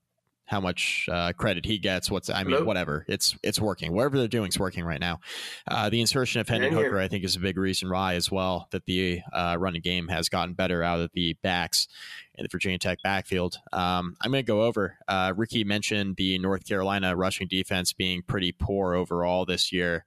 how 0.52 0.60
much 0.60 1.08
uh, 1.10 1.32
credit 1.32 1.64
he 1.64 1.78
gets. 1.78 2.10
What's 2.10 2.28
I 2.28 2.44
mean, 2.44 2.52
Hello? 2.52 2.64
whatever. 2.66 3.06
It's 3.08 3.34
it's 3.42 3.58
working. 3.58 3.94
Whatever 3.94 4.18
they're 4.18 4.28
doing 4.28 4.50
is 4.50 4.58
working 4.58 4.84
right 4.84 5.00
now. 5.00 5.18
Uh, 5.66 5.88
the 5.88 5.98
insertion 5.98 6.42
of 6.42 6.48
Hendon. 6.48 6.74
Hooker, 6.74 6.98
I 6.98 7.08
think, 7.08 7.24
is 7.24 7.36
a 7.36 7.40
big 7.40 7.56
reason 7.56 7.88
why 7.88 8.14
as 8.14 8.30
well 8.30 8.68
that 8.70 8.84
the 8.84 9.22
uh, 9.32 9.56
running 9.58 9.80
game 9.80 10.08
has 10.08 10.28
gotten 10.28 10.52
better 10.52 10.82
out 10.82 11.00
of 11.00 11.10
the 11.14 11.34
backs 11.42 11.88
in 12.34 12.42
the 12.42 12.50
Virginia 12.52 12.78
Tech 12.78 12.98
backfield. 13.02 13.56
Um, 13.72 14.14
I'm 14.20 14.30
going 14.30 14.44
to 14.44 14.46
go 14.46 14.62
over. 14.62 14.98
Uh, 15.08 15.32
Ricky 15.34 15.64
mentioned 15.64 16.16
the 16.16 16.38
North 16.38 16.68
Carolina 16.68 17.16
rushing 17.16 17.48
defense 17.48 17.94
being 17.94 18.20
pretty 18.20 18.52
poor 18.52 18.94
overall 18.94 19.46
this 19.46 19.72
year, 19.72 20.04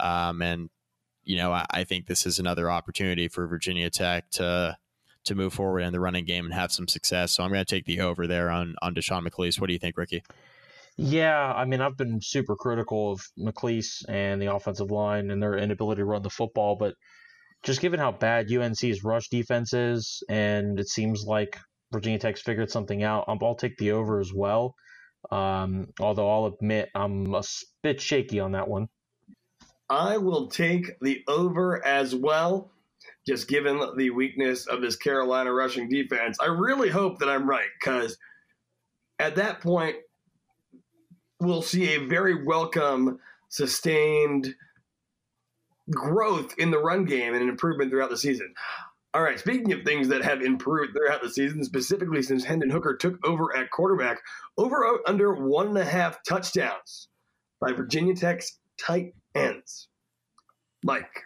um, 0.00 0.40
and 0.40 0.70
you 1.24 1.36
know 1.36 1.52
I, 1.52 1.66
I 1.70 1.84
think 1.84 2.06
this 2.06 2.24
is 2.24 2.38
another 2.38 2.70
opportunity 2.70 3.28
for 3.28 3.46
Virginia 3.46 3.90
Tech 3.90 4.30
to 4.32 4.78
to 5.24 5.34
move 5.34 5.52
forward 5.52 5.80
in 5.80 5.92
the 5.92 6.00
running 6.00 6.24
game 6.24 6.44
and 6.44 6.54
have 6.54 6.72
some 6.72 6.88
success. 6.88 7.32
So 7.32 7.42
I'm 7.42 7.50
going 7.50 7.64
to 7.64 7.74
take 7.74 7.86
the 7.86 8.00
over 8.00 8.26
there 8.26 8.50
on 8.50 8.74
on 8.82 8.94
Deshawn 8.94 9.26
McClease. 9.26 9.60
What 9.60 9.68
do 9.68 9.72
you 9.72 9.78
think, 9.78 9.96
Ricky? 9.96 10.22
Yeah, 10.96 11.52
I 11.52 11.64
mean, 11.64 11.80
I've 11.80 11.96
been 11.96 12.20
super 12.20 12.54
critical 12.54 13.12
of 13.12 13.26
McClease 13.38 14.04
and 14.08 14.40
the 14.40 14.54
offensive 14.54 14.92
line 14.92 15.30
and 15.30 15.42
their 15.42 15.56
inability 15.56 16.00
to 16.00 16.04
run 16.04 16.22
the 16.22 16.30
football, 16.30 16.76
but 16.76 16.94
just 17.64 17.80
given 17.80 17.98
how 17.98 18.12
bad 18.12 18.52
UNC's 18.52 19.02
rush 19.02 19.28
defense 19.28 19.72
is, 19.72 20.22
and 20.28 20.78
it 20.78 20.88
seems 20.88 21.24
like 21.24 21.58
Virginia 21.92 22.18
Tech's 22.18 22.42
figured 22.42 22.70
something 22.70 23.02
out, 23.02 23.24
I'll 23.26 23.38
I'll 23.42 23.54
take 23.56 23.76
the 23.78 23.92
over 23.92 24.20
as 24.20 24.32
well. 24.32 24.74
Um, 25.30 25.88
although 25.98 26.30
I'll 26.30 26.46
admit 26.46 26.90
I'm 26.94 27.34
a 27.34 27.42
bit 27.82 28.00
shaky 28.00 28.38
on 28.38 28.52
that 28.52 28.68
one. 28.68 28.88
I 29.88 30.18
will 30.18 30.48
take 30.48 30.98
the 31.00 31.22
over 31.28 31.84
as 31.84 32.14
well, 32.14 32.70
just 33.26 33.48
given 33.48 33.80
the 33.96 34.10
weakness 34.10 34.66
of 34.66 34.80
this 34.80 34.96
Carolina 34.96 35.52
rushing 35.52 35.88
defense. 35.88 36.38
I 36.40 36.46
really 36.46 36.90
hope 36.90 37.18
that 37.20 37.28
I'm 37.28 37.48
right 37.48 37.68
because 37.80 38.18
at 39.18 39.36
that 39.36 39.60
point, 39.60 39.96
we'll 41.40 41.62
see 41.62 41.94
a 41.94 42.06
very 42.06 42.44
welcome, 42.44 43.18
sustained 43.48 44.54
growth 45.90 46.54
in 46.58 46.70
the 46.70 46.78
run 46.78 47.04
game 47.04 47.34
and 47.34 47.42
an 47.42 47.48
improvement 47.48 47.90
throughout 47.90 48.10
the 48.10 48.16
season. 48.16 48.54
All 49.12 49.22
right, 49.22 49.38
speaking 49.38 49.72
of 49.72 49.84
things 49.84 50.08
that 50.08 50.24
have 50.24 50.42
improved 50.42 50.92
throughout 50.92 51.22
the 51.22 51.30
season, 51.30 51.62
specifically 51.62 52.20
since 52.20 52.42
Hendon 52.42 52.70
Hooker 52.70 52.96
took 52.96 53.24
over 53.24 53.56
at 53.56 53.70
quarterback, 53.70 54.20
over 54.58 54.98
under 55.06 55.34
one 55.34 55.68
and 55.68 55.78
a 55.78 55.84
half 55.84 56.18
touchdowns 56.24 57.08
by 57.60 57.72
Virginia 57.72 58.16
Tech's 58.16 58.58
tight 58.76 59.14
ends. 59.36 59.88
Mike, 60.82 61.22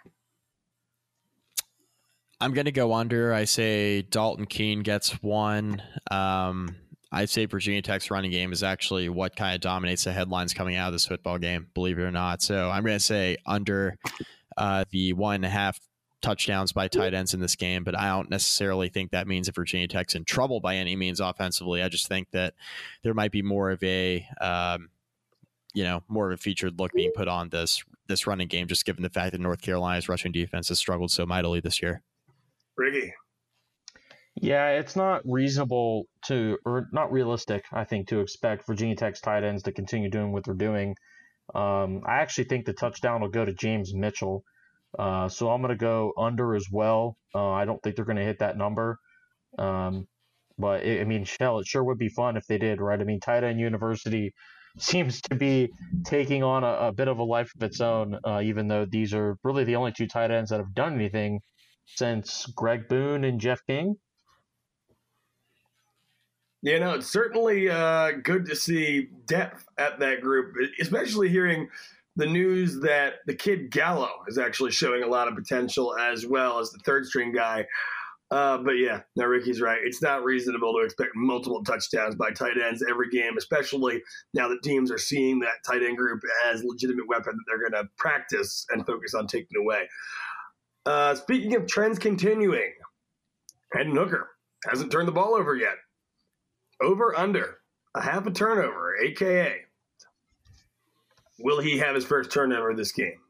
I'm 2.41 2.53
going 2.53 2.67
to 2.67 2.73
go 2.73 2.93
under. 2.93 3.35
I 3.35 3.45
say 3.45 4.03
Dalton 4.03 4.47
Keene 4.47 4.81
gets 4.81 5.23
one. 5.23 5.83
Um, 6.11 6.77
I 7.11 7.25
say 7.25 7.47
Virginia 7.47 7.83
Tech's 7.83 8.11
running 8.11 8.31
game 8.31 8.53
is 8.53 8.63
actually 8.63 9.09
what 9.09 9.35
kind 9.35 9.55
of 9.55 9.61
dominates 9.61 10.05
the 10.05 10.13
headlines 10.13 10.55
coming 10.55 10.77
out 10.77 10.89
of 10.89 10.93
this 10.93 11.07
football 11.07 11.39
game, 11.39 11.69
believe 11.75 11.99
it 11.99 12.03
or 12.03 12.11
not. 12.11 12.43
So 12.43 12.71
I'm 12.71 12.85
going 12.85 12.99
to 12.99 13.05
say 13.05 13.39
under 13.47 13.97
uh, 14.57 14.85
the 14.91 15.15
one 15.15 15.37
and 15.37 15.47
a 15.47 15.49
half 15.49 15.81
touchdowns 16.21 16.73
by 16.73 16.89
tight 16.89 17.15
ends 17.15 17.33
in 17.33 17.41
this 17.41 17.57
game, 17.57 17.83
but 17.83 17.99
I 17.99 18.09
don't 18.09 18.31
necessarily 18.31 18.89
think 18.89 19.13
that 19.13 19.27
means 19.27 19.47
that 19.47 19.55
Virginia 19.55 19.89
Tech's 19.89 20.15
in 20.15 20.25
trouble 20.25 20.61
by 20.61 20.77
any 20.77 20.97
means 20.97 21.21
offensively. 21.21 21.83
I 21.83 21.89
just 21.89 22.09
think 22.09 22.31
that 22.33 22.55
there 23.03 23.15
might 23.15 23.33
be 23.33 23.43
more 23.43 23.71
of 23.71 23.83
a, 23.83 24.27
um, 24.41 24.91
you 25.75 25.85
know, 25.85 26.03
more 26.09 26.31
of 26.31 26.39
a 26.39 26.43
featured 26.43 26.79
look 26.79 26.93
being 26.93 27.13
put 27.15 27.29
on 27.29 27.49
this 27.49 27.83
this 28.09 28.27
running 28.27 28.49
game, 28.49 28.67
just 28.67 28.87
given 28.87 29.03
the 29.03 29.11
fact 29.11 29.33
that 29.33 29.41
North 29.41 29.61
Carolina's 29.61 30.09
rushing 30.09 30.33
defense 30.33 30.69
has 30.69 30.79
struggled 30.79 31.11
so 31.11 31.27
mightily 31.27 31.61
this 31.61 31.83
year. 31.83 32.03
Ricky. 32.79 33.13
Yeah, 34.41 34.69
it's 34.69 34.95
not 34.95 35.23
reasonable 35.25 36.07
to, 36.27 36.59
or 36.65 36.89
not 36.93 37.11
realistic, 37.11 37.65
I 37.73 37.85
think, 37.85 38.09
to 38.09 38.21
expect 38.21 38.67
Virginia 38.67 38.95
Tech's 38.95 39.21
tight 39.21 39.43
ends 39.43 39.65
to 39.65 39.73
continue 39.73 40.11
doing 40.11 40.33
what 40.33 40.45
they're 40.45 40.55
doing. 40.55 40.95
Um, 41.55 42.03
I 42.07 42.19
actually 42.19 42.45
think 42.45 42.65
the 42.65 42.73
touchdown 42.73 43.21
will 43.21 43.31
go 43.31 43.45
to 43.45 43.53
James 43.53 43.93
Mitchell. 43.95 44.45
Uh, 44.97 45.29
so 45.29 45.51
I'm 45.51 45.61
going 45.61 45.71
to 45.71 45.77
go 45.77 46.13
under 46.17 46.55
as 46.55 46.67
well. 46.71 47.17
Uh, 47.35 47.51
I 47.51 47.65
don't 47.65 47.83
think 47.83 47.97
they're 47.97 48.05
going 48.05 48.17
to 48.17 48.25
hit 48.25 48.39
that 48.39 48.57
number. 48.57 48.99
Um, 49.59 50.07
but 50.57 50.85
it, 50.85 51.01
I 51.01 51.05
mean, 51.05 51.27
hell, 51.41 51.59
it 51.59 51.67
sure 51.67 51.83
would 51.83 51.99
be 51.99 52.09
fun 52.09 52.37
if 52.37 52.47
they 52.47 52.59
did, 52.59 52.81
right? 52.81 53.01
I 53.01 53.05
mean, 53.05 53.21
tight 53.21 53.45
end 53.45 53.59
university 53.59 54.33
seems 54.79 55.21
to 55.23 55.35
be 55.35 55.71
taking 56.05 56.45
on 56.45 56.63
a, 56.63 56.89
a 56.89 56.93
bit 56.93 57.09
of 57.09 57.19
a 57.19 57.25
life 57.25 57.51
of 57.57 57.63
its 57.63 57.81
own, 57.81 58.17
uh, 58.25 58.41
even 58.43 58.69
though 58.69 58.85
these 58.85 59.15
are 59.15 59.37
really 59.43 59.65
the 59.65 59.77
only 59.77 59.93
two 59.93 60.07
tight 60.07 60.31
ends 60.31 60.51
that 60.51 60.61
have 60.61 60.75
done 60.75 60.95
anything 60.95 61.41
since 61.97 62.47
Greg 62.47 62.89
Boone 62.89 63.25
and 63.25 63.41
Jeff 63.41 63.65
King. 63.67 63.97
You 66.63 66.81
know, 66.81 66.95
it's 66.95 67.11
certainly 67.11 67.71
uh, 67.71 68.13
good 68.23 68.47
to 68.47 68.57
see 68.57 69.09
depth 69.27 69.65
at 69.79 70.01
that 70.01 70.21
group, 70.21 70.57
especially 70.81 71.29
hearing 71.29 71.69
the 72.17 72.27
news 72.27 72.81
that 72.81 73.15
the 73.27 73.35
kid 73.35 73.71
Gallo 73.71 74.11
is 74.27 74.39
actually 74.39 74.73
showing 74.73 75.05
a 75.05 75.07
lot 75.07 75.29
of 75.29 75.37
potential 75.37 75.97
as 75.97 76.27
well 76.27 76.59
as 76.59 76.73
the 76.73 76.81
third 76.81 77.07
string 77.07 77.33
guy. 77.33 77.65
Uh, 78.31 78.59
but 78.59 78.73
yeah, 78.73 79.01
now 79.17 79.25
Ricky's 79.25 79.61
right. 79.61 79.79
It's 79.83 80.03
not 80.03 80.25
reasonable 80.25 80.75
to 80.75 80.85
expect 80.85 81.13
multiple 81.15 81.63
touchdowns 81.65 82.15
by 82.15 82.31
tight 82.31 82.61
ends 82.61 82.85
every 82.89 83.09
game, 83.09 83.39
especially 83.39 84.03
now 84.35 84.49
that 84.49 84.63
teams 84.63 84.91
are 84.91 84.99
seeing 84.99 85.39
that 85.39 85.65
tight 85.65 85.83
end 85.83 85.97
group 85.97 86.21
as 86.47 86.63
legitimate 86.65 87.09
weapon 87.09 87.37
that 87.37 87.45
they're 87.47 87.71
going 87.71 87.83
to 87.83 87.89
practice 87.97 88.67
and 88.71 88.85
focus 88.85 89.15
on 89.15 89.29
taking 89.29 89.57
away. 89.57 89.89
Uh, 90.87 91.15
speaking 91.15 91.55
of 91.57 91.67
trends 91.67 91.99
continuing, 91.99 92.73
Hendon 93.73 93.97
Hooker 93.97 94.31
hasn't 94.67 94.91
turned 94.91 95.09
the 95.09 95.13
ball 95.13 95.35
over 95.35 95.55
yet. 95.55 95.77
Over 96.81 97.17
under 97.17 97.59
a 97.95 98.03
half 98.03 98.27
a 98.27 98.31
turnover, 98.31 98.97
aka 98.97 99.63
will 101.39 101.61
he 101.61 101.79
have 101.79 101.95
his 101.95 102.05
first 102.05 102.31
turnover 102.31 102.75
this 102.75 102.93
game? 102.93 103.21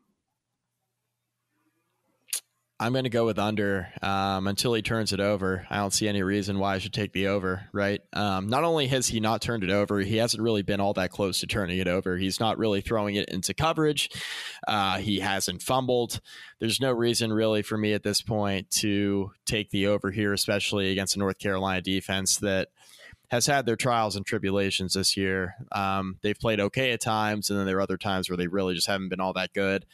I'm 2.81 2.93
going 2.93 3.05
to 3.05 3.11
go 3.11 3.27
with 3.27 3.41
under 3.41 3.89
um, 4.03 4.47
until 4.47 4.73
he 4.73 4.83
turns 4.83 5.13
it 5.13 5.19
over. 5.19 5.67
I 5.69 5.79
don't 5.79 5.93
see 5.93 6.07
any 6.07 6.23
reason 6.23 6.61
why 6.61 6.77
I 6.77 6.79
should 6.79 6.93
take 6.93 7.13
the 7.13 7.27
over, 7.27 7.69
right? 7.73 8.01
Um, 8.13 8.49
not 8.49 8.63
only 8.63 8.87
has 8.87 9.09
he 9.09 9.19
not 9.19 9.43
turned 9.43 9.65
it 9.65 9.71
over, 9.71 9.99
he 9.99 10.19
hasn't 10.19 10.43
really 10.43 10.63
been 10.63 10.81
all 10.81 10.93
that 10.93 11.11
close 11.11 11.41
to 11.41 11.49
turning 11.49 11.79
it 11.79 11.89
over. 11.89 12.17
He's 12.17 12.39
not 12.39 12.57
really 12.57 12.81
throwing 12.81 13.17
it 13.17 13.29
into 13.31 13.53
coverage. 13.53 14.11
Uh, 14.69 14.99
he 14.99 15.19
hasn't 15.19 15.61
fumbled. 15.61 16.21
There's 16.61 16.81
no 16.81 16.93
reason 16.93 17.33
really 17.33 17.63
for 17.63 17.77
me 17.77 17.95
at 17.95 18.05
this 18.05 18.23
point 18.23 18.71
to 18.73 19.33
take 19.45 19.71
the 19.71 19.89
over 19.89 20.13
here, 20.13 20.33
especially 20.33 20.93
against 20.93 21.17
a 21.17 21.19
North 21.19 21.39
Carolina 21.39 21.83
defense 21.83 22.37
that 22.39 22.69
has 23.29 23.47
had 23.47 23.67
their 23.67 23.77
trials 23.77 24.15
and 24.15 24.25
tribulations 24.25 24.95
this 24.95 25.17
year. 25.17 25.57
Um, 25.73 26.17
they've 26.23 26.39
played 26.39 26.61
okay 26.61 26.93
at 26.93 27.01
times, 27.01 27.51
and 27.51 27.59
then 27.59 27.67
there 27.67 27.79
are 27.79 27.83
other 27.83 27.99
times 27.99 28.31
where 28.31 28.37
they 28.37 28.47
really 28.47 28.75
just 28.75 28.87
haven't 28.87 29.09
been 29.09 29.21
all 29.21 29.33
that 29.33 29.53
good 29.53 29.85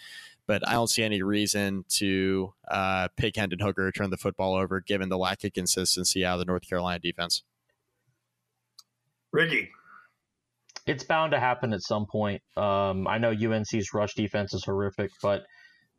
but 0.47 0.67
I 0.69 0.73
don't 0.73 0.91
see 0.91 1.03
any 1.03 1.23
reason 1.23 1.85
to 1.97 2.53
uh, 2.69 3.09
pick 3.17 3.37
Hendon 3.37 3.61
Hooker 3.61 3.91
turn 3.93 4.11
the 4.11 4.17
football 4.17 4.55
over, 4.55 4.81
given 4.81 5.09
the 5.09 5.19
lack 5.19 5.45
of 5.45 5.53
consistency 5.53 6.25
out 6.25 6.35
of 6.35 6.39
the 6.41 6.45
North 6.45 6.69
Carolina 6.69 6.99
defense. 6.99 7.43
Ricky. 9.33 9.71
It's 10.87 11.03
bound 11.03 11.33
to 11.33 11.41
happen 11.41 11.73
at 11.73 11.83
some 11.83 12.07
point. 12.07 12.43
Um, 12.57 13.09
I 13.09 13.17
know 13.19 13.31
UNC's 13.31 13.95
rush 13.95 14.15
defense 14.15 14.53
is 14.53 14.65
horrific, 14.65 15.11
but 15.23 15.45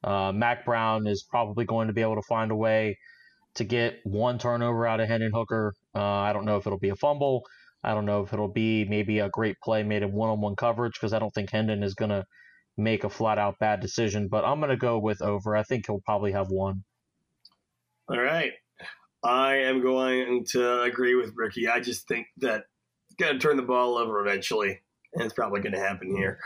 uh, 0.04 0.32
Mack 0.32 0.64
Brown 0.64 1.08
is 1.08 1.26
probably 1.28 1.66
going 1.66 1.88
to 1.88 1.94
be 1.94 2.02
able 2.02 2.16
to 2.16 2.22
find 2.30 2.52
a 2.52 2.56
way 2.56 2.98
to 3.56 3.64
get 3.64 4.00
one 4.04 4.38
turnover 4.38 4.86
out 4.86 5.00
of 5.00 5.08
Hendon 5.08 5.32
Hooker. 5.34 5.74
Uh, 5.96 6.04
I 6.04 6.34
don't 6.34 6.46
know 6.46 6.58
if 6.58 6.68
it'll 6.68 6.78
be 6.78 6.90
a 6.90 6.96
fumble. 6.96 7.42
I 7.84 7.94
don't 7.94 8.06
know 8.06 8.22
if 8.22 8.32
it'll 8.32 8.52
be 8.52 8.86
maybe 8.86 9.20
a 9.20 9.30
great 9.30 9.56
play 9.64 9.84
made 9.84 10.04
in 10.04 10.12
one 10.12 10.30
on 10.30 10.42
one 10.42 10.56
coverage 10.56 10.94
because 10.94 11.14
I 11.14 11.20
don't 11.20 11.34
think 11.34 11.52
Hendon 11.52 11.84
is 11.84 11.96
going 11.96 12.10
to 12.10 12.26
make 12.78 13.04
a 13.04 13.10
flat 13.10 13.38
out 13.38 13.60
bad 13.60 13.80
decision, 13.80 14.28
but 14.28 14.44
I'm 14.46 14.60
going 14.60 14.70
to 14.70 14.78
go 14.78 15.00
with 15.00 15.22
over. 15.22 15.56
I 15.56 15.64
think 15.64 15.86
he'll 15.88 16.02
probably 16.02 16.32
have 16.34 16.50
one. 16.50 16.84
All 18.10 18.20
right. 18.20 18.52
I 19.24 19.56
am 19.56 19.82
going 19.82 20.46
to 20.52 20.82
agree 20.84 21.16
with 21.16 21.34
Ricky. 21.36 21.68
I 21.68 21.80
just 21.80 22.08
think 22.08 22.28
that 22.38 22.66
he's 23.08 23.16
going 23.16 23.34
to 23.34 23.40
turn 23.40 23.58
the 23.58 23.64
ball 23.64 23.98
over 23.98 24.26
eventually, 24.26 24.82
and 25.14 25.24
it's 25.24 25.34
probably 25.34 25.62
going 25.62 25.74
to 25.74 25.80
happen 25.80 26.16
here. 26.16 26.40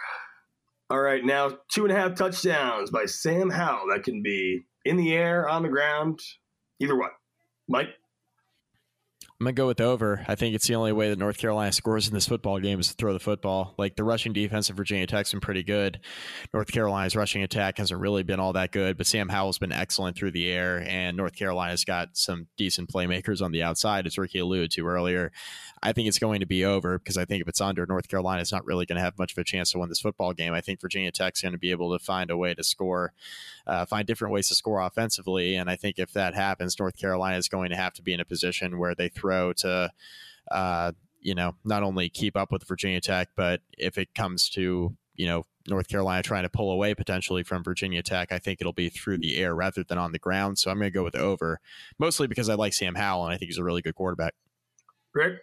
All 0.90 1.00
right, 1.00 1.24
now 1.24 1.58
two 1.72 1.84
and 1.84 1.92
a 1.92 1.96
half 1.96 2.16
touchdowns 2.16 2.90
by 2.90 3.06
Sam 3.06 3.50
Howell. 3.50 3.88
That 3.94 4.04
can 4.04 4.24
be 4.24 4.64
in 4.86 4.98
the 4.98 5.14
air, 5.14 5.48
on 5.48 5.62
the 5.62 5.70
ground, 5.70 6.20
either 6.80 6.98
one. 6.98 7.12
Mike? 7.68 7.90
I'm 9.42 9.46
gonna 9.46 9.54
go 9.54 9.68
with 9.68 9.80
over. 9.80 10.26
I 10.28 10.36
think 10.36 10.54
it's 10.54 10.68
the 10.68 10.76
only 10.76 10.92
way 10.92 11.10
that 11.10 11.18
North 11.18 11.38
Carolina 11.38 11.72
scores 11.72 12.10
in 12.10 12.14
this 12.14 12.28
football 12.28 12.60
game 12.60 12.78
is 12.82 12.90
to 12.90 12.94
throw 12.96 13.14
the 13.14 13.22
football. 13.22 13.74
Like 13.78 13.96
the 13.96 14.04
rushing 14.04 14.34
defense 14.34 14.70
of 14.70 14.76
Virginia 14.76 15.08
Tech's 15.08 15.32
been 15.32 15.40
pretty 15.40 15.64
good. 15.64 16.02
North 16.54 16.70
Carolina's 16.74 17.16
rushing 17.16 17.42
attack 17.42 17.78
hasn't 17.78 18.02
really 18.02 18.24
been 18.24 18.42
all 18.42 18.52
that 18.52 18.74
good, 18.74 18.98
but 18.98 19.08
Sam 19.08 19.30
Howell's 19.30 19.58
been 19.58 19.72
excellent 19.72 20.18
through 20.18 20.32
the 20.32 20.52
air, 20.52 20.84
and 20.86 21.16
North 21.16 21.38
Carolina's 21.38 21.86
got 21.86 22.18
some 22.18 22.48
decent 22.58 22.92
playmakers 22.92 23.42
on 23.42 23.54
the 23.54 23.64
outside, 23.64 24.06
as 24.06 24.18
Ricky 24.18 24.40
alluded 24.40 24.72
to 24.72 24.86
earlier. 24.86 25.32
I 25.82 25.94
think 25.94 26.10
it's 26.10 26.20
going 26.20 26.42
to 26.42 26.46
be 26.46 26.66
over 26.66 27.00
because 27.00 27.18
I 27.18 27.24
think 27.24 27.42
if 27.42 27.48
it's 27.48 27.62
under, 27.62 27.86
North 27.86 28.10
Carolina's 28.10 28.52
not 28.52 28.66
really 28.66 28.86
going 28.86 28.98
to 28.98 29.04
have 29.04 29.18
much 29.18 29.32
of 29.32 29.38
a 29.38 29.46
chance 29.46 29.72
to 29.72 29.80
win 29.80 29.88
this 29.88 30.02
football 30.02 30.34
game. 30.34 30.52
I 30.52 30.60
think 30.60 30.82
Virginia 30.82 31.12
Tech's 31.12 31.42
going 31.42 31.54
to 31.54 31.58
be 31.58 31.72
able 31.72 31.98
to 31.98 32.04
find 32.04 32.30
a 32.30 32.36
way 32.36 32.54
to 32.56 32.64
score, 32.66 33.14
uh, 33.66 33.86
find 33.86 34.06
different 34.06 34.34
ways 34.34 34.50
to 34.50 34.56
score 34.56 34.82
offensively, 34.82 35.56
and 35.56 35.70
I 35.70 35.78
think 35.78 35.98
if 35.98 36.12
that 36.12 36.36
happens, 36.36 36.78
North 36.78 36.98
Carolina 36.98 37.38
is 37.38 37.48
going 37.48 37.70
to 37.70 37.78
have 37.78 37.94
to 37.94 38.02
be 38.02 38.14
in 38.14 38.20
a 38.20 38.26
position 38.26 38.78
where 38.78 38.94
they 38.94 39.08
throw 39.08 39.29
to 39.58 39.92
uh, 40.52 40.92
you 41.22 41.36
know, 41.36 41.56
not 41.66 41.84
only 41.84 42.10
keep 42.10 42.38
up 42.38 42.52
with 42.52 42.68
Virginia 42.68 43.02
Tech, 43.02 43.30
but 43.36 43.62
if 43.78 43.98
it 43.98 44.14
comes 44.16 44.50
to, 44.52 44.96
you 45.16 45.28
know, 45.28 45.46
North 45.68 45.88
Carolina 45.88 46.24
trying 46.24 46.44
to 46.44 46.50
pull 46.50 46.72
away 46.72 46.96
potentially 46.96 47.44
from 47.44 47.64
Virginia 47.64 48.02
Tech, 48.02 48.32
I 48.32 48.40
think 48.40 48.62
it'll 48.62 48.74
be 48.74 48.90
through 48.90 49.20
the 49.20 49.38
air 49.38 49.54
rather 49.54 49.84
than 49.84 49.98
on 49.98 50.12
the 50.12 50.20
ground. 50.20 50.58
So 50.58 50.72
I'm 50.72 50.78
going 50.78 50.92
to 50.92 50.94
go 50.94 51.04
with 51.04 51.16
over, 51.16 51.60
mostly 52.00 52.28
because 52.28 52.50
I 52.50 52.56
like 52.56 52.74
Sam 52.74 52.96
Howell 52.96 53.26
and 53.26 53.34
I 53.34 53.38
think 53.38 53.50
he's 53.50 53.58
a 53.58 53.64
really 53.64 53.82
good 53.82 53.96
quarterback. 53.96 54.34
Rick? 55.14 55.40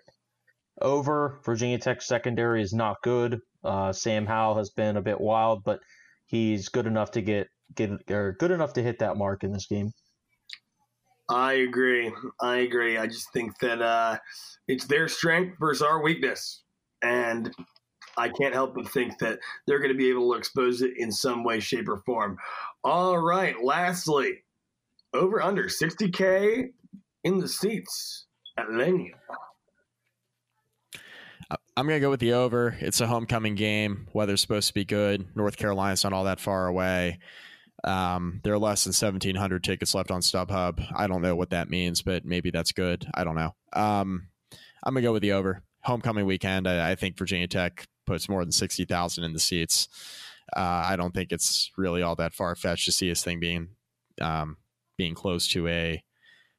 Over. 0.81 1.41
Virginia 1.45 1.79
Tech 1.79 2.03
secondary 2.03 2.63
is 2.63 2.73
not 2.73 2.97
good. 3.03 3.41
Uh, 3.63 3.93
Sam 3.93 4.27
Howell 4.27 4.57
has 4.57 4.71
been 4.71 4.97
a 4.97 5.03
bit 5.03 5.21
wild, 5.21 5.65
but 5.65 5.81
he's 6.27 6.69
good 6.69 6.87
enough 6.87 7.13
to 7.13 7.23
get 7.23 7.49
get 7.75 7.91
or 8.11 8.37
good 8.39 8.51
enough 8.51 8.75
to 8.75 8.83
hit 8.83 9.01
that 9.01 9.17
mark 9.17 9.43
in 9.43 9.53
this 9.53 9.67
game. 9.67 9.93
I 11.29 11.55
agree. 11.55 12.13
I 12.41 12.59
agree. 12.59 12.99
I 12.99 13.07
just 13.07 13.33
think 13.33 13.59
that 13.59 13.83
uh, 13.83 14.19
it's 14.69 14.87
their 14.87 15.09
strength 15.09 15.57
versus 15.59 15.83
our 15.83 16.03
weakness. 16.03 16.63
And 17.03 17.53
I 18.17 18.29
can't 18.29 18.55
help 18.55 18.75
but 18.75 18.89
think 18.89 19.19
that 19.19 19.39
they're 19.67 19.79
going 19.79 19.93
to 19.93 19.99
be 19.99 20.09
able 20.09 20.33
to 20.33 20.39
expose 20.39 20.83
it 20.83 20.97
in 20.97 21.11
some 21.13 21.45
way, 21.45 21.61
shape, 21.61 21.89
or 21.89 22.03
form. 22.07 22.39
All 22.85 23.19
right. 23.19 23.63
Lastly, 23.63 24.45
over 25.13 25.43
under 25.43 25.65
60K 25.65 26.71
in 27.25 27.39
the 27.41 27.49
seats 27.49 28.27
at 28.57 28.69
Lenya. 28.69 29.11
I'm 31.77 31.87
going 31.87 31.97
to 31.97 32.01
go 32.01 32.11
with 32.11 32.21
the 32.21 32.33
over. 32.33 32.77
It's 32.81 33.01
a 33.01 33.07
homecoming 33.07 33.55
game. 33.55 34.09
Weather's 34.13 34.41
supposed 34.41 34.69
to 34.69 34.75
be 34.75 34.85
good. 34.85 35.37
North 35.37 35.57
Carolina's 35.57 36.05
not 36.05 36.13
all 36.13 36.25
that 36.25 36.41
far 36.41 36.67
away. 36.67 37.19
Um, 37.87 38.41
there 38.43 38.53
are 38.53 38.59
less 38.59 38.85
than 38.85 38.91
1,700 38.91 39.63
tickets 39.63 39.95
left 39.95 40.11
on 40.11 40.21
StubHub. 40.21 40.85
I 40.95 41.07
don't 41.07 41.23
know 41.23 41.37
what 41.37 41.51
that 41.51 41.71
means, 41.71 42.03
but 42.03 42.25
maybe 42.25 42.51
that's 42.51 42.73
good. 42.73 43.07
I 43.15 43.23
don't 43.23 43.37
know. 43.37 43.55
Um, 43.73 44.29
I'm 44.83 44.93
going 44.93 45.03
to 45.03 45.09
go 45.09 45.13
with 45.13 45.23
the 45.23 45.33
over. 45.33 45.63
Homecoming 45.83 46.27
weekend, 46.27 46.67
I, 46.67 46.91
I 46.91 46.95
think 46.97 47.17
Virginia 47.17 47.47
Tech 47.47 47.87
puts 48.07 48.29
more 48.29 48.45
than 48.45 48.51
60,000 48.51 49.23
in 49.23 49.33
the 49.33 49.39
seats. 49.39 49.89
Uh, 50.57 50.83
I 50.87 50.97
don't 50.97 51.15
think 51.15 51.31
it's 51.31 51.71
really 51.77 52.03
all 52.03 52.17
that 52.17 52.35
far 52.35 52.57
fetched 52.57 52.87
to 52.87 52.93
see 52.93 53.09
this 53.09 53.23
thing 53.23 53.41
being 53.41 53.69
um, 54.21 54.57
being 54.97 55.15
close 55.15 55.47
to 55.49 55.69
a 55.69 56.03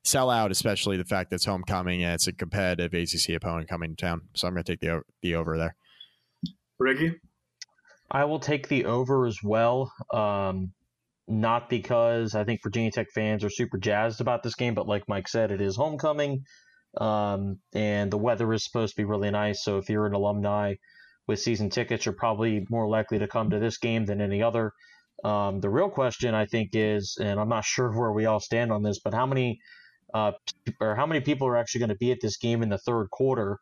sellout, 0.06 0.52
especially 0.52 0.98
the 0.98 1.06
fact 1.06 1.30
that 1.30 1.38
it's 1.38 1.46
homecoming 1.46 2.04
and 2.04 2.14
it's 2.14 2.28
a 2.28 2.34
competitive 2.34 2.94
ACC 2.94 3.36
opponent 3.36 3.70
coming 3.70 3.96
to 3.96 3.96
town. 3.96 4.22
So 4.34 4.48
I'm 4.48 4.54
going 4.54 4.64
to 4.64 4.72
take 4.74 4.82
the 4.82 5.02
the 5.22 5.36
over 5.36 5.58
there. 5.58 5.76
Ricky, 6.80 7.16
I 8.12 8.26
will 8.26 8.40
take 8.40 8.68
the 8.68 8.86
over 8.86 9.26
as 9.26 9.42
well. 9.42 9.92
Um, 10.14 10.74
not 11.28 11.70
because 11.70 12.36
I 12.36 12.44
think 12.44 12.62
Virginia 12.64 12.92
Tech 12.92 13.08
fans 13.14 13.44
are 13.44 13.50
super 13.50 13.78
jazzed 13.78 14.22
about 14.22 14.44
this 14.44 14.56
game, 14.56 14.74
but 14.74 14.88
like 14.88 15.08
Mike 15.08 15.28
said, 15.28 15.52
it 15.52 15.62
is 15.62 15.76
homecoming, 15.76 16.44
um, 17.00 17.60
and 17.74 18.10
the 18.12 18.18
weather 18.18 18.52
is 18.54 18.64
supposed 18.64 18.96
to 18.96 19.02
be 19.02 19.06
really 19.06 19.32
nice. 19.32 19.64
So 19.64 19.78
if 19.78 19.90
you're 19.90 20.06
an 20.06 20.14
alumni 20.14 20.76
with 21.28 21.40
season 21.40 21.70
tickets, 21.70 22.06
you're 22.06 22.16
probably 22.16 22.66
more 22.70 22.88
likely 22.88 23.20
to 23.20 23.28
come 23.28 23.50
to 23.50 23.60
this 23.60 23.78
game 23.78 24.06
than 24.06 24.22
any 24.22 24.42
other. 24.42 24.72
Um, 25.24 25.60
the 25.60 25.70
real 25.70 25.90
question, 25.90 26.34
I 26.34 26.46
think, 26.46 26.70
is, 26.74 27.18
and 27.20 27.40
I'm 27.40 27.50
not 27.50 27.66
sure 27.66 27.92
where 27.92 28.12
we 28.12 28.26
all 28.26 28.40
stand 28.40 28.72
on 28.72 28.84
this, 28.84 29.00
but 29.04 29.14
how 29.14 29.26
many 29.26 29.60
uh, 30.14 30.32
or 30.80 30.96
how 30.96 31.06
many 31.06 31.20
people 31.20 31.48
are 31.48 31.58
actually 31.58 31.80
going 31.80 31.90
to 31.90 31.96
be 31.96 32.12
at 32.12 32.20
this 32.22 32.38
game 32.38 32.64
in 32.64 32.70
the 32.70 32.78
third 32.78 33.10
quarter? 33.12 33.60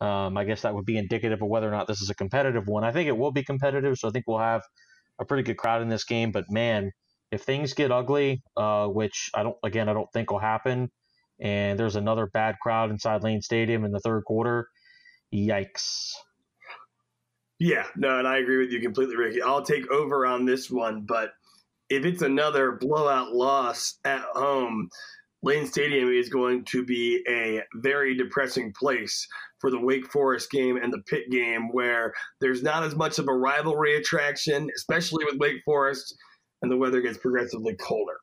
Um, 0.00 0.36
I 0.36 0.44
guess 0.44 0.62
that 0.62 0.74
would 0.74 0.84
be 0.84 0.96
indicative 0.96 1.42
of 1.42 1.48
whether 1.48 1.66
or 1.66 1.72
not 1.72 1.88
this 1.88 2.00
is 2.00 2.10
a 2.10 2.14
competitive 2.14 2.68
one. 2.68 2.84
I 2.84 2.92
think 2.92 3.08
it 3.08 3.16
will 3.16 3.32
be 3.32 3.42
competitive, 3.42 3.98
so 3.98 4.08
I 4.08 4.12
think 4.12 4.26
we'll 4.28 4.38
have 4.38 4.62
a 5.18 5.24
pretty 5.24 5.42
good 5.42 5.56
crowd 5.56 5.82
in 5.82 5.88
this 5.88 6.04
game. 6.04 6.30
But 6.30 6.44
man, 6.50 6.92
if 7.30 7.42
things 7.42 7.74
get 7.74 7.92
ugly, 7.92 8.42
uh, 8.56 8.86
which 8.86 9.30
I 9.34 9.42
don't, 9.42 9.56
again, 9.64 9.88
I 9.88 9.92
don't 9.92 10.10
think 10.12 10.30
will 10.30 10.38
happen, 10.38 10.90
and 11.40 11.78
there's 11.78 11.96
another 11.96 12.26
bad 12.26 12.56
crowd 12.60 12.90
inside 12.90 13.22
Lane 13.22 13.42
Stadium 13.42 13.84
in 13.84 13.92
the 13.92 14.00
third 14.00 14.24
quarter, 14.24 14.68
yikes. 15.34 16.12
Yeah, 17.58 17.86
no, 17.96 18.18
and 18.18 18.28
I 18.28 18.38
agree 18.38 18.58
with 18.58 18.70
you 18.70 18.80
completely, 18.80 19.16
Ricky. 19.16 19.42
I'll 19.42 19.64
take 19.64 19.90
over 19.90 20.24
on 20.24 20.44
this 20.44 20.70
one, 20.70 21.04
but 21.06 21.32
if 21.90 22.04
it's 22.04 22.22
another 22.22 22.72
blowout 22.80 23.32
loss 23.32 23.98
at 24.04 24.22
home, 24.32 24.88
Lane 25.42 25.66
Stadium 25.66 26.10
is 26.10 26.28
going 26.28 26.64
to 26.66 26.84
be 26.84 27.24
a 27.28 27.62
very 27.76 28.16
depressing 28.16 28.72
place 28.78 29.26
for 29.60 29.70
the 29.70 29.80
Wake 29.80 30.10
Forest 30.10 30.50
game 30.50 30.76
and 30.76 30.92
the 30.92 31.02
Pitt 31.06 31.30
game, 31.30 31.68
where 31.72 32.12
there's 32.40 32.62
not 32.62 32.84
as 32.84 32.94
much 32.94 33.18
of 33.18 33.28
a 33.28 33.32
rivalry 33.32 33.96
attraction, 33.96 34.68
especially 34.76 35.24
with 35.24 35.38
Wake 35.38 35.62
Forest 35.64 36.16
and 36.62 36.70
the 36.70 36.76
weather 36.76 37.00
gets 37.00 37.18
progressively 37.18 37.74
colder. 37.76 38.18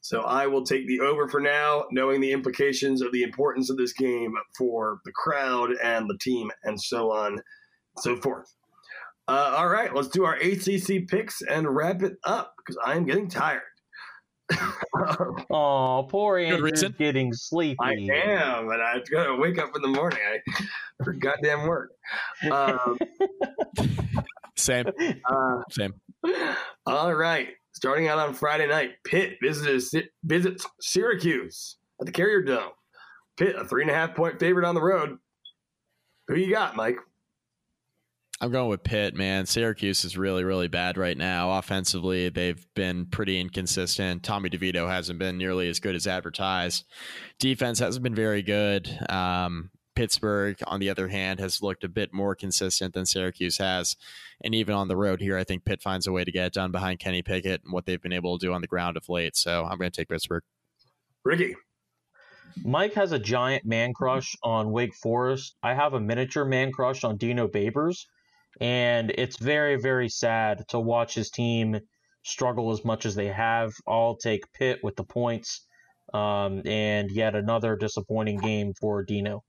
So 0.00 0.22
I 0.22 0.46
will 0.46 0.64
take 0.64 0.86
the 0.86 1.00
over 1.00 1.28
for 1.28 1.40
now, 1.40 1.84
knowing 1.90 2.20
the 2.20 2.32
implications 2.32 3.02
of 3.02 3.12
the 3.12 3.22
importance 3.22 3.68
of 3.68 3.76
this 3.76 3.92
game 3.92 4.34
for 4.56 5.00
the 5.04 5.12
crowd 5.12 5.72
and 5.82 6.08
the 6.08 6.16
team 6.18 6.50
and 6.64 6.80
so 6.80 7.12
on 7.12 7.32
and 7.32 7.42
so 7.98 8.16
forth. 8.16 8.54
Uh, 9.28 9.54
all 9.58 9.68
right, 9.68 9.94
let's 9.94 10.08
do 10.08 10.24
our 10.24 10.34
ACC 10.36 11.06
picks 11.06 11.42
and 11.42 11.68
wrap 11.68 12.02
it 12.02 12.14
up 12.24 12.54
because 12.56 12.78
I 12.84 12.96
am 12.96 13.04
getting 13.04 13.28
tired. 13.28 13.62
Oh, 15.52 16.06
poor 16.10 16.40
Good 16.40 16.54
Andrew's 16.54 16.84
getting 16.98 17.32
sleepy. 17.32 17.78
I 17.80 17.92
am, 17.92 18.68
and 18.70 18.82
I've 18.82 19.08
got 19.08 19.24
to 19.24 19.36
wake 19.36 19.58
up 19.58 19.70
in 19.76 19.82
the 19.82 19.88
morning 19.88 20.18
I, 20.20 20.64
for 21.04 21.12
goddamn 21.12 21.66
work. 21.66 21.92
Um, 22.50 22.98
Same, 24.60 24.86
uh, 25.30 25.62
same. 25.70 25.94
all 26.86 27.14
right, 27.14 27.48
starting 27.72 28.08
out 28.08 28.18
on 28.18 28.34
Friday 28.34 28.66
night, 28.66 28.92
Pitt 29.04 29.38
visits, 29.42 29.94
visits 30.24 30.66
Syracuse 30.80 31.76
at 32.00 32.06
the 32.06 32.12
Carrier 32.12 32.42
Dome. 32.42 32.70
Pitt, 33.36 33.56
a 33.56 33.64
three 33.64 33.82
and 33.82 33.90
a 33.90 33.94
half 33.94 34.14
point 34.14 34.38
favorite 34.38 34.66
on 34.66 34.74
the 34.74 34.82
road. 34.82 35.18
Who 36.28 36.36
you 36.36 36.52
got, 36.52 36.76
Mike? 36.76 36.96
I'm 38.42 38.50
going 38.50 38.70
with 38.70 38.82
Pitt, 38.82 39.14
man. 39.14 39.44
Syracuse 39.44 40.04
is 40.04 40.16
really, 40.16 40.44
really 40.44 40.68
bad 40.68 40.96
right 40.96 41.16
now. 41.16 41.58
Offensively, 41.58 42.30
they've 42.30 42.66
been 42.74 43.04
pretty 43.04 43.38
inconsistent. 43.38 44.22
Tommy 44.22 44.48
DeVito 44.48 44.88
hasn't 44.88 45.18
been 45.18 45.36
nearly 45.36 45.68
as 45.68 45.78
good 45.78 45.94
as 45.94 46.06
advertised. 46.06 46.86
Defense 47.38 47.78
hasn't 47.78 48.02
been 48.02 48.14
very 48.14 48.40
good. 48.40 48.88
Um, 49.10 49.70
Pittsburgh, 50.00 50.56
on 50.66 50.80
the 50.80 50.88
other 50.88 51.08
hand, 51.08 51.40
has 51.40 51.60
looked 51.60 51.84
a 51.84 51.88
bit 51.88 52.10
more 52.10 52.34
consistent 52.34 52.94
than 52.94 53.04
Syracuse 53.04 53.58
has. 53.58 53.96
And 54.42 54.54
even 54.54 54.74
on 54.74 54.88
the 54.88 54.96
road 54.96 55.20
here, 55.20 55.36
I 55.36 55.44
think 55.44 55.66
Pitt 55.66 55.82
finds 55.82 56.06
a 56.06 56.12
way 56.12 56.24
to 56.24 56.32
get 56.32 56.46
it 56.46 56.52
done 56.54 56.72
behind 56.72 57.00
Kenny 57.00 57.20
Pickett 57.20 57.62
and 57.64 57.70
what 57.74 57.84
they've 57.84 58.00
been 58.00 58.14
able 58.14 58.38
to 58.38 58.46
do 58.46 58.54
on 58.54 58.62
the 58.62 58.66
ground 58.66 58.96
of 58.96 59.10
late. 59.10 59.36
So 59.36 59.66
I'm 59.66 59.76
going 59.76 59.90
to 59.90 59.94
take 59.94 60.08
Pittsburgh. 60.08 60.42
Ricky. 61.22 61.54
Mike 62.64 62.94
has 62.94 63.12
a 63.12 63.18
giant 63.18 63.66
man 63.66 63.92
crush 63.92 64.34
on 64.42 64.72
Wake 64.72 64.94
Forest. 64.94 65.54
I 65.62 65.74
have 65.74 65.92
a 65.92 66.00
miniature 66.00 66.46
man 66.46 66.72
crush 66.72 67.04
on 67.04 67.18
Dino 67.18 67.46
Babers. 67.46 68.06
And 68.58 69.10
it's 69.10 69.36
very, 69.36 69.76
very 69.76 70.08
sad 70.08 70.64
to 70.68 70.80
watch 70.80 71.14
his 71.14 71.28
team 71.28 71.78
struggle 72.22 72.72
as 72.72 72.86
much 72.86 73.04
as 73.04 73.14
they 73.16 73.28
have. 73.28 73.74
I'll 73.86 74.16
take 74.16 74.50
Pitt 74.54 74.78
with 74.82 74.96
the 74.96 75.04
points. 75.04 75.66
Um, 76.14 76.62
and 76.64 77.10
yet 77.10 77.34
another 77.34 77.76
disappointing 77.76 78.38
game 78.38 78.72
for 78.80 79.02
Dino. 79.02 79.44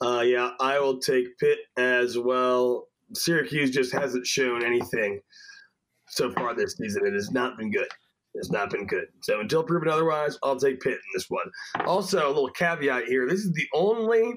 Uh, 0.00 0.22
yeah, 0.24 0.50
I 0.60 0.78
will 0.78 0.98
take 0.98 1.38
Pitt 1.38 1.58
as 1.76 2.18
well. 2.18 2.88
Syracuse 3.14 3.70
just 3.70 3.92
hasn't 3.92 4.26
shown 4.26 4.64
anything 4.64 5.20
so 6.08 6.30
far 6.32 6.54
this 6.54 6.76
season. 6.76 7.06
It 7.06 7.14
has 7.14 7.30
not 7.30 7.56
been 7.56 7.70
good. 7.70 7.88
It's 8.34 8.50
not 8.50 8.70
been 8.70 8.86
good. 8.86 9.06
So 9.22 9.40
until 9.40 9.62
proven 9.64 9.88
otherwise, 9.88 10.38
I'll 10.42 10.58
take 10.58 10.80
Pitt 10.80 10.92
in 10.92 10.98
this 11.14 11.26
one. 11.28 11.46
Also, 11.86 12.26
a 12.26 12.28
little 12.28 12.50
caveat 12.50 13.04
here: 13.04 13.26
this 13.26 13.40
is 13.40 13.52
the 13.52 13.66
only 13.74 14.34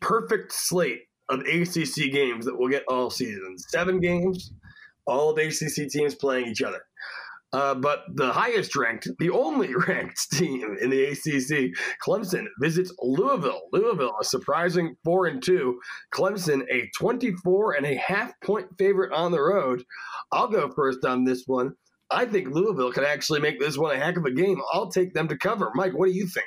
perfect 0.00 0.52
slate 0.52 1.02
of 1.28 1.40
ACC 1.40 2.10
games 2.12 2.44
that 2.46 2.56
we'll 2.56 2.68
get 2.68 2.84
all 2.88 3.10
season. 3.10 3.56
Seven 3.58 4.00
games, 4.00 4.52
all 5.06 5.30
of 5.30 5.38
ACC 5.38 5.88
teams 5.88 6.14
playing 6.14 6.46
each 6.46 6.62
other. 6.62 6.80
Uh, 7.56 7.74
but 7.74 8.00
the 8.12 8.30
highest 8.30 8.76
ranked, 8.76 9.08
the 9.18 9.30
only 9.30 9.74
ranked 9.88 10.30
team 10.30 10.76
in 10.78 10.90
the 10.90 11.04
ACC, 11.04 11.74
Clemson 12.06 12.44
visits 12.60 12.92
Louisville. 13.00 13.62
Louisville, 13.72 14.14
a 14.20 14.24
surprising 14.24 14.94
four 15.02 15.24
and 15.24 15.42
two. 15.42 15.80
Clemson, 16.14 16.64
a 16.70 16.90
24 16.98 17.72
and 17.72 17.86
a 17.86 17.94
half 17.94 18.38
point 18.44 18.66
favorite 18.78 19.14
on 19.14 19.32
the 19.32 19.40
road. 19.40 19.82
I'll 20.30 20.48
go 20.48 20.70
first 20.76 21.06
on 21.06 21.24
this 21.24 21.44
one. 21.46 21.72
I 22.10 22.26
think 22.26 22.48
Louisville 22.50 22.92
could 22.92 23.04
actually 23.04 23.40
make 23.40 23.58
this 23.58 23.78
one 23.78 23.96
a 23.96 23.98
heck 23.98 24.18
of 24.18 24.26
a 24.26 24.32
game. 24.32 24.60
I'll 24.74 24.90
take 24.90 25.14
them 25.14 25.28
to 25.28 25.38
cover. 25.38 25.70
Mike, 25.74 25.92
what 25.94 26.08
do 26.08 26.12
you 26.12 26.26
think? 26.26 26.46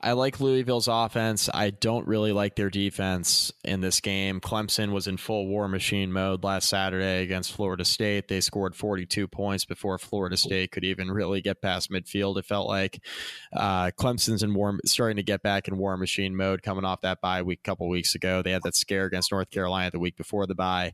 I 0.00 0.12
like 0.12 0.38
Louisville's 0.38 0.86
offense. 0.86 1.50
I 1.52 1.70
don't 1.70 2.06
really 2.06 2.30
like 2.30 2.54
their 2.54 2.70
defense 2.70 3.52
in 3.64 3.80
this 3.80 4.00
game. 4.00 4.40
Clemson 4.40 4.92
was 4.92 5.08
in 5.08 5.16
full 5.16 5.48
war 5.48 5.66
machine 5.66 6.12
mode 6.12 6.44
last 6.44 6.68
Saturday 6.68 7.22
against 7.22 7.52
Florida 7.52 7.84
State. 7.84 8.28
They 8.28 8.40
scored 8.40 8.76
42 8.76 9.26
points 9.26 9.64
before 9.64 9.98
Florida 9.98 10.36
State 10.36 10.70
could 10.70 10.84
even 10.84 11.10
really 11.10 11.40
get 11.40 11.60
past 11.60 11.90
midfield. 11.90 12.38
It 12.38 12.44
felt 12.44 12.68
like 12.68 13.02
uh, 13.52 13.90
Clemson's 13.98 14.44
in 14.44 14.54
war, 14.54 14.78
starting 14.84 15.16
to 15.16 15.24
get 15.24 15.42
back 15.42 15.66
in 15.66 15.78
war 15.78 15.96
machine 15.96 16.36
mode 16.36 16.62
coming 16.62 16.84
off 16.84 17.00
that 17.00 17.20
bye 17.20 17.42
week 17.42 17.60
a 17.64 17.68
couple 17.68 17.88
weeks 17.88 18.14
ago. 18.14 18.40
They 18.40 18.52
had 18.52 18.62
that 18.62 18.76
scare 18.76 19.06
against 19.06 19.32
North 19.32 19.50
Carolina 19.50 19.90
the 19.90 19.98
week 19.98 20.16
before 20.16 20.46
the 20.46 20.54
bye. 20.54 20.92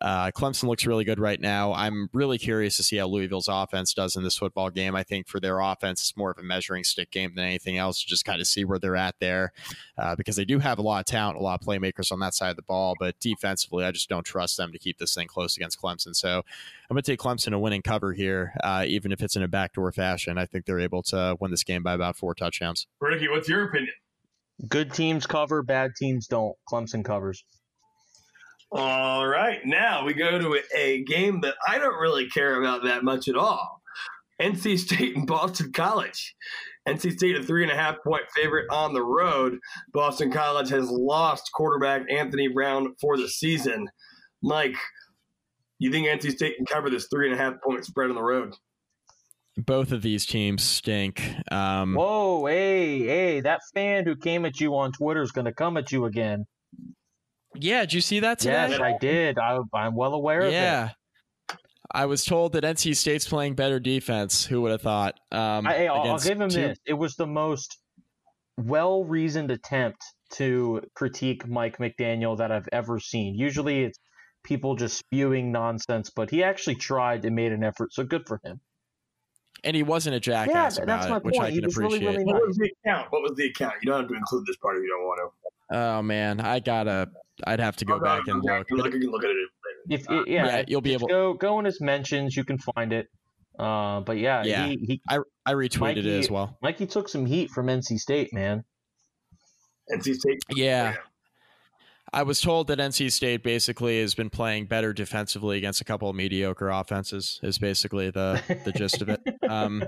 Uh, 0.00 0.30
Clemson 0.32 0.64
looks 0.64 0.84
really 0.84 1.04
good 1.04 1.20
right 1.20 1.40
now. 1.40 1.72
I'm 1.72 2.10
really 2.12 2.36
curious 2.36 2.76
to 2.76 2.82
see 2.82 2.96
how 2.96 3.06
Louisville's 3.06 3.48
offense 3.48 3.94
does 3.94 4.16
in 4.16 4.24
this 4.24 4.36
football 4.36 4.68
game. 4.68 4.96
I 4.96 5.04
think 5.04 5.28
for 5.28 5.38
their 5.38 5.60
offense, 5.60 6.00
it's 6.00 6.16
more 6.16 6.30
of 6.30 6.38
a 6.38 6.42
measuring 6.42 6.82
stick 6.82 7.10
game 7.10 7.34
than 7.34 7.44
anything 7.44 7.78
else 7.78 8.02
just 8.02 8.24
kind 8.24 8.40
of 8.40 8.41
see 8.44 8.64
where 8.64 8.78
they're 8.78 8.96
at 8.96 9.14
there 9.20 9.52
uh, 9.98 10.14
because 10.16 10.36
they 10.36 10.44
do 10.44 10.58
have 10.58 10.78
a 10.78 10.82
lot 10.82 11.00
of 11.00 11.06
talent, 11.06 11.38
a 11.38 11.42
lot 11.42 11.60
of 11.60 11.66
playmakers 11.66 12.12
on 12.12 12.20
that 12.20 12.34
side 12.34 12.50
of 12.50 12.56
the 12.56 12.62
ball. 12.62 12.94
But 12.98 13.18
defensively, 13.20 13.84
I 13.84 13.90
just 13.90 14.08
don't 14.08 14.24
trust 14.24 14.56
them 14.56 14.72
to 14.72 14.78
keep 14.78 14.98
this 14.98 15.14
thing 15.14 15.26
close 15.26 15.56
against 15.56 15.80
Clemson. 15.80 16.14
So 16.14 16.38
I'm 16.38 16.94
going 16.94 17.02
to 17.02 17.10
take 17.10 17.20
Clemson 17.20 17.52
a 17.52 17.58
winning 17.58 17.82
cover 17.82 18.12
here, 18.12 18.54
uh, 18.62 18.84
even 18.86 19.12
if 19.12 19.22
it's 19.22 19.36
in 19.36 19.42
a 19.42 19.48
backdoor 19.48 19.92
fashion. 19.92 20.38
I 20.38 20.46
think 20.46 20.66
they're 20.66 20.80
able 20.80 21.02
to 21.04 21.36
win 21.40 21.50
this 21.50 21.64
game 21.64 21.82
by 21.82 21.94
about 21.94 22.16
four 22.16 22.34
touchdowns. 22.34 22.86
Ricky, 23.00 23.28
what's 23.28 23.48
your 23.48 23.64
opinion? 23.64 23.94
Good 24.68 24.92
teams 24.92 25.26
cover, 25.26 25.62
bad 25.62 25.92
teams 25.96 26.26
don't. 26.26 26.54
Clemson 26.70 27.04
covers. 27.04 27.44
All 28.70 29.26
right, 29.26 29.60
now 29.66 30.04
we 30.04 30.14
go 30.14 30.38
to 30.38 30.58
a 30.74 31.04
game 31.04 31.42
that 31.42 31.54
I 31.68 31.78
don't 31.78 32.00
really 32.00 32.28
care 32.30 32.58
about 32.58 32.84
that 32.84 33.04
much 33.04 33.28
at 33.28 33.36
all. 33.36 33.82
NC 34.40 34.78
State 34.78 35.16
and 35.16 35.26
Boston 35.26 35.72
College. 35.72 36.34
NC 36.88 37.12
State 37.12 37.36
a 37.36 37.42
three 37.42 37.62
and 37.62 37.72
a 37.72 37.76
half 37.76 37.96
point 38.02 38.24
favorite 38.34 38.66
on 38.70 38.92
the 38.92 39.02
road. 39.02 39.58
Boston 39.92 40.32
College 40.32 40.68
has 40.70 40.90
lost 40.90 41.50
quarterback 41.54 42.02
Anthony 42.10 42.48
Brown 42.48 42.94
for 43.00 43.16
the 43.16 43.28
season. 43.28 43.88
Mike, 44.42 44.76
you 45.78 45.90
think 45.92 46.08
NC 46.08 46.32
State 46.32 46.56
can 46.56 46.66
cover 46.66 46.90
this 46.90 47.06
three 47.12 47.30
and 47.30 47.38
a 47.38 47.42
half 47.42 47.54
point 47.62 47.84
spread 47.84 48.10
on 48.10 48.16
the 48.16 48.22
road? 48.22 48.54
Both 49.56 49.92
of 49.92 50.00
these 50.02 50.24
teams 50.24 50.62
stink. 50.62 51.22
Um, 51.50 51.94
Whoa, 51.94 52.46
hey, 52.46 53.00
hey, 53.00 53.40
that 53.42 53.60
fan 53.74 54.04
who 54.06 54.16
came 54.16 54.46
at 54.46 54.60
you 54.60 54.74
on 54.76 54.92
Twitter 54.92 55.22
is 55.22 55.30
going 55.30 55.44
to 55.44 55.52
come 55.52 55.76
at 55.76 55.92
you 55.92 56.06
again. 56.06 56.46
yeah, 57.54 57.82
did 57.82 57.92
you 57.92 58.00
see 58.00 58.20
that 58.20 58.38
today? 58.38 58.70
Yes, 58.70 58.80
I 58.80 58.96
did. 58.98 59.38
I, 59.38 59.58
I'm 59.74 59.94
well 59.94 60.14
aware 60.14 60.40
of 60.40 60.52
it. 60.88 60.96
Yeah. 61.94 62.00
I 62.02 62.06
was 62.06 62.24
told 62.24 62.52
that 62.54 62.64
NC 62.64 62.96
State's 62.96 63.28
playing 63.28 63.54
better 63.54 63.78
defense. 63.80 64.44
Who 64.44 64.62
would 64.62 64.72
have 64.72 64.82
thought? 64.82 65.18
Um, 65.30 65.66
I, 65.66 65.86
I'll, 65.86 66.12
I'll 66.12 66.18
give 66.18 66.40
him 66.40 66.48
two- 66.48 66.60
this. 66.60 66.78
It 66.86 66.94
was 66.94 67.16
the 67.16 67.26
most 67.26 67.78
well 68.56 69.04
reasoned 69.04 69.50
attempt 69.50 70.02
to 70.34 70.82
critique 70.94 71.46
Mike 71.46 71.78
McDaniel 71.78 72.36
that 72.38 72.50
I've 72.50 72.68
ever 72.72 72.98
seen. 72.98 73.34
Usually 73.34 73.84
it's 73.84 73.98
people 74.44 74.74
just 74.74 74.98
spewing 74.98 75.52
nonsense, 75.52 76.10
but 76.10 76.30
he 76.30 76.42
actually 76.42 76.74
tried 76.76 77.24
and 77.24 77.36
made 77.36 77.52
an 77.52 77.62
effort. 77.62 77.92
So 77.92 78.02
good 78.04 78.26
for 78.26 78.40
him. 78.44 78.60
And 79.64 79.76
he 79.76 79.82
wasn't 79.84 80.16
a 80.16 80.20
jackass 80.20 80.76
Yeah, 80.78 80.84
about 80.84 80.98
that's 81.00 81.10
my 81.10 81.16
it, 81.18 81.24
which. 81.24 81.38
I 81.38 81.50
He 81.50 81.56
can 81.58 81.66
was 81.66 81.76
really, 81.76 81.96
appreciate. 81.98 82.12
really 82.18 82.24
What 82.24 82.46
was 82.48 82.56
the 82.56 82.72
account? 82.84 83.06
What 83.10 83.22
was 83.22 83.32
the 83.36 83.46
account? 83.46 83.74
You 83.82 83.90
don't 83.92 84.00
have 84.00 84.08
to 84.08 84.14
include 84.16 84.44
this 84.46 84.56
part 84.56 84.76
if 84.76 84.82
you 84.82 84.88
don't 84.88 85.04
want 85.04 85.20
to. 85.70 85.76
Oh 85.78 86.02
man, 86.02 86.40
I 86.40 86.58
gotta. 86.58 87.08
I'd 87.46 87.60
have 87.60 87.76
to 87.76 87.84
go 87.84 87.94
I'll 87.94 88.00
back 88.00 88.26
and 88.26 88.42
look. 88.42 88.68
You 88.70 88.76
can 88.76 89.10
look 89.10 89.24
at 89.24 89.30
it 89.30 89.36
later. 89.36 89.46
If 89.88 90.08
it, 90.10 90.28
yeah, 90.28 90.46
Yeah, 90.46 90.64
you'll 90.68 90.80
be 90.80 90.90
just 90.92 91.00
able- 91.02 91.08
go 91.08 91.34
go 91.34 91.58
in 91.58 91.64
his 91.64 91.80
mentions. 91.80 92.36
You 92.36 92.44
can 92.44 92.58
find 92.58 92.92
it. 92.92 93.08
Uh, 93.58 94.00
but 94.00 94.18
yeah, 94.18 94.42
Yeah. 94.44 94.66
He, 94.66 94.76
he 94.86 95.00
I 95.08 95.18
I 95.44 95.52
retweeted 95.54 95.80
Mikey- 95.80 96.00
it 96.14 96.18
as 96.20 96.30
well. 96.30 96.56
Mikey 96.62 96.86
took 96.86 97.08
some 97.08 97.26
heat 97.26 97.50
from 97.50 97.66
NC 97.66 97.98
State, 97.98 98.32
man. 98.32 98.64
NC 99.92 100.14
State. 100.14 100.42
Yeah. 100.54 100.94
I 102.14 102.22
was 102.24 102.40
told 102.40 102.66
that 102.66 102.78
NC 102.78 103.10
State 103.10 103.42
basically 103.42 104.00
has 104.00 104.14
been 104.14 104.28
playing 104.30 104.66
better 104.66 104.92
defensively 104.92 105.56
against 105.56 105.80
a 105.80 105.84
couple 105.84 106.10
of 106.10 106.16
mediocre 106.16 106.68
offenses. 106.68 107.40
Is 107.42 107.58
basically 107.58 108.10
the 108.10 108.40
the 108.64 108.72
gist 108.72 109.00
of 109.02 109.08
it. 109.08 109.20
Um, 109.48 109.84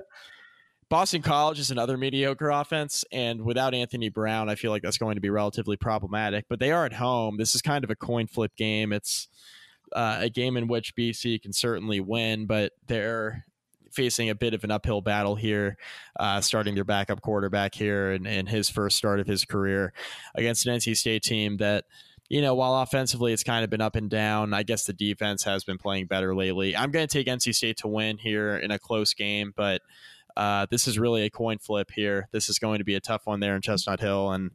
Boston 0.91 1.23
College 1.23 1.59
is 1.59 1.71
another 1.71 1.97
mediocre 1.97 2.51
offense, 2.51 3.05
and 3.11 3.41
without 3.43 3.75
Anthony 3.75 4.11
Brown, 4.11 4.49
I 4.51 4.55
feel 4.55 4.71
like 4.71 4.83
that's 4.83 4.99
going 4.99 5.15
to 5.15 5.21
be 5.21 5.31
relatively 5.31 5.77
problematic. 5.77 6.45
But 6.49 6.61
they 6.61 6.71
are 6.73 6.85
at 6.85 6.93
home. 6.93 7.37
This 7.39 7.55
is 7.55 7.63
kind 7.63 7.83
of 7.85 7.91
a 7.91 7.97
coin 7.97 8.27
flip 8.27 8.55
game. 8.57 8.93
It's 8.93 9.29
uh, 9.95 10.19
a 10.21 10.29
game 10.29 10.57
in 10.57 10.67
which 10.67 10.95
BC 10.97 11.43
can 11.43 11.53
certainly 11.53 12.01
win, 12.01 12.47
but 12.47 12.73
they're 12.87 13.45
facing 13.93 14.29
a 14.29 14.35
bit 14.35 14.55
of 14.55 14.65
an 14.65 14.71
uphill 14.71 15.01
battle 15.01 15.37
here, 15.37 15.77
uh, 16.19 16.41
starting 16.41 16.75
their 16.75 16.85
backup 16.85 17.21
quarterback 17.23 17.75
here 17.75 18.13
in, 18.13 18.27
in 18.27 18.47
his 18.47 18.69
first 18.69 18.97
start 18.97 19.21
of 19.21 19.27
his 19.27 19.45
career 19.45 19.93
against 20.35 20.67
an 20.67 20.77
NC 20.77 20.97
State 20.97 21.23
team 21.23 21.59
that 21.59 21.85
you 22.31 22.41
know, 22.41 22.55
while 22.55 22.81
offensively 22.81 23.33
it's 23.33 23.45
kind 23.45 23.65
of 23.65 23.71
been 23.71 23.83
up 23.83 23.97
and 23.97 24.09
down, 24.09 24.55
I 24.55 24.63
guess 24.63 24.85
the 24.85 24.95
defense 24.95 25.45
has 25.45 25.63
been 25.63 25.77
playing 25.77 26.07
better 26.07 26.35
lately. 26.35 26.75
I'm 26.75 26.91
going 26.91 27.07
to 27.07 27.13
take 27.13 27.27
NC 27.27 27.55
State 27.55 27.77
to 27.79 27.89
win 27.89 28.17
here 28.17 28.57
in 28.57 28.71
a 28.71 28.79
close 28.79 29.13
game, 29.13 29.53
but 29.55 29.83
uh, 30.37 30.67
this 30.71 30.89
is 30.89 30.99
really 30.99 31.25
a 31.25 31.31
coin 31.31 31.59
flip 31.59 31.91
here. 31.95 32.29
This 32.33 32.49
is 32.49 32.59
going 32.59 32.79
to 32.79 32.85
be 32.85 32.95
a 32.95 33.01
tough 33.01 33.27
one 33.27 33.41
there 33.41 33.55
in 33.55 33.63
Chestnut 33.63 34.01
Hill, 34.01 34.33
and 34.33 34.53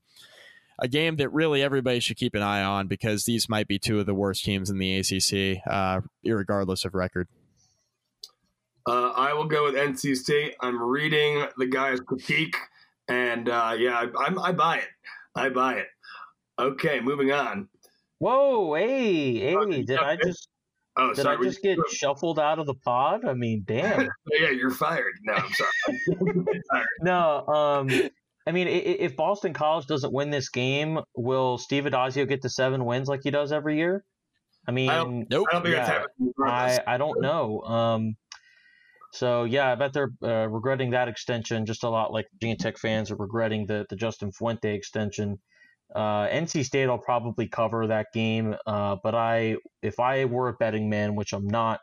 a 0.82 0.88
game 0.88 1.18
that 1.18 1.30
really 1.34 1.62
everybody 1.62 2.00
should 2.00 2.18
keep 2.18 2.34
an 2.36 2.42
eye 2.42 2.64
on 2.64 2.88
because 2.88 3.26
these 3.26 3.50
might 3.50 3.68
be 3.68 3.78
two 3.80 4.00
of 4.00 4.06
the 4.06 4.14
worst 4.14 4.44
teams 4.46 4.70
in 4.70 4.78
the 4.78 4.98
ACC, 4.98 5.62
uh, 5.70 6.02
regardless 6.26 6.86
of 6.86 6.94
record. 6.96 7.28
Uh, 8.88 9.12
I 9.16 9.34
will 9.34 9.46
go 9.46 9.66
with 9.66 9.76
NC 9.76 10.16
State. 10.16 10.56
I'm 10.62 10.82
reading 10.82 11.46
the 11.58 11.68
guy's 11.68 12.00
critique, 12.00 12.56
and 13.08 13.48
uh, 13.50 13.76
yeah, 13.78 14.06
I, 14.18 14.26
I'm, 14.26 14.40
I 14.40 14.52
buy 14.52 14.78
it. 14.78 14.88
I 15.36 15.50
buy 15.50 15.76
it. 15.76 15.88
Okay, 16.58 17.00
moving 17.00 17.32
on. 17.32 17.68
Whoa, 18.18 18.74
hey, 18.76 19.38
hey! 19.40 19.84
Did 19.84 20.00
I 20.00 20.16
just 20.16 20.50
Oh, 20.98 21.14
did 21.14 21.22
sorry. 21.22 21.38
I 21.38 21.40
we- 21.40 21.46
just 21.48 21.62
get 21.62 21.78
shuffled 21.92 22.40
out 22.40 22.60
of 22.60 22.66
the 22.66 22.74
pod? 22.74 23.24
I 23.26 23.34
mean, 23.34 23.64
damn. 23.68 24.10
yeah, 24.32 24.50
you're 24.50 24.72
fired. 24.72 25.14
No, 25.24 25.34
I'm 25.34 25.52
sorry. 25.54 26.46
No, 27.02 27.48
um, 27.48 27.90
I 28.48 28.52
mean, 28.52 28.68
i- 28.68 28.72
i- 28.72 28.98
if 29.00 29.16
Boston 29.16 29.54
College 29.54 29.86
doesn't 29.88 30.14
win 30.14 30.30
this 30.30 30.50
game, 30.50 31.00
will 31.16 31.58
Steve 31.58 31.84
Addazio 31.86 32.28
get 32.28 32.42
to 32.44 32.50
seven 32.50 32.86
wins 32.86 33.08
like 33.08 33.22
he 33.24 33.32
does 33.32 33.52
every 33.52 33.78
year? 33.78 34.04
I 34.68 34.72
mean, 34.72 34.90
don't- 34.96 35.30
Nope. 35.30 35.48
I 35.50 35.54
don't 35.54 35.64
Yeah. 35.72 36.04
I, 36.88 36.94
I 36.96 36.98
don't 36.98 37.22
know. 37.22 37.62
Um, 37.62 38.16
so 39.14 39.44
yeah, 39.44 39.72
I 39.72 39.76
bet 39.76 39.94
they're 39.94 40.12
uh, 40.24 40.48
regretting 40.48 40.92
that 40.92 41.08
extension 41.08 41.66
just 41.66 41.84
a 41.84 41.90
lot 41.90 42.12
like 42.14 42.28
Virginia 42.34 42.56
Tech 42.58 42.78
fans 42.78 43.10
are 43.12 43.16
regretting 43.16 43.66
the 43.66 43.86
the 43.90 43.96
Justin 43.96 44.32
Fuente 44.32 44.74
extension. 44.74 45.40
Uh, 45.96 46.28
NC 46.28 46.64
State 46.64 46.86
will 46.88 47.00
probably 47.00 47.48
cover 47.48 47.88
that 47.88 48.08
game, 48.14 48.56
uh, 48.68 48.96
but 49.04 49.16
I, 49.16 49.56
if 49.82 50.00
I 50.00 50.26
were 50.26 50.50
a 50.50 50.54
betting 50.54 50.88
man, 50.88 51.16
which 51.16 51.34
I'm 51.34 51.48
not, 51.48 51.80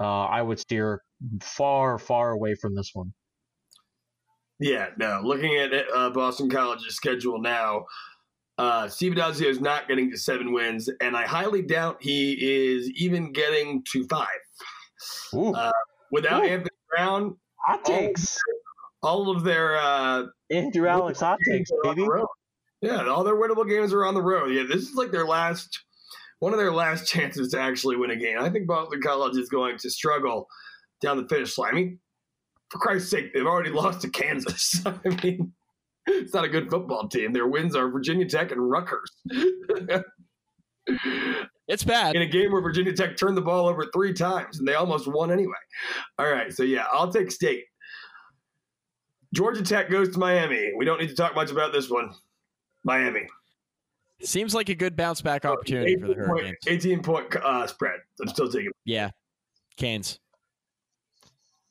uh, 0.00 0.24
I 0.24 0.42
would 0.42 0.58
steer 0.58 1.00
far, 1.40 1.96
far 1.96 2.32
away 2.32 2.56
from 2.56 2.74
this 2.74 2.90
one. 2.92 3.14
Yeah, 4.58 4.88
no. 4.96 5.20
Looking 5.22 5.56
at 5.56 5.72
uh, 5.94 6.10
Boston 6.10 6.48
College's 6.48 6.96
schedule 6.96 7.40
now, 7.40 7.84
uh, 8.58 8.88
Steve 8.88 9.12
Addazio 9.12 9.46
is 9.46 9.60
not 9.60 9.86
getting 9.86 10.10
to 10.10 10.16
seven 10.16 10.52
wins, 10.52 10.88
and 11.00 11.16
I 11.16 11.26
highly 11.26 11.62
doubt 11.62 11.98
he 12.00 12.32
is 12.32 12.90
even 12.96 13.32
getting 13.32 13.84
to 13.92 14.06
five. 14.06 14.26
Uh, 15.34 15.70
Without 16.10 16.44
Ooh. 16.44 16.48
Anthony 16.48 16.70
Brown, 16.88 17.36
hot 17.56 17.80
all, 17.84 17.98
takes, 17.98 18.38
all 19.02 19.30
of 19.30 19.44
their 19.44 19.76
uh, 19.76 20.24
Andrew 20.50 20.88
Alex 20.88 21.20
hot 21.20 21.38
takes, 21.44 21.70
games 21.70 21.72
are 21.72 21.90
on 21.90 21.96
the 21.96 22.02
baby. 22.02 22.24
Yeah, 22.82 23.08
all 23.08 23.24
their 23.24 23.36
winnable 23.36 23.68
games 23.68 23.92
are 23.92 24.06
on 24.06 24.14
the 24.14 24.22
road. 24.22 24.52
Yeah, 24.52 24.62
this 24.62 24.88
is 24.88 24.94
like 24.94 25.10
their 25.10 25.26
last, 25.26 25.80
one 26.38 26.52
of 26.52 26.58
their 26.58 26.72
last 26.72 27.08
chances 27.12 27.50
to 27.50 27.60
actually 27.60 27.96
win 27.96 28.10
a 28.10 28.16
game. 28.16 28.38
I 28.38 28.48
think 28.48 28.66
Boston 28.66 29.00
College 29.02 29.36
is 29.36 29.48
going 29.48 29.76
to 29.78 29.90
struggle 29.90 30.46
down 31.02 31.16
the 31.18 31.28
finish 31.28 31.58
line. 31.58 31.70
I 31.72 31.74
mean, 31.74 31.98
for 32.70 32.78
Christ's 32.78 33.10
sake, 33.10 33.32
they've 33.34 33.46
already 33.46 33.70
lost 33.82 34.00
to 34.02 34.10
Kansas. 34.10 34.80
I 34.86 35.08
mean, 35.22 35.52
it's 36.06 36.34
not 36.34 36.44
a 36.44 36.48
good 36.48 36.70
football 36.70 37.08
team. 37.08 37.32
Their 37.32 37.46
wins 37.48 37.74
are 37.76 37.88
Virginia 37.90 38.28
Tech 38.28 38.52
and 38.52 38.70
Rutgers. 38.70 39.10
It's 41.68 41.82
bad. 41.82 42.14
in 42.14 42.22
a 42.22 42.26
game 42.26 42.52
where 42.52 42.60
Virginia 42.62 42.92
Tech 42.92 43.16
turned 43.16 43.36
the 43.36 43.40
ball 43.42 43.66
over 43.66 43.86
three 43.92 44.12
times 44.12 44.60
and 44.60 44.68
they 44.68 44.74
almost 44.74 45.08
won 45.08 45.32
anyway. 45.32 45.52
All 46.16 46.30
right, 46.30 46.52
so 46.52 46.62
yeah, 46.62 46.86
I'll 46.92 47.10
take 47.12 47.32
State. 47.32 47.64
Georgia 49.34 49.62
Tech 49.62 49.90
goes 49.90 50.10
to 50.10 50.18
Miami. 50.20 50.70
We 50.76 50.84
don't 50.84 51.00
need 51.00 51.08
to 51.08 51.16
talk 51.16 51.34
much 51.34 51.50
about 51.50 51.72
this 51.72 51.90
one. 51.90 52.14
Miami. 52.84 53.26
Seems 54.22 54.54
like 54.54 54.68
a 54.68 54.76
good 54.76 54.94
bounce 54.94 55.20
back 55.20 55.44
opportunity 55.44 55.96
for 55.96 56.06
the 56.06 56.12
18 56.12 56.24
point- 56.24 56.28
Hurricanes. 56.40 56.56
18 56.68 57.02
point 57.02 57.36
uh, 57.36 57.66
spread. 57.66 57.98
I'm 58.22 58.28
still 58.28 58.48
taking 58.48 58.70
Yeah. 58.84 59.10
Canes. 59.76 60.20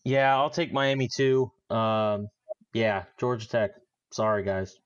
Yeah, 0.06 0.36
I'll 0.36 0.52
take 0.52 0.72
Miami 0.72 1.10
too. 1.14 1.52
Um, 1.70 2.28
yeah, 2.74 3.04
Georgia 3.20 3.50
Tech. 3.50 3.72
Sorry, 4.14 4.44
guys. 4.44 4.78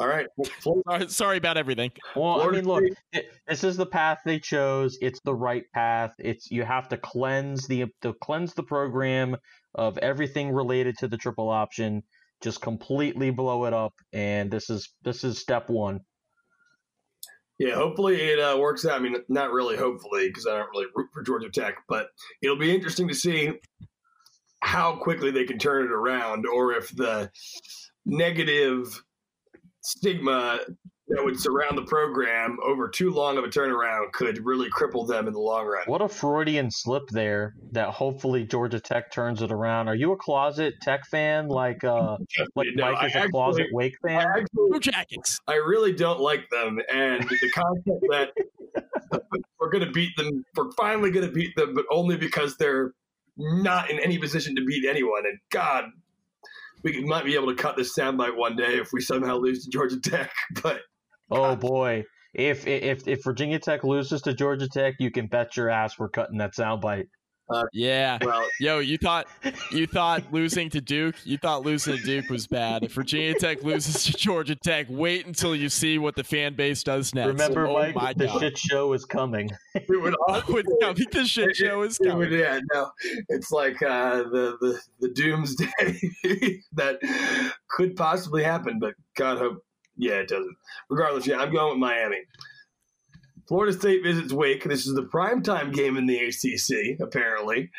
All 0.00 0.08
right. 0.08 0.26
Sorry, 0.86 1.08
sorry 1.08 1.36
about 1.36 1.58
everything. 1.58 1.90
Well, 2.16 2.40
I 2.40 2.50
mean, 2.50 2.64
look, 2.64 2.82
it, 3.12 3.30
this 3.46 3.62
is 3.64 3.76
the 3.76 3.84
path 3.84 4.20
they 4.24 4.38
chose. 4.38 4.96
It's 5.02 5.20
the 5.26 5.34
right 5.34 5.64
path. 5.74 6.14
It's 6.18 6.50
you 6.50 6.64
have 6.64 6.88
to 6.88 6.96
cleanse 6.96 7.66
the 7.66 7.84
to 8.00 8.14
cleanse 8.14 8.54
the 8.54 8.62
program 8.62 9.36
of 9.74 9.98
everything 9.98 10.52
related 10.52 10.96
to 10.98 11.08
the 11.08 11.18
triple 11.18 11.50
option. 11.50 12.02
Just 12.40 12.62
completely 12.62 13.30
blow 13.30 13.66
it 13.66 13.74
up, 13.74 13.92
and 14.14 14.50
this 14.50 14.70
is 14.70 14.88
this 15.02 15.22
is 15.22 15.38
step 15.38 15.68
one. 15.68 16.00
Yeah, 17.60 17.74
hopefully 17.74 18.16
it 18.16 18.40
uh, 18.40 18.56
works 18.58 18.86
out. 18.86 18.98
I 18.98 19.00
mean, 19.00 19.16
not 19.28 19.52
really 19.52 19.76
hopefully 19.76 20.28
because 20.28 20.46
I 20.46 20.56
don't 20.56 20.70
really 20.70 20.86
root 20.94 21.10
for 21.12 21.22
Georgia 21.22 21.50
Tech, 21.50 21.74
but 21.90 22.08
it'll 22.40 22.56
be 22.56 22.74
interesting 22.74 23.06
to 23.08 23.14
see 23.14 23.52
how 24.62 24.96
quickly 24.96 25.30
they 25.30 25.44
can 25.44 25.58
turn 25.58 25.84
it 25.84 25.92
around 25.92 26.46
or 26.46 26.72
if 26.72 26.88
the 26.96 27.30
negative 28.06 29.04
stigma 29.82 30.60
that 31.10 31.24
would 31.24 31.38
surround 31.38 31.76
the 31.76 31.82
program 31.82 32.56
over 32.64 32.88
too 32.88 33.10
long 33.10 33.36
of 33.38 33.44
a 33.44 33.48
turnaround 33.48 34.12
could 34.12 34.44
really 34.44 34.68
cripple 34.70 35.06
them 35.06 35.26
in 35.26 35.32
the 35.32 35.40
long 35.40 35.66
run. 35.66 35.82
What 35.86 36.00
a 36.02 36.08
Freudian 36.08 36.70
slip 36.70 37.08
there. 37.10 37.54
That 37.72 37.90
hopefully 37.90 38.44
Georgia 38.44 38.80
Tech 38.80 39.10
turns 39.12 39.42
it 39.42 39.50
around. 39.52 39.88
Are 39.88 39.94
you 39.94 40.12
a 40.12 40.16
closet 40.16 40.74
Tech 40.82 41.06
fan 41.06 41.48
like 41.48 41.84
uh 41.84 42.16
like 42.54 42.68
No, 42.74 42.92
Mike 42.92 43.10
is 43.10 43.16
I 43.16 43.24
a 43.24 43.28
closet 43.28 43.62
actually- 43.62 43.74
Wake 43.74 43.94
I 44.04 44.08
fan? 44.08 44.26
actually 44.28 44.46
Blue 44.54 44.80
Jackets. 44.80 45.38
I 45.48 45.54
really 45.54 45.92
don't 45.92 46.20
like 46.20 46.48
them, 46.50 46.78
and 46.92 47.22
the 47.28 47.50
concept 47.54 48.00
that 48.10 48.32
we're 49.60 49.70
going 49.70 49.84
to 49.84 49.90
beat 49.92 50.16
them, 50.16 50.44
we're 50.56 50.70
finally 50.72 51.10
going 51.10 51.26
to 51.26 51.32
beat 51.32 51.54
them, 51.56 51.74
but 51.74 51.84
only 51.90 52.16
because 52.16 52.56
they're 52.56 52.92
not 53.36 53.90
in 53.90 53.98
any 54.00 54.18
position 54.18 54.54
to 54.56 54.64
beat 54.64 54.84
anyone. 54.88 55.24
And 55.26 55.38
God, 55.50 55.84
we 56.82 57.02
might 57.04 57.24
be 57.24 57.34
able 57.34 57.48
to 57.48 57.54
cut 57.54 57.76
this 57.76 57.96
soundbite 57.98 58.36
one 58.36 58.54
day 58.56 58.76
if 58.78 58.92
we 58.92 59.00
somehow 59.00 59.36
lose 59.38 59.64
to 59.64 59.70
Georgia 59.70 59.98
Tech. 60.00 60.30
But 60.62 60.80
Oh 61.30 61.56
boy. 61.56 62.04
If 62.34 62.66
if 62.66 63.06
if 63.08 63.24
Virginia 63.24 63.58
Tech 63.58 63.82
loses 63.84 64.22
to 64.22 64.34
Georgia 64.34 64.68
Tech, 64.68 64.94
you 64.98 65.10
can 65.10 65.26
bet 65.26 65.56
your 65.56 65.68
ass 65.68 65.98
we're 65.98 66.08
cutting 66.08 66.38
that 66.38 66.54
soundbite. 66.54 67.06
Yeah. 67.72 68.18
well, 68.22 68.46
Yo, 68.60 68.78
you 68.78 68.96
thought 68.96 69.26
you 69.72 69.88
thought 69.88 70.22
losing 70.32 70.70
to 70.70 70.80
Duke, 70.80 71.16
you 71.24 71.36
thought 71.36 71.64
losing 71.64 71.96
to 71.96 72.02
Duke 72.04 72.30
was 72.30 72.46
bad. 72.46 72.84
If 72.84 72.92
Virginia 72.92 73.34
Tech 73.34 73.64
loses 73.64 74.04
to 74.04 74.12
Georgia 74.12 74.54
Tech, 74.54 74.86
wait 74.88 75.26
until 75.26 75.56
you 75.56 75.68
see 75.68 75.98
what 75.98 76.14
the 76.14 76.22
fan 76.22 76.54
base 76.54 76.84
does 76.84 77.12
next. 77.12 77.26
Remember, 77.26 77.66
oh 77.66 77.72
Mike, 77.72 77.94
my 77.96 78.12
the 78.12 78.26
god. 78.26 78.38
shit 78.40 78.56
show 78.58 78.92
is 78.92 79.04
coming. 79.04 79.50
it 79.74 79.84
would 79.88 80.14
Oh, 80.28 80.34
it's 80.36 80.68
coming. 80.80 81.06
The 81.10 81.24
shit 81.26 81.56
show 81.56 81.82
is 81.82 81.98
It 82.00 82.14
would- 82.14 82.28
coming. 82.28 82.38
yeah, 82.38 82.60
no, 82.72 82.88
it's 83.28 83.50
like 83.50 83.82
uh, 83.82 84.18
the, 84.18 84.56
the 84.60 84.80
the 85.00 85.08
doomsday 85.08 85.66
that 86.74 87.00
could 87.68 87.96
possibly 87.96 88.44
happen, 88.44 88.78
but 88.78 88.94
God 89.16 89.38
hope, 89.38 89.64
yeah, 90.00 90.14
it 90.14 90.28
doesn't. 90.28 90.56
Regardless, 90.88 91.26
yeah, 91.26 91.38
I'm 91.38 91.52
going 91.52 91.70
with 91.70 91.78
Miami. 91.78 92.18
Florida 93.46 93.72
State 93.72 94.02
visits 94.02 94.32
Wake. 94.32 94.62
This 94.64 94.86
is 94.86 94.94
the 94.94 95.02
primetime 95.02 95.74
game 95.74 95.96
in 95.96 96.06
the 96.06 96.18
ACC, 96.18 97.00
apparently. 97.00 97.70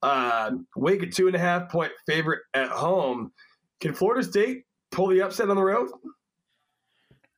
Uh, 0.00 0.52
Wake 0.76 1.02
a 1.02 1.06
two 1.06 1.26
and 1.26 1.34
a 1.34 1.38
half 1.38 1.68
point 1.68 1.92
favorite 2.06 2.42
at 2.54 2.68
home. 2.68 3.32
Can 3.80 3.92
Florida 3.92 4.22
State 4.22 4.64
pull 4.92 5.08
the 5.08 5.22
upset 5.22 5.50
on 5.50 5.56
the 5.56 5.62
road? 5.62 5.90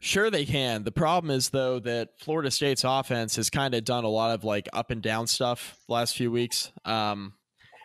Sure, 0.00 0.30
they 0.30 0.44
can. 0.44 0.84
The 0.84 0.92
problem 0.92 1.30
is 1.30 1.48
though 1.48 1.80
that 1.80 2.10
Florida 2.20 2.50
State's 2.50 2.84
offense 2.84 3.36
has 3.36 3.50
kind 3.50 3.74
of 3.74 3.84
done 3.84 4.04
a 4.04 4.08
lot 4.08 4.32
of 4.32 4.44
like 4.44 4.68
up 4.72 4.90
and 4.90 5.02
down 5.02 5.26
stuff 5.26 5.78
last 5.88 6.14
few 6.14 6.30
weeks. 6.30 6.70
Um, 6.84 7.32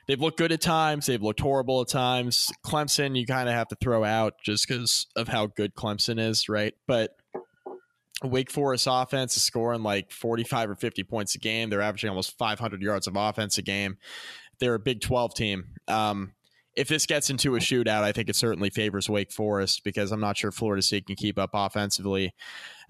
they've 0.07 0.19
looked 0.19 0.37
good 0.37 0.51
at 0.51 0.61
times. 0.61 1.05
They've 1.05 1.21
looked 1.21 1.39
horrible 1.39 1.81
at 1.81 1.89
times. 1.89 2.51
Clemson, 2.65 3.17
you 3.17 3.25
kind 3.25 3.49
of 3.49 3.55
have 3.55 3.67
to 3.69 3.75
throw 3.75 4.03
out 4.03 4.35
just 4.43 4.67
because 4.67 5.07
of 5.15 5.27
how 5.27 5.47
good 5.47 5.75
Clemson 5.75 6.19
is, 6.19 6.49
right? 6.49 6.73
But 6.87 7.15
Wake 8.23 8.51
Forest 8.51 8.87
offense 8.89 9.35
is 9.35 9.43
scoring 9.43 9.83
like 9.83 10.11
45 10.11 10.71
or 10.71 10.75
50 10.75 11.03
points 11.03 11.35
a 11.35 11.39
game. 11.39 11.69
They're 11.69 11.81
averaging 11.81 12.09
almost 12.09 12.37
500 12.37 12.81
yards 12.81 13.07
of 13.07 13.15
offense 13.15 13.57
a 13.57 13.61
game. 13.61 13.97
They're 14.59 14.75
a 14.75 14.79
Big 14.79 15.01
12 15.01 15.33
team. 15.35 15.65
Um, 15.87 16.33
if 16.75 16.87
this 16.87 17.05
gets 17.05 17.29
into 17.29 17.55
a 17.55 17.59
shootout, 17.59 18.01
I 18.01 18.11
think 18.11 18.29
it 18.29 18.35
certainly 18.35 18.69
favors 18.69 19.09
Wake 19.09 19.31
Forest 19.31 19.83
because 19.83 20.11
I'm 20.11 20.19
not 20.19 20.37
sure 20.37 20.51
Florida 20.51 20.81
State 20.81 21.05
can 21.05 21.15
keep 21.15 21.37
up 21.37 21.51
offensively. 21.53 22.33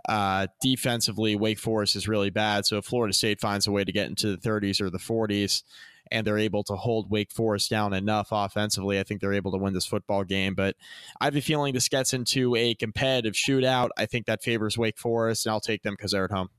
Uh, 0.08 0.48
defensively, 0.62 1.36
Wake 1.36 1.60
Forest 1.60 1.96
is 1.96 2.08
really 2.08 2.30
bad. 2.30 2.66
So 2.66 2.78
if 2.78 2.86
Florida 2.86 3.14
State 3.14 3.42
finds 3.42 3.68
a 3.68 3.72
way 3.72 3.84
to 3.84 3.92
get 3.92 4.08
into 4.08 4.36
the 4.36 4.38
30s 4.38 4.80
or 4.80 4.90
the 4.90 5.00
40s 5.00 5.64
and 6.12 6.26
they're 6.26 6.38
able 6.38 6.64
to 6.66 6.76
hold 6.76 7.10
Wake 7.10 7.32
Forest 7.32 7.70
down 7.70 7.94
enough 7.94 8.30
offensively, 8.32 9.00
I 9.00 9.04
think 9.04 9.22
they're 9.22 9.34
able 9.34 9.52
to 9.52 9.58
win 9.58 9.74
this 9.74 9.86
football 9.86 10.24
game. 10.24 10.54
But 10.56 10.76
I 11.20 11.26
have 11.26 11.36
a 11.36 11.42
feeling 11.42 11.74
this 11.74 11.90
gets 11.90 12.14
into 12.14 12.56
a 12.56 12.76
competitive 12.76 13.34
shootout. 13.34 13.90
I 13.98 14.06
think 14.06 14.26
that 14.26 14.44
favors 14.44 14.78
Wake 14.78 14.98
Forest, 14.98 15.46
and 15.46 15.54
I'll 15.54 15.60
take 15.60 15.84
them 15.84 15.94
because 15.94 16.12
they're 16.12 16.26
at 16.26 16.32
home. 16.32 16.50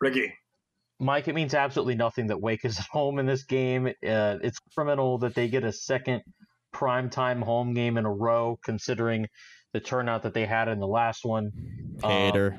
Ricky. 0.00 0.34
Mike, 0.98 1.28
it 1.28 1.34
means 1.34 1.54
absolutely 1.54 1.94
nothing 1.94 2.26
that 2.26 2.40
Wake 2.40 2.64
is 2.64 2.78
at 2.78 2.86
home 2.90 3.18
in 3.18 3.26
this 3.26 3.44
game. 3.44 3.86
Uh, 3.86 4.36
it's 4.42 4.58
criminal 4.74 5.18
that 5.18 5.34
they 5.34 5.48
get 5.48 5.64
a 5.64 5.72
second 5.72 6.22
primetime 6.74 7.42
home 7.42 7.74
game 7.74 7.96
in 7.96 8.04
a 8.04 8.12
row, 8.12 8.58
considering 8.62 9.26
the 9.72 9.80
turnout 9.80 10.22
that 10.22 10.34
they 10.34 10.46
had 10.46 10.68
in 10.68 10.78
the 10.78 10.86
last 10.86 11.24
one. 11.24 11.52
Um, 12.02 12.10
Hater. 12.10 12.58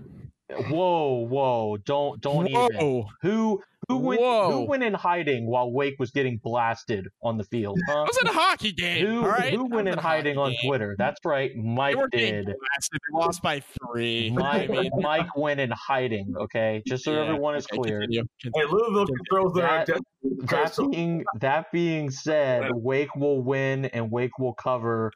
Whoa, 0.70 1.26
whoa! 1.28 1.78
Don't 1.86 2.22
don't 2.22 2.48
even. 2.48 3.06
Who 3.22 3.62
who 3.88 3.98
went 3.98 4.22
who 4.22 4.66
went 4.68 4.84
in 4.84 4.94
hiding 4.94 5.48
while 5.48 5.72
Wake 5.72 5.96
was 6.00 6.12
getting 6.12 6.40
blasted 6.44 7.08
on 7.24 7.38
the 7.38 7.44
field? 7.44 7.80
Huh? 7.88 8.00
I 8.00 8.04
was 8.04 8.18
in 8.22 8.28
a 8.28 8.34
hockey 8.34 8.72
game. 8.72 9.06
Who 9.06 9.22
all 9.22 9.28
right? 9.30 9.54
who 9.54 9.66
went 9.66 9.88
in 9.88 9.98
hiding 9.98 10.36
hockey 10.36 10.44
on 10.46 10.52
game. 10.62 10.70
Twitter? 10.70 10.96
That's 10.98 11.20
right, 11.26 11.52
Mike 11.56 11.96
They 11.96 12.02
were 12.02 12.08
getting 12.10 12.34
did. 12.36 12.46
blasted. 12.46 13.00
They 13.12 13.20
lost 13.20 13.42
by 13.42 13.62
three. 13.62 14.32
Mike, 14.32 14.70
I 14.70 14.74
mean, 14.74 14.92
Mike 14.98 15.36
went 15.36 15.60
in 15.60 15.72
hiding. 15.72 16.34
Okay, 16.38 16.84
just 16.88 17.04
so 17.06 17.14
yeah, 17.14 17.22
everyone 17.26 17.56
is 17.56 17.66
okay, 17.72 17.78
clear. 17.82 18.00
continue. 18.02 18.24
Hey, 18.44 18.64
Louisville 18.70 19.06
controls 19.08 19.54
their 19.54 19.64
That- 19.64 19.82
identity. 19.82 20.06
That 20.50 20.76
being 20.92 21.24
that 21.40 21.72
being 21.72 22.12
said, 22.12 22.70
Wake 22.74 23.16
will 23.16 23.42
win 23.42 23.86
and 23.86 24.12
Wake 24.12 24.38
will 24.38 24.54
cover 24.54 25.12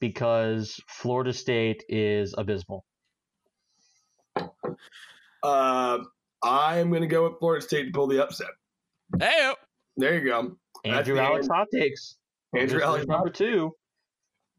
because 0.00 0.78
Florida 0.88 1.32
State 1.32 1.82
is 1.88 2.34
abysmal. 2.36 2.84
Uh, 5.42 5.98
I'm 6.42 6.90
going 6.90 7.02
to 7.02 7.08
go 7.08 7.28
with 7.28 7.38
Florida 7.38 7.64
State 7.64 7.84
to 7.84 7.90
pull 7.92 8.06
the 8.06 8.22
upset. 8.22 8.48
Hey, 9.18 9.52
There 9.96 10.18
you 10.18 10.24
go. 10.24 10.56
Andrew 10.84 11.14
the 11.14 11.22
Alex 11.22 11.48
hot 11.48 11.66
takes. 11.72 12.16
Andrew 12.56 12.82
Alex. 12.82 13.06
number 13.06 13.30
two. 13.30 13.72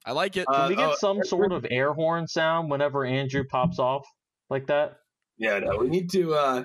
I 0.05 0.11
like 0.13 0.37
it. 0.37 0.45
Uh, 0.47 0.61
Can 0.61 0.69
we 0.69 0.75
get 0.75 0.89
oh, 0.89 0.95
some 0.99 1.23
sort 1.23 1.51
of 1.51 1.65
air 1.69 1.93
horn 1.93 2.27
sound 2.27 2.69
whenever 2.71 3.05
Andrew 3.05 3.43
pops 3.43 3.79
off 3.79 4.05
like 4.49 4.67
that? 4.67 4.97
Yeah, 5.37 5.59
no, 5.59 5.77
we 5.77 5.89
need 5.89 6.09
to. 6.11 6.33
Uh, 6.33 6.63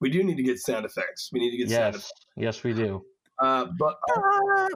we 0.00 0.10
do 0.10 0.22
need 0.24 0.36
to 0.36 0.42
get 0.42 0.58
sound 0.58 0.84
effects. 0.84 1.30
We 1.32 1.40
need 1.40 1.52
to 1.52 1.56
get 1.56 1.70
sound 1.70 1.94
Yes, 1.94 2.04
effects. 2.04 2.26
yes, 2.36 2.62
we 2.64 2.72
do. 2.72 3.04
Uh, 3.40 3.66
but 3.78 3.96
all 4.16 4.68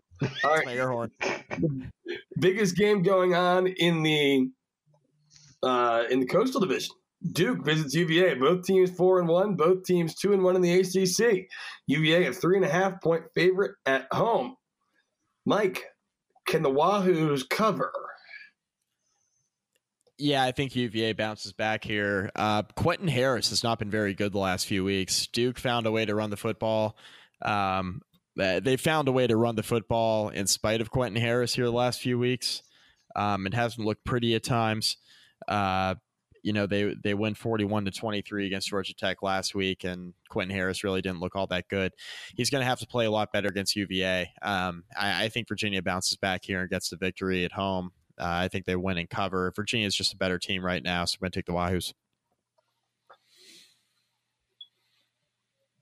right, 0.44 0.66
my 0.66 0.74
air 0.74 0.90
horn. 0.90 1.10
biggest 2.40 2.76
game 2.76 3.02
going 3.02 3.34
on 3.34 3.66
in 3.66 4.02
the 4.02 4.50
uh, 5.62 6.04
in 6.10 6.20
the 6.20 6.26
Coastal 6.26 6.60
Division. 6.60 6.94
Duke 7.32 7.64
visits 7.64 7.94
UVA. 7.94 8.34
Both 8.34 8.64
teams 8.64 8.90
four 8.90 9.18
and 9.18 9.28
one. 9.28 9.54
Both 9.54 9.84
teams 9.84 10.14
two 10.14 10.32
and 10.32 10.42
one 10.42 10.56
in 10.56 10.62
the 10.62 10.80
ACC. 10.80 11.48
UVA 11.86 12.26
a 12.26 12.32
three 12.32 12.56
and 12.56 12.64
a 12.64 12.70
half 12.70 13.00
point 13.00 13.24
favorite 13.34 13.72
at 13.86 14.06
home. 14.12 14.56
Mike, 15.44 15.84
can 16.46 16.62
the 16.62 16.70
Wahoos 16.70 17.48
cover? 17.48 17.92
Yeah, 20.18 20.42
I 20.42 20.50
think 20.50 20.74
UVA 20.74 21.12
bounces 21.12 21.52
back 21.52 21.84
here. 21.84 22.30
Uh, 22.34 22.62
Quentin 22.74 23.06
Harris 23.06 23.50
has 23.50 23.62
not 23.62 23.78
been 23.78 23.90
very 23.90 24.14
good 24.14 24.32
the 24.32 24.38
last 24.38 24.66
few 24.66 24.84
weeks. 24.84 25.28
Duke 25.28 25.58
found 25.58 25.86
a 25.86 25.92
way 25.92 26.04
to 26.04 26.14
run 26.14 26.30
the 26.30 26.36
football. 26.36 26.96
Um, 27.40 28.02
they 28.34 28.76
found 28.76 29.08
a 29.08 29.12
way 29.12 29.26
to 29.26 29.36
run 29.36 29.56
the 29.56 29.62
football 29.62 30.28
in 30.28 30.46
spite 30.46 30.80
of 30.80 30.90
Quentin 30.90 31.20
Harris 31.20 31.54
here 31.54 31.64
the 31.64 31.72
last 31.72 32.00
few 32.00 32.18
weeks. 32.18 32.62
Um, 33.16 33.46
it 33.46 33.54
hasn't 33.54 33.86
looked 33.86 34.04
pretty 34.04 34.34
at 34.34 34.44
times. 34.44 34.96
Uh, 35.46 35.96
you 36.42 36.52
know, 36.52 36.66
they 36.66 36.94
they 37.02 37.14
win 37.14 37.34
forty 37.34 37.64
one 37.64 37.84
to 37.84 37.90
twenty 37.90 38.22
three 38.22 38.46
against 38.46 38.68
Georgia 38.68 38.94
Tech 38.94 39.22
last 39.22 39.54
week, 39.54 39.84
and 39.84 40.14
Quentin 40.28 40.54
Harris 40.54 40.84
really 40.84 41.00
didn't 41.00 41.20
look 41.20 41.36
all 41.36 41.46
that 41.48 41.68
good. 41.68 41.92
He's 42.36 42.50
going 42.50 42.62
to 42.62 42.66
have 42.66 42.78
to 42.80 42.86
play 42.86 43.06
a 43.06 43.10
lot 43.10 43.32
better 43.32 43.48
against 43.48 43.76
UVA. 43.76 44.30
Um, 44.42 44.84
I, 44.96 45.24
I 45.24 45.28
think 45.28 45.48
Virginia 45.48 45.82
bounces 45.82 46.16
back 46.16 46.44
here 46.44 46.60
and 46.60 46.70
gets 46.70 46.90
the 46.90 46.96
victory 46.96 47.44
at 47.44 47.52
home. 47.52 47.90
Uh, 48.18 48.24
I 48.26 48.48
think 48.48 48.64
they 48.64 48.76
win 48.76 48.98
and 48.98 49.08
cover. 49.08 49.52
Virginia 49.54 49.86
is 49.86 49.94
just 49.94 50.12
a 50.12 50.16
better 50.16 50.38
team 50.38 50.64
right 50.64 50.82
now, 50.82 51.04
so 51.04 51.16
I'm 51.16 51.24
going 51.24 51.32
to 51.32 51.38
take 51.38 51.46
the 51.46 51.52
Wahoos. 51.52 51.92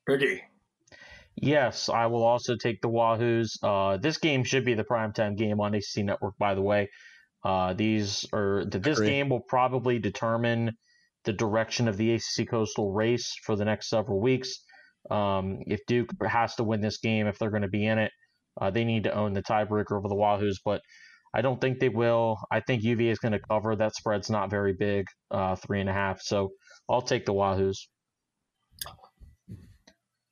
Ricky, 0.06 0.42
Yes, 1.36 1.90
I 1.90 2.06
will 2.06 2.24
also 2.24 2.56
take 2.56 2.80
the 2.80 2.88
Wahoos. 2.88 3.58
Uh, 3.62 3.98
this 3.98 4.16
game 4.16 4.42
should 4.42 4.64
be 4.64 4.72
the 4.72 4.84
primetime 4.84 5.36
game 5.36 5.60
on 5.60 5.74
ACC 5.74 5.98
Network, 5.98 6.34
by 6.38 6.54
the 6.54 6.62
way. 6.62 6.88
Uh, 7.44 7.74
these 7.74 8.24
are 8.32 8.64
th- 8.64 8.82
this 8.82 9.00
game 9.00 9.28
will 9.28 9.40
probably 9.40 9.98
determine 9.98 10.72
the 11.24 11.32
direction 11.32 11.88
of 11.88 11.96
the 11.96 12.14
ACC 12.14 12.48
Coastal 12.48 12.92
race 12.92 13.34
for 13.44 13.56
the 13.56 13.64
next 13.64 13.88
several 13.88 14.20
weeks. 14.20 14.62
Um, 15.10 15.58
if 15.66 15.80
Duke 15.86 16.10
has 16.26 16.54
to 16.56 16.64
win 16.64 16.80
this 16.80 16.98
game, 16.98 17.26
if 17.26 17.38
they're 17.38 17.50
going 17.50 17.62
to 17.62 17.68
be 17.68 17.86
in 17.86 17.98
it, 17.98 18.12
uh, 18.60 18.70
they 18.70 18.84
need 18.84 19.04
to 19.04 19.14
own 19.14 19.32
the 19.32 19.42
tiebreaker 19.42 19.92
over 19.92 20.08
the 20.08 20.14
Wahoos. 20.14 20.56
But 20.64 20.80
I 21.34 21.42
don't 21.42 21.60
think 21.60 21.80
they 21.80 21.88
will. 21.88 22.38
I 22.50 22.60
think 22.60 22.82
UVA 22.82 23.10
is 23.10 23.18
going 23.18 23.32
to 23.32 23.40
cover. 23.50 23.76
That 23.76 23.94
spread's 23.94 24.30
not 24.30 24.50
very 24.50 24.72
big, 24.72 25.06
uh, 25.30 25.56
three 25.56 25.80
and 25.80 25.90
a 25.90 25.92
half. 25.92 26.20
So 26.22 26.50
I'll 26.88 27.02
take 27.02 27.26
the 27.26 27.34
Wahoos. 27.34 27.76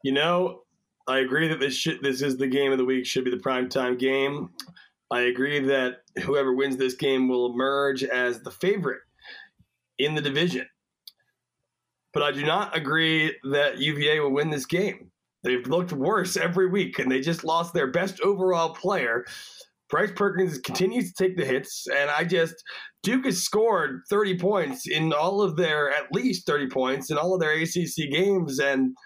you 0.02 0.12
know, 0.12 0.62
I 1.06 1.18
agree 1.18 1.48
that 1.48 1.60
this 1.60 1.74
should, 1.74 2.02
this 2.02 2.22
is 2.22 2.36
the 2.36 2.46
game 2.46 2.72
of 2.72 2.78
the 2.78 2.84
week. 2.84 3.06
Should 3.06 3.24
be 3.24 3.30
the 3.30 3.36
primetime 3.36 3.98
game. 3.98 4.50
I 5.10 5.22
agree 5.22 5.60
that 5.60 5.98
whoever 6.22 6.54
wins 6.54 6.76
this 6.76 6.94
game 6.94 7.28
will 7.28 7.52
emerge 7.52 8.02
as 8.02 8.40
the 8.40 8.50
favorite 8.50 9.00
in 9.98 10.14
the 10.14 10.22
division. 10.22 10.66
But 12.12 12.22
I 12.22 12.32
do 12.32 12.44
not 12.44 12.76
agree 12.76 13.36
that 13.50 13.78
UVA 13.78 14.20
will 14.20 14.32
win 14.32 14.50
this 14.50 14.66
game. 14.66 15.10
They've 15.42 15.66
looked 15.66 15.92
worse 15.92 16.36
every 16.36 16.68
week, 16.68 16.98
and 16.98 17.10
they 17.10 17.20
just 17.20 17.44
lost 17.44 17.74
their 17.74 17.90
best 17.90 18.20
overall 18.22 18.70
player. 18.70 19.24
Bryce 19.90 20.12
Perkins 20.16 20.58
continues 20.58 21.12
to 21.12 21.24
take 21.24 21.36
the 21.36 21.44
hits, 21.44 21.86
and 21.86 22.10
I 22.10 22.24
just 22.24 22.54
Duke 23.02 23.26
has 23.26 23.42
scored 23.42 24.00
30 24.08 24.38
points 24.38 24.88
in 24.88 25.12
all 25.12 25.42
of 25.42 25.56
their 25.56 25.92
at 25.92 26.10
least 26.12 26.46
30 26.46 26.68
points 26.68 27.10
in 27.10 27.18
all 27.18 27.34
of 27.34 27.40
their 27.40 27.52
ACC 27.52 28.10
games, 28.10 28.58
and 28.58 28.96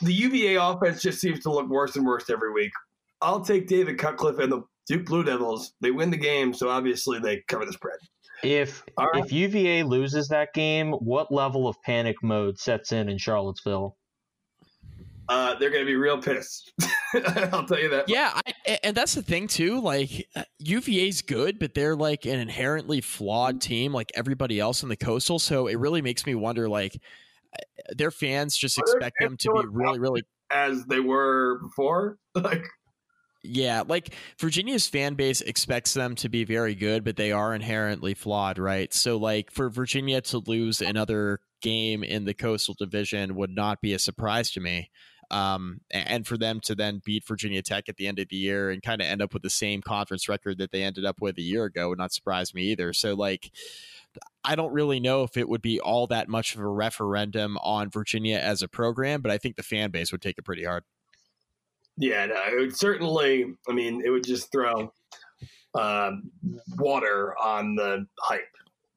the 0.00 0.14
UVA 0.14 0.54
offense 0.54 1.02
just 1.02 1.20
seems 1.20 1.40
to 1.40 1.50
look 1.50 1.68
worse 1.68 1.96
and 1.96 2.06
worse 2.06 2.30
every 2.30 2.52
week. 2.52 2.72
I'll 3.22 3.40
take 3.40 3.66
David 3.66 3.98
Cutcliffe 3.98 4.38
and 4.38 4.50
the 4.50 4.62
Duke 4.86 5.06
Blue 5.06 5.22
Devils. 5.22 5.72
They 5.80 5.90
win 5.90 6.10
the 6.10 6.16
game, 6.16 6.52
so 6.54 6.68
obviously 6.68 7.18
they 7.18 7.42
cover 7.48 7.64
the 7.66 7.72
spread. 7.72 7.98
If 8.42 8.82
All 8.96 9.06
right. 9.06 9.24
if 9.24 9.32
UVA 9.32 9.82
loses 9.82 10.28
that 10.28 10.54
game, 10.54 10.92
what 10.92 11.30
level 11.30 11.68
of 11.68 11.76
panic 11.82 12.16
mode 12.22 12.58
sets 12.58 12.90
in 12.92 13.08
in 13.08 13.18
Charlottesville? 13.18 13.96
Uh, 15.28 15.54
they're 15.58 15.70
going 15.70 15.82
to 15.82 15.86
be 15.86 15.94
real 15.94 16.20
pissed. 16.20 16.72
I'll 17.52 17.64
tell 17.64 17.78
you 17.78 17.88
that. 17.90 18.08
Yeah, 18.08 18.32
I, 18.34 18.52
a- 18.66 18.86
and 18.86 18.96
that's 18.96 19.14
the 19.14 19.22
thing 19.22 19.46
too. 19.46 19.80
Like 19.80 20.26
uh, 20.34 20.42
UVA's 20.58 21.22
good, 21.22 21.58
but 21.60 21.74
they're 21.74 21.94
like 21.94 22.24
an 22.26 22.40
inherently 22.40 23.00
flawed 23.00 23.60
team, 23.60 23.92
like 23.92 24.10
everybody 24.14 24.58
else 24.58 24.82
in 24.82 24.88
the 24.88 24.96
coastal. 24.96 25.38
So 25.38 25.68
it 25.68 25.78
really 25.78 26.02
makes 26.02 26.26
me 26.26 26.34
wonder, 26.34 26.68
like 26.68 27.00
uh, 27.54 27.60
their 27.96 28.10
fans 28.10 28.56
just 28.56 28.76
expect 28.78 29.16
them 29.20 29.36
to 29.36 29.52
be 29.52 29.68
really, 29.68 29.98
really 30.00 30.22
As 30.50 30.84
they 30.86 31.00
were 31.00 31.60
before. 31.62 32.16
Like, 32.34 32.64
Yeah, 33.42 33.84
like 33.86 34.14
Virginia's 34.38 34.86
fan 34.86 35.14
base 35.14 35.40
expects 35.40 35.94
them 35.94 36.14
to 36.16 36.28
be 36.28 36.44
very 36.44 36.74
good, 36.74 37.04
but 37.04 37.16
they 37.16 37.32
are 37.32 37.54
inherently 37.54 38.12
flawed, 38.12 38.58
right? 38.58 38.92
So, 38.92 39.16
like, 39.16 39.50
for 39.50 39.70
Virginia 39.70 40.20
to 40.22 40.38
lose 40.38 40.82
another 40.82 41.40
game 41.62 42.02
in 42.04 42.26
the 42.26 42.34
Coastal 42.34 42.74
Division 42.78 43.34
would 43.36 43.50
not 43.50 43.80
be 43.80 43.94
a 43.94 43.98
surprise 43.98 44.50
to 44.52 44.60
me. 44.60 44.90
Um, 45.30 45.80
and 45.90 46.26
for 46.26 46.36
them 46.36 46.60
to 46.64 46.74
then 46.74 47.00
beat 47.04 47.26
Virginia 47.26 47.62
Tech 47.62 47.88
at 47.88 47.96
the 47.96 48.08
end 48.08 48.18
of 48.18 48.28
the 48.28 48.36
year 48.36 48.68
and 48.68 48.82
kind 48.82 49.00
of 49.00 49.06
end 49.06 49.22
up 49.22 49.32
with 49.32 49.42
the 49.42 49.50
same 49.50 49.80
conference 49.80 50.28
record 50.28 50.58
that 50.58 50.72
they 50.72 50.82
ended 50.82 51.04
up 51.04 51.20
with 51.20 51.38
a 51.38 51.42
year 51.42 51.64
ago 51.64 51.88
would 51.88 51.98
not 51.98 52.12
surprise 52.12 52.52
me 52.52 52.64
either. 52.64 52.92
So, 52.92 53.14
like, 53.14 53.52
I 54.44 54.54
don't 54.54 54.72
really 54.72 55.00
know 55.00 55.22
if 55.22 55.36
it 55.36 55.48
would 55.48 55.62
be 55.62 55.80
all 55.80 56.06
that 56.08 56.28
much 56.28 56.54
of 56.54 56.60
a 56.60 56.68
referendum 56.68 57.56
on 57.58 57.90
Virginia 57.90 58.38
as 58.38 58.60
a 58.60 58.68
program, 58.68 59.22
but 59.22 59.30
I 59.30 59.38
think 59.38 59.56
the 59.56 59.62
fan 59.62 59.90
base 59.90 60.12
would 60.12 60.20
take 60.20 60.36
it 60.36 60.44
pretty 60.44 60.64
hard. 60.64 60.82
Yeah, 61.96 62.26
no, 62.26 62.34
it 62.34 62.58
would 62.58 62.76
certainly, 62.76 63.46
I 63.68 63.72
mean, 63.72 64.02
it 64.04 64.10
would 64.10 64.24
just 64.24 64.50
throw 64.52 64.92
uh, 65.74 66.12
water 66.78 67.34
on 67.38 67.74
the 67.76 68.06
hype 68.20 68.42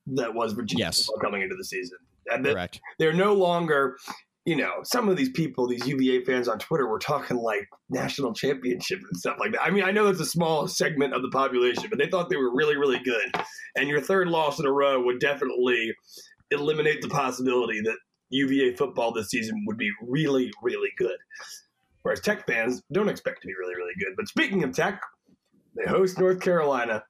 that 0.08 0.34
was 0.34 0.54
Virginia 0.54 0.86
Yes. 0.86 1.10
coming 1.22 1.41
into 1.41 1.56
the 1.56 1.64
season. 1.64 1.98
And 2.32 2.46
Correct. 2.46 2.80
they're 3.00 3.14
no 3.14 3.34
longer, 3.34 3.98
you 4.46 4.56
know, 4.56 4.76
some 4.84 5.08
of 5.10 5.16
these 5.18 5.30
people, 5.30 5.68
these 5.68 5.86
UVA 5.86 6.24
fans 6.26 6.48
on 6.48 6.60
Twitter 6.60 6.88
were 6.88 7.00
talking 7.00 7.38
like 7.38 7.68
national 7.89 8.34
championship 8.34 9.00
and 9.00 9.18
stuff 9.18 9.38
like 9.39 9.52
that. 9.54 9.62
I 9.62 9.70
mean, 9.70 9.84
I 9.84 9.91
know 9.91 10.08
it's 10.08 10.20
a 10.20 10.26
small 10.26 10.68
segment 10.68 11.14
of 11.14 11.22
the 11.22 11.30
population, 11.30 11.86
but 11.89 12.00
they 12.00 12.08
thought 12.08 12.30
they 12.30 12.38
were 12.38 12.54
really, 12.54 12.76
really 12.76 13.00
good. 13.00 13.34
And 13.76 13.88
your 13.88 14.02
third 14.02 14.28
loss 14.30 14.60
in 14.60 14.66
a 14.66 14.72
row 14.72 15.02
would 15.04 15.20
definitely 15.20 15.94
eliminate 16.52 17.02
the 17.02 17.10
possibility 17.10 17.82
that 17.82 17.98
UVA 18.30 18.76
football 18.76 19.12
this 19.12 19.30
season 19.30 19.64
would 19.68 19.78
be 19.78 19.91
really, 20.02 20.52
really 20.62 20.89
good. 20.98 21.18
Whereas 22.04 22.20
Tech 22.20 22.45
fans 22.45 22.84
don't 22.91 23.10
expect 23.10 23.41
to 23.41 23.47
be 23.47 23.54
really, 23.60 23.76
really 23.76 23.93
good. 23.99 24.16
But 24.16 24.28
speaking 24.28 24.64
of 24.64 24.74
Tech, 24.74 25.01
they 25.76 25.89
host 25.89 26.20
North 26.20 26.39
Carolina. 26.39 27.04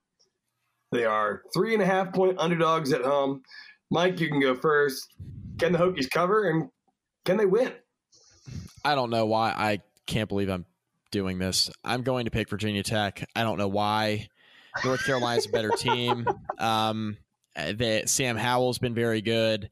They 0.91 1.05
are 1.05 1.41
three 1.53 1.73
and 1.73 1.81
a 1.81 1.85
half 1.85 2.13
point 2.13 2.37
underdogs 2.39 2.93
at 2.93 3.01
home. 3.01 3.41
Mike, 3.89 4.19
you 4.19 4.29
can 4.29 4.39
go 4.39 4.55
first. 4.55 5.07
Can 5.57 5.71
the 5.71 5.79
Hokies 5.79 6.09
cover 6.09 6.49
and 6.49 6.69
can 7.25 7.37
they 7.37 7.45
win? 7.45 7.73
I 8.85 8.95
don't 8.95 9.09
know 9.09 9.25
why. 9.25 9.49
I 9.49 9.81
can't 10.05 10.29
believe 10.29 10.49
I'm 10.49 10.65
doing 11.11 11.39
this. 11.39 11.69
I'm 11.83 12.03
going 12.03 12.25
to 12.25 12.31
pick 12.31 12.49
Virginia 12.49 12.83
Tech. 12.83 13.27
I 13.35 13.43
don't 13.43 13.57
know 13.57 13.67
why. 13.67 14.27
North 14.83 15.05
Carolina's 15.05 15.45
a 15.45 15.49
better 15.49 15.71
team. 15.77 16.27
Um, 16.59 17.17
the, 17.55 18.03
Sam 18.05 18.37
Howell's 18.37 18.77
been 18.77 18.93
very 18.93 19.21
good, 19.21 19.69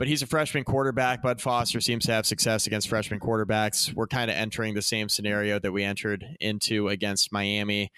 but 0.00 0.08
he's 0.08 0.22
a 0.22 0.26
freshman 0.26 0.64
quarterback. 0.64 1.20
Bud 1.20 1.42
Foster 1.42 1.78
seems 1.78 2.06
to 2.06 2.12
have 2.12 2.24
success 2.24 2.66
against 2.66 2.88
freshman 2.88 3.20
quarterbacks. 3.20 3.92
We're 3.92 4.06
kind 4.06 4.30
of 4.30 4.36
entering 4.38 4.72
the 4.72 4.80
same 4.80 5.10
scenario 5.10 5.58
that 5.58 5.72
we 5.72 5.84
entered 5.84 6.38
into 6.40 6.88
against 6.88 7.30
Miami. 7.32 7.92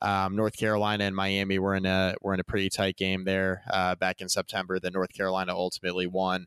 Um, 0.00 0.36
North 0.36 0.56
Carolina 0.56 1.02
and 1.02 1.16
Miami 1.16 1.58
were 1.58 1.74
in 1.74 1.84
a 1.84 2.14
were 2.22 2.32
in 2.32 2.38
a 2.38 2.44
pretty 2.44 2.70
tight 2.70 2.96
game 2.96 3.24
there 3.24 3.62
uh, 3.72 3.96
back 3.96 4.20
in 4.20 4.28
September. 4.28 4.78
That 4.78 4.94
North 4.94 5.12
Carolina 5.12 5.52
ultimately 5.52 6.06
won. 6.06 6.46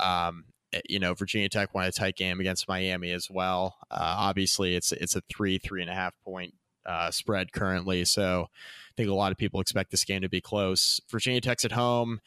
Um, 0.00 0.46
eh, 0.72 0.80
you 0.88 0.98
know, 0.98 1.14
Virginia 1.14 1.48
Tech 1.48 1.72
won 1.72 1.84
a 1.84 1.92
tight 1.92 2.16
game 2.16 2.40
against 2.40 2.66
Miami 2.66 3.12
as 3.12 3.30
well. 3.30 3.76
Uh, 3.88 4.16
obviously, 4.18 4.74
it's 4.74 4.90
it's 4.90 5.14
a 5.14 5.22
three 5.30 5.58
three 5.58 5.80
and 5.80 5.90
a 5.90 5.94
half 5.94 6.14
point 6.24 6.54
uh, 6.84 7.12
spread 7.12 7.52
currently, 7.52 8.04
so 8.04 8.48
I 8.50 8.92
think 8.96 9.10
a 9.10 9.14
lot 9.14 9.30
of 9.30 9.38
people 9.38 9.60
expect 9.60 9.92
this 9.92 10.02
game 10.02 10.22
to 10.22 10.28
be 10.28 10.40
close. 10.40 11.00
Virginia 11.08 11.40
Tech's 11.40 11.64
at 11.64 11.70
home. 11.70 12.20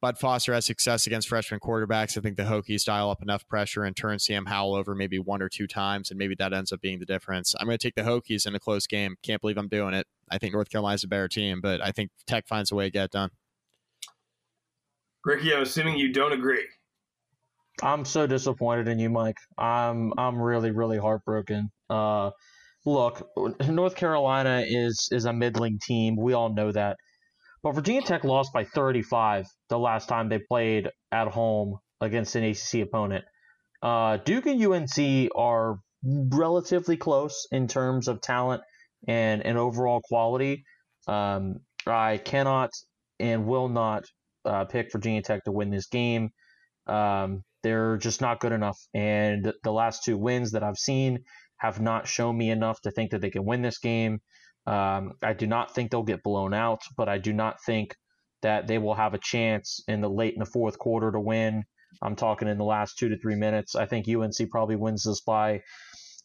Bud 0.00 0.16
Foster 0.16 0.54
has 0.54 0.64
success 0.64 1.06
against 1.08 1.28
freshman 1.28 1.58
quarterbacks. 1.58 2.16
I 2.16 2.20
think 2.20 2.36
the 2.36 2.44
Hokies 2.44 2.84
dial 2.84 3.10
up 3.10 3.20
enough 3.20 3.46
pressure 3.48 3.82
and 3.82 3.96
turn 3.96 4.20
Sam 4.20 4.46
Howell 4.46 4.76
over 4.76 4.94
maybe 4.94 5.18
one 5.18 5.42
or 5.42 5.48
two 5.48 5.66
times, 5.66 6.10
and 6.10 6.18
maybe 6.18 6.36
that 6.38 6.52
ends 6.52 6.72
up 6.72 6.80
being 6.80 7.00
the 7.00 7.06
difference. 7.06 7.54
I'm 7.58 7.66
going 7.66 7.78
to 7.78 7.84
take 7.84 7.96
the 7.96 8.02
Hokies 8.02 8.46
in 8.46 8.54
a 8.54 8.60
close 8.60 8.86
game. 8.86 9.16
Can't 9.24 9.40
believe 9.40 9.58
I'm 9.58 9.68
doing 9.68 9.94
it. 9.94 10.06
I 10.30 10.38
think 10.38 10.54
North 10.54 10.70
Carolina's 10.70 11.02
a 11.02 11.08
better 11.08 11.26
team, 11.26 11.60
but 11.60 11.82
I 11.84 11.90
think 11.90 12.10
Tech 12.28 12.46
finds 12.46 12.70
a 12.70 12.76
way 12.76 12.84
to 12.84 12.90
get 12.90 13.04
it 13.06 13.10
done. 13.10 13.30
Ricky, 15.24 15.52
I'm 15.52 15.62
assuming 15.62 15.98
you 15.98 16.12
don't 16.12 16.32
agree. 16.32 16.64
I'm 17.82 18.04
so 18.04 18.26
disappointed 18.26 18.88
in 18.88 18.98
you, 18.98 19.10
Mike. 19.10 19.36
I'm 19.56 20.12
I'm 20.16 20.40
really 20.40 20.70
really 20.70 20.98
heartbroken. 20.98 21.70
Uh, 21.90 22.30
look, 22.84 23.28
North 23.68 23.94
Carolina 23.94 24.64
is 24.66 25.08
is 25.12 25.24
a 25.24 25.32
middling 25.32 25.78
team. 25.82 26.16
We 26.16 26.32
all 26.32 26.52
know 26.52 26.72
that. 26.72 26.96
But 27.68 27.74
Virginia 27.74 28.00
Tech 28.00 28.24
lost 28.24 28.54
by 28.54 28.64
35 28.64 29.46
the 29.68 29.78
last 29.78 30.08
time 30.08 30.30
they 30.30 30.38
played 30.38 30.88
at 31.12 31.28
home 31.28 31.76
against 32.00 32.34
an 32.34 32.42
ACC 32.42 32.80
opponent. 32.80 33.26
Uh, 33.82 34.16
Duke 34.16 34.46
and 34.46 34.64
UNC 34.64 35.30
are 35.36 35.78
relatively 36.02 36.96
close 36.96 37.46
in 37.52 37.68
terms 37.68 38.08
of 38.08 38.22
talent 38.22 38.62
and, 39.06 39.44
and 39.44 39.58
overall 39.58 40.00
quality. 40.00 40.64
Um, 41.08 41.56
I 41.86 42.16
cannot 42.16 42.70
and 43.20 43.44
will 43.44 43.68
not 43.68 44.04
uh, 44.46 44.64
pick 44.64 44.90
Virginia 44.90 45.20
Tech 45.20 45.44
to 45.44 45.52
win 45.52 45.68
this 45.68 45.88
game. 45.88 46.30
Um, 46.86 47.42
they're 47.62 47.98
just 47.98 48.22
not 48.22 48.40
good 48.40 48.52
enough. 48.52 48.78
And 48.94 49.52
the 49.62 49.72
last 49.72 50.04
two 50.04 50.16
wins 50.16 50.52
that 50.52 50.62
I've 50.62 50.78
seen 50.78 51.18
have 51.58 51.82
not 51.82 52.08
shown 52.08 52.38
me 52.38 52.48
enough 52.48 52.80
to 52.80 52.90
think 52.90 53.10
that 53.10 53.20
they 53.20 53.28
can 53.28 53.44
win 53.44 53.60
this 53.60 53.76
game. 53.76 54.20
Um, 54.68 55.14
I 55.22 55.32
do 55.32 55.46
not 55.46 55.74
think 55.74 55.90
they'll 55.90 56.02
get 56.02 56.22
blown 56.22 56.52
out, 56.52 56.82
but 56.94 57.08
I 57.08 57.16
do 57.16 57.32
not 57.32 57.56
think 57.64 57.96
that 58.42 58.66
they 58.66 58.76
will 58.76 58.94
have 58.94 59.14
a 59.14 59.18
chance 59.18 59.80
in 59.88 60.02
the 60.02 60.10
late 60.10 60.34
in 60.34 60.40
the 60.40 60.46
fourth 60.46 60.78
quarter 60.78 61.10
to 61.10 61.18
win. 61.18 61.64
I'm 62.02 62.16
talking 62.16 62.48
in 62.48 62.58
the 62.58 62.64
last 62.64 62.98
two 62.98 63.08
to 63.08 63.18
three 63.18 63.34
minutes. 63.34 63.74
I 63.74 63.86
think 63.86 64.06
UNC 64.06 64.50
probably 64.50 64.76
wins 64.76 65.04
this 65.04 65.22
by 65.22 65.62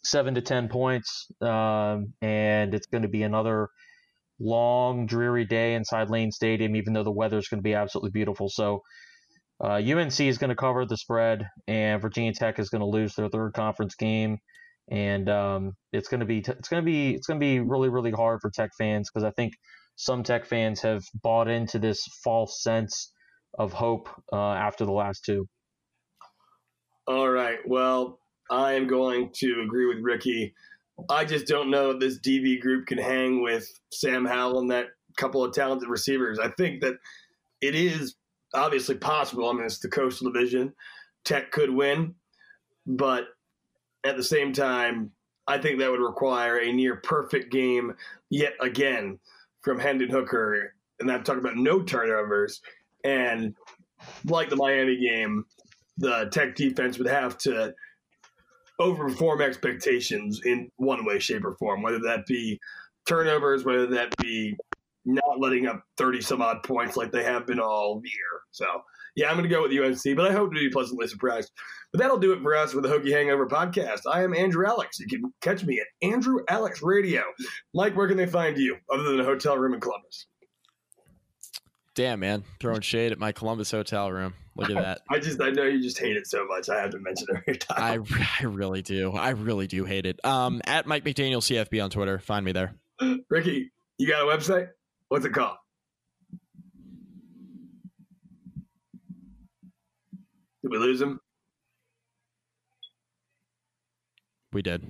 seven 0.04 0.36
to 0.36 0.42
ten 0.42 0.68
points, 0.68 1.28
um, 1.42 2.14
and 2.22 2.74
it's 2.74 2.88
going 2.88 3.04
to 3.04 3.08
be 3.08 3.24
another 3.24 3.70
long, 4.40 5.06
dreary 5.06 5.46
day 5.46 5.76
inside 5.76 6.10
Lane 6.10 6.32
Stadium, 6.32 6.76
even 6.76 6.92
though 6.92 7.04
the 7.04 7.12
weather 7.12 7.38
is 7.38 7.48
going 7.48 7.60
to 7.60 7.64
be 7.64 7.76
absolutely 7.76 8.12
beautiful. 8.12 8.50
So 8.50 8.82
uh, 9.64 9.76
UNC 9.76 10.20
is 10.20 10.38
going 10.38 10.50
to 10.50 10.56
cover 10.56 10.86
the 10.86 10.98
spread, 10.98 11.48
and 11.70 12.02
Virginia 12.02 12.34
Tech 12.34 12.60
is 12.60 12.70
going 12.70 12.82
to 12.82 12.88
lose 12.88 13.16
their 13.16 13.30
third 13.30 13.54
conference 13.54 13.96
game, 13.96 14.40
and 14.90 15.30
um, 15.30 15.74
it's 15.92 16.08
going 16.08 16.20
to 16.20 16.26
be 16.26 16.40
it's 16.40 16.70
going 16.70 16.84
to 16.84 16.86
be 16.86 17.14
it's 17.14 17.28
going 17.28 17.40
to 17.40 17.44
be 17.44 17.60
really 17.60 17.90
really 17.90 18.12
hard 18.12 18.40
for 18.42 18.50
Tech 18.50 18.72
fans 18.78 19.10
because 19.10 19.24
I 19.24 19.32
think 19.32 19.54
some 19.96 20.24
Tech 20.24 20.46
fans 20.46 20.82
have 20.82 21.04
bought 21.22 21.48
into 21.48 21.80
this 21.80 22.04
false 22.24 22.62
sense 22.62 23.12
of 23.58 23.74
hope 23.74 24.10
uh, 24.32 24.54
after 24.54 24.86
the 24.86 24.92
last 24.92 25.24
two. 25.26 25.48
All 27.08 27.30
right. 27.30 27.60
Well, 27.68 28.20
I 28.50 28.74
am 28.74 28.88
going 28.88 29.32
to 29.36 29.62
agree 29.64 29.88
with 29.88 30.04
Ricky. 30.04 30.54
I 31.10 31.26
just 31.26 31.48
don't 31.48 31.70
know 31.70 31.92
if 31.92 32.00
this 32.00 32.20
DB 32.20 32.60
group 32.60 32.88
can 32.88 32.98
hang 32.98 33.42
with 33.42 33.68
Sam 33.92 34.26
Howell 34.26 34.60
and 34.60 34.72
that 34.72 34.88
couple 35.18 35.44
of 35.44 35.54
talented 35.54 35.90
receivers. 35.90 36.40
I 36.40 36.50
think 36.50 36.82
that 36.82 36.96
it 37.62 37.76
is 37.76 38.16
obviously 38.54 38.96
possible. 38.96 39.50
I 39.50 39.54
mean, 39.54 39.66
it's 39.66 39.80
the 39.80 39.90
Coastal 39.90 40.32
Division. 40.32 40.74
Tech 41.26 41.52
could 41.52 41.70
win, 41.70 42.16
but 42.86 43.26
at 44.04 44.18
the 44.18 44.24
same 44.24 44.54
time, 44.54 45.12
I 45.48 45.58
think 45.58 45.80
that 45.80 45.92
would 45.92 46.00
require 46.00 46.58
a 46.58 46.72
near 46.72 46.98
perfect 46.98 47.52
game 47.52 47.96
yet 48.30 48.54
again 48.62 49.20
from 49.62 49.80
Hendon 49.80 50.10
Hooker. 50.10 50.74
And 51.00 51.12
I'm 51.12 51.24
talking 51.24 51.42
about 51.42 51.58
no 51.58 51.82
turnovers. 51.82 52.62
And 53.04 53.56
like 54.26 54.50
the 54.50 54.56
Miami 54.56 54.98
game, 54.98 55.46
the 55.98 56.30
Tech 56.32 56.56
defense 56.56 56.98
would 56.98 57.08
have 57.08 57.38
to 57.40 57.74
overperform 58.80 59.42
expectations 59.42 60.42
in 60.44 60.72
one 60.78 61.06
way, 61.06 61.20
shape, 61.20 61.46
or 61.46 61.56
form, 61.56 61.82
whether 61.82 62.00
that 62.00 62.26
be 62.26 62.60
turnovers, 63.08 63.64
whether 63.64 63.88
that 63.88 64.16
be 64.18 64.56
not 65.06 65.40
letting 65.40 65.68
up 65.68 65.84
30 65.98 66.22
some 66.22 66.42
odd 66.42 66.64
points 66.64 66.96
like 66.96 67.12
they 67.12 67.24
have 67.24 67.46
been 67.46 67.60
all 67.60 68.02
year. 68.04 68.42
So, 68.52 68.66
yeah, 69.16 69.30
I'm 69.30 69.38
going 69.38 69.48
to 69.48 69.54
go 69.54 69.62
with 69.62 69.72
UNC, 69.72 70.16
but 70.16 70.30
I 70.30 70.34
hope 70.34 70.54
to 70.54 70.60
be 70.60 70.70
pleasantly 70.70 71.08
surprised. 71.08 71.52
But 71.92 72.02
that'll 72.02 72.18
do 72.18 72.34
it 72.34 72.42
for 72.42 72.56
us 72.56 72.74
with 72.74 72.84
the 72.84 72.90
Hokie 72.90 73.12
Hangover 73.12 73.48
podcast. 73.48 74.02
I 74.12 74.24
am 74.24 74.34
Andrew 74.34 74.66
Alex. 74.66 75.00
You 75.00 75.08
can 75.08 75.32
catch 75.42 75.64
me 75.64 75.80
at 75.80 76.08
Andrew 76.08 76.40
Alex 76.50 76.82
Radio. 76.82 77.22
Mike, 77.74 77.96
where 77.96 78.08
can 78.08 78.18
they 78.18 78.26
find 78.26 78.58
you 78.58 78.78
other 78.92 79.04
than 79.04 79.20
a 79.20 79.24
hotel 79.24 79.58
room 79.58 79.74
in 79.76 79.80
Columbus? 79.80 80.26
Damn, 81.96 82.22
man. 82.22 82.44
Throwing 82.60 82.82
shade 82.82 83.12
at 83.12 83.20
my 83.20 83.32
Columbus 83.32 83.70
hotel 83.70 84.12
room. 84.12 84.34
Look 84.56 84.72
at 84.72 84.76
that. 84.76 85.02
I 85.12 85.20
just, 85.20 85.40
I 85.40 85.52
know 85.52 85.64
you 85.64 85.82
just 85.82 86.00
hate 86.00 86.18
it 86.18 86.26
so 86.26 86.46
much. 86.48 86.70
I 86.70 86.82
have 86.82 86.90
to 86.92 87.00
mention 87.00 87.28
it 87.30 87.38
every 87.38 87.58
time. 87.58 87.78
I, 88.10 88.38
I 88.40 88.46
really 88.46 88.82
do. 88.82 89.12
I 89.12 89.30
really 89.30 89.68
do 89.68 89.86
hate 89.86 90.08
it. 90.08 90.24
Um, 90.26 90.62
at 90.66 90.88
Mike 90.88 91.04
McDaniel 91.04 91.38
CFB 91.38 91.84
on 91.84 91.92
Twitter. 91.92 92.18
Find 92.18 92.44
me 92.44 92.52
there. 92.52 92.74
Ricky, 93.30 93.72
you 94.00 94.08
got 94.08 94.22
a 94.22 94.26
website? 94.26 94.70
What's 95.10 95.26
it 95.26 95.34
called? 95.34 95.58
Did 100.64 100.72
we 100.72 100.78
lose 100.78 101.02
him? 101.02 101.20
We 104.54 104.62
did. 104.62 104.84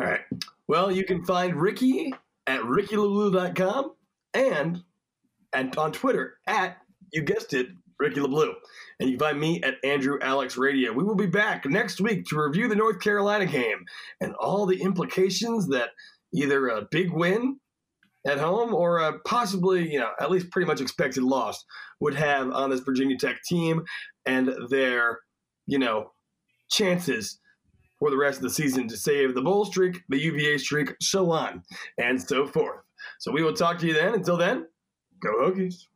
All 0.00 0.06
right. 0.06 0.20
Well, 0.66 0.92
you 0.92 1.04
can 1.04 1.24
find 1.24 1.54
Ricky 1.56 2.12
at 2.46 2.60
rickylablu.com 2.60 3.92
and 4.34 4.82
and 5.52 5.76
on 5.78 5.92
Twitter 5.92 6.34
at 6.46 6.76
you 7.12 7.22
guessed 7.22 7.54
it, 7.54 7.68
Ricky 7.98 8.20
LeBlue. 8.20 8.52
And 9.00 9.08
you 9.08 9.16
can 9.16 9.26
find 9.26 9.40
me 9.40 9.62
at 9.62 9.76
Andrew 9.82 10.18
Alex 10.20 10.58
Radio. 10.58 10.92
We 10.92 11.04
will 11.04 11.14
be 11.14 11.26
back 11.26 11.64
next 11.64 12.00
week 12.00 12.26
to 12.26 12.40
review 12.40 12.68
the 12.68 12.76
North 12.76 13.00
Carolina 13.00 13.46
game 13.46 13.86
and 14.20 14.34
all 14.34 14.66
the 14.66 14.82
implications 14.82 15.68
that 15.68 15.90
either 16.34 16.68
a 16.68 16.86
big 16.90 17.10
win 17.12 17.58
at 18.28 18.38
home 18.38 18.74
or 18.74 18.98
a 18.98 19.18
possibly, 19.20 19.90
you 19.90 19.98
know, 19.98 20.10
at 20.20 20.30
least 20.30 20.50
pretty 20.50 20.66
much 20.66 20.80
expected 20.80 21.22
loss 21.22 21.64
would 22.00 22.14
have 22.14 22.50
on 22.50 22.70
this 22.70 22.80
Virginia 22.80 23.16
Tech 23.16 23.42
team 23.42 23.84
and 24.26 24.54
their, 24.68 25.20
you 25.66 25.78
know, 25.78 26.12
chances 26.70 27.40
for 27.98 28.10
the 28.10 28.16
rest 28.16 28.36
of 28.36 28.42
the 28.42 28.50
season 28.50 28.86
to 28.88 28.96
save 28.96 29.34
the 29.34 29.42
bowl 29.42 29.64
streak, 29.64 30.02
the 30.08 30.18
UVA 30.18 30.58
streak, 30.58 30.94
so 31.00 31.30
on 31.30 31.62
and 31.96 32.20
so 32.20 32.46
forth. 32.46 32.80
So 33.18 33.32
we 33.32 33.42
will 33.42 33.54
talk 33.54 33.78
to 33.78 33.86
you 33.86 33.94
then. 33.94 34.14
Until 34.14 34.36
then, 34.36 34.66
go 35.20 35.30
Hokies. 35.40 35.87